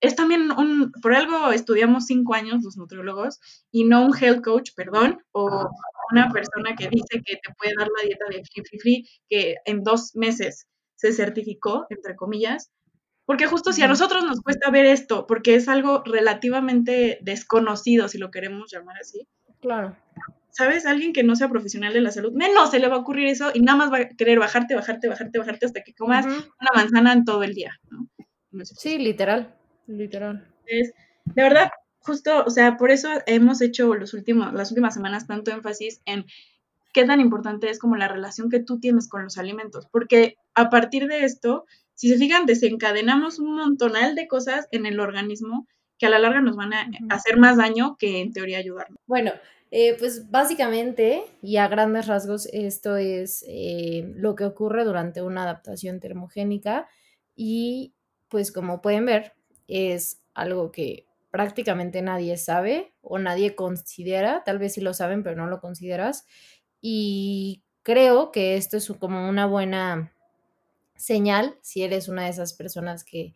es 0.00 0.16
también 0.16 0.50
un, 0.52 0.92
por 1.02 1.14
algo 1.14 1.52
estudiamos 1.52 2.06
cinco 2.06 2.34
años 2.34 2.62
los 2.62 2.76
nutriólogos 2.76 3.38
y 3.70 3.84
no 3.84 4.04
un 4.04 4.16
health 4.16 4.42
coach, 4.42 4.70
perdón, 4.74 5.22
o 5.32 5.68
una 6.10 6.30
persona 6.30 6.74
que 6.76 6.88
dice 6.88 7.22
que 7.24 7.36
te 7.36 7.54
puede 7.58 7.74
dar 7.78 7.88
la 7.88 8.06
dieta 8.06 8.24
de 8.30 8.42
free, 8.44 8.64
free, 8.64 8.78
free, 8.80 9.08
que 9.28 9.56
en 9.64 9.82
dos 9.82 10.12
meses 10.14 10.66
se 10.96 11.12
certificó, 11.12 11.86
entre 11.90 12.16
comillas, 12.16 12.70
porque 13.26 13.46
justo 13.46 13.72
si 13.72 13.82
a 13.82 13.88
nosotros 13.88 14.24
nos 14.24 14.40
cuesta 14.40 14.70
ver 14.70 14.86
esto, 14.86 15.26
porque 15.26 15.54
es 15.54 15.68
algo 15.68 16.02
relativamente 16.04 17.18
desconocido, 17.22 18.08
si 18.08 18.18
lo 18.18 18.30
queremos 18.30 18.72
llamar 18.72 18.96
así. 19.00 19.28
Claro. 19.60 19.96
¿Sabes? 20.50 20.84
Alguien 20.84 21.12
que 21.12 21.22
no 21.22 21.36
sea 21.36 21.48
profesional 21.48 21.92
de 21.92 22.00
la 22.00 22.10
salud, 22.10 22.32
menos 22.32 22.72
se 22.72 22.80
le 22.80 22.88
va 22.88 22.96
a 22.96 22.98
ocurrir 22.98 23.28
eso 23.28 23.52
y 23.54 23.60
nada 23.60 23.78
más 23.78 23.92
va 23.92 23.98
a 23.98 24.08
querer 24.08 24.40
bajarte, 24.40 24.74
bajarte, 24.74 25.08
bajarte, 25.08 25.38
bajarte 25.38 25.66
hasta 25.66 25.82
que 25.82 25.94
comas 25.94 26.26
una 26.26 26.70
manzana 26.74 27.12
en 27.12 27.24
todo 27.24 27.44
el 27.44 27.54
día, 27.54 27.78
¿no? 27.88 28.08
sí, 28.64 28.98
literal. 28.98 29.54
Literal. 29.90 30.46
Es, 30.66 30.92
de 31.24 31.42
verdad, 31.42 31.70
justo, 32.00 32.44
o 32.46 32.50
sea, 32.50 32.76
por 32.76 32.90
eso 32.90 33.08
hemos 33.26 33.60
hecho 33.60 33.94
los 33.94 34.14
últimos, 34.14 34.52
las 34.52 34.70
últimas 34.70 34.94
semanas 34.94 35.26
tanto 35.26 35.50
énfasis 35.50 36.00
en 36.06 36.24
qué 36.92 37.04
tan 37.04 37.20
importante 37.20 37.68
es 37.70 37.78
como 37.78 37.96
la 37.96 38.08
relación 38.08 38.50
que 38.50 38.60
tú 38.60 38.80
tienes 38.80 39.08
con 39.08 39.24
los 39.24 39.38
alimentos, 39.38 39.86
porque 39.90 40.36
a 40.54 40.70
partir 40.70 41.06
de 41.06 41.24
esto, 41.24 41.64
si 41.94 42.08
se 42.08 42.18
fijan, 42.18 42.46
desencadenamos 42.46 43.38
un 43.38 43.56
montonal 43.56 44.14
de 44.14 44.28
cosas 44.28 44.68
en 44.70 44.86
el 44.86 45.00
organismo 45.00 45.66
que 45.98 46.06
a 46.06 46.10
la 46.10 46.18
larga 46.18 46.40
nos 46.40 46.56
van 46.56 46.72
a 46.72 46.90
hacer 47.10 47.36
más 47.36 47.58
daño 47.58 47.96
que 47.98 48.20
en 48.20 48.32
teoría 48.32 48.58
ayudarnos. 48.58 48.98
Bueno, 49.06 49.32
eh, 49.70 49.94
pues 49.98 50.30
básicamente 50.30 51.22
y 51.42 51.58
a 51.58 51.68
grandes 51.68 52.06
rasgos 52.06 52.46
esto 52.52 52.96
es 52.96 53.44
eh, 53.46 54.10
lo 54.16 54.34
que 54.34 54.44
ocurre 54.44 54.84
durante 54.84 55.22
una 55.22 55.42
adaptación 55.44 56.00
termogénica 56.00 56.88
y 57.36 57.94
pues 58.28 58.50
como 58.50 58.80
pueden 58.80 59.06
ver, 59.06 59.34
es 59.70 60.20
algo 60.34 60.72
que 60.72 61.06
prácticamente 61.30 62.02
nadie 62.02 62.36
sabe 62.36 62.92
o 63.02 63.18
nadie 63.18 63.54
considera, 63.54 64.42
tal 64.44 64.58
vez 64.58 64.74
sí 64.74 64.80
lo 64.80 64.94
saben, 64.94 65.22
pero 65.22 65.36
no 65.36 65.46
lo 65.46 65.60
consideras. 65.60 66.26
Y 66.80 67.62
creo 67.82 68.32
que 68.32 68.56
esto 68.56 68.76
es 68.76 68.92
como 68.98 69.28
una 69.28 69.46
buena 69.46 70.12
señal 70.96 71.58
si 71.62 71.82
eres 71.82 72.08
una 72.08 72.24
de 72.24 72.30
esas 72.30 72.52
personas 72.52 73.04
que 73.04 73.34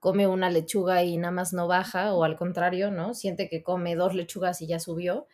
come 0.00 0.26
una 0.26 0.50
lechuga 0.50 1.02
y 1.04 1.16
nada 1.16 1.32
más 1.32 1.52
no 1.52 1.66
baja 1.66 2.12
o 2.14 2.24
al 2.24 2.36
contrario, 2.36 2.90
¿no? 2.90 3.14
Siente 3.14 3.48
que 3.48 3.62
come 3.62 3.94
dos 3.94 4.14
lechugas 4.14 4.60
y 4.60 4.66
ya 4.66 4.78
subió. 4.78 5.26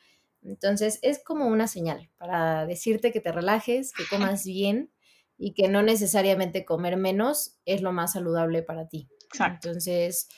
Entonces 0.43 0.99
es 1.03 1.23
como 1.23 1.47
una 1.49 1.67
señal 1.67 2.11
para 2.19 2.67
decirte 2.67 3.13
que 3.13 3.21
te 3.21 3.33
relajes, 3.33 3.93
que 3.93 4.05
comas 4.09 4.45
bien 4.45 4.91
y 5.37 5.55
que 5.55 5.69
no 5.69 5.83
necesariamente 5.83 6.65
comer 6.65 6.97
menos 6.97 7.59
es 7.65 7.83
lo 7.83 7.93
más 7.93 8.13
saludable 8.13 8.63
para 8.63 8.89
ti. 8.89 9.09
Entonces, 9.39 10.29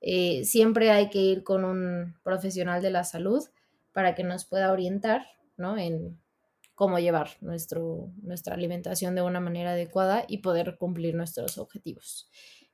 eh, 0.00 0.44
siempre 0.44 0.90
hay 0.90 1.10
que 1.10 1.18
ir 1.18 1.44
con 1.44 1.64
un 1.64 2.14
profesional 2.22 2.82
de 2.82 2.90
la 2.90 3.04
salud 3.04 3.44
para 3.92 4.14
que 4.14 4.24
nos 4.24 4.44
pueda 4.44 4.72
orientar, 4.72 5.26
¿no? 5.56 5.76
En 5.76 6.18
cómo 6.74 6.98
llevar 7.00 7.30
nuestro, 7.40 8.12
nuestra 8.22 8.54
alimentación 8.54 9.14
de 9.16 9.22
una 9.22 9.40
manera 9.40 9.72
adecuada 9.72 10.24
y 10.28 10.38
poder 10.38 10.76
cumplir 10.78 11.14
nuestros 11.14 11.58
objetivos. 11.58 12.30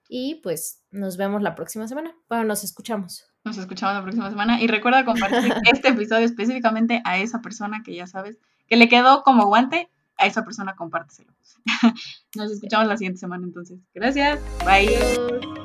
Y 0.09 0.37
pues 0.43 0.83
nos 0.91 1.16
vemos 1.16 1.41
la 1.41 1.55
próxima 1.55 1.89
semana. 1.89 2.14
Bueno, 2.29 2.45
nos 2.45 2.62
escuchamos. 2.64 3.25
Nos 3.45 3.57
escuchamos 3.57 3.95
la 3.95 4.03
próxima 4.03 4.29
semana 4.29 4.61
y 4.61 4.66
recuerda 4.66 5.05
compartir 5.05 5.55
este 5.72 5.89
episodio 5.89 6.27
específicamente 6.27 7.01
a 7.05 7.18
esa 7.18 7.41
persona 7.41 7.83
que 7.85 7.95
ya 7.95 8.07
sabes 8.07 8.39
que 8.66 8.77
le 8.77 8.89
quedó 8.89 9.22
como 9.22 9.47
guante, 9.47 9.91
a 10.16 10.27
esa 10.27 10.45
persona 10.45 10.77
compárteselo. 10.77 11.33
Nos 12.37 12.51
escuchamos 12.51 12.89
la 12.89 12.97
siguiente 12.97 13.18
semana 13.18 13.45
entonces. 13.45 13.81
Gracias. 13.95 14.41
Bye. 14.64 15.64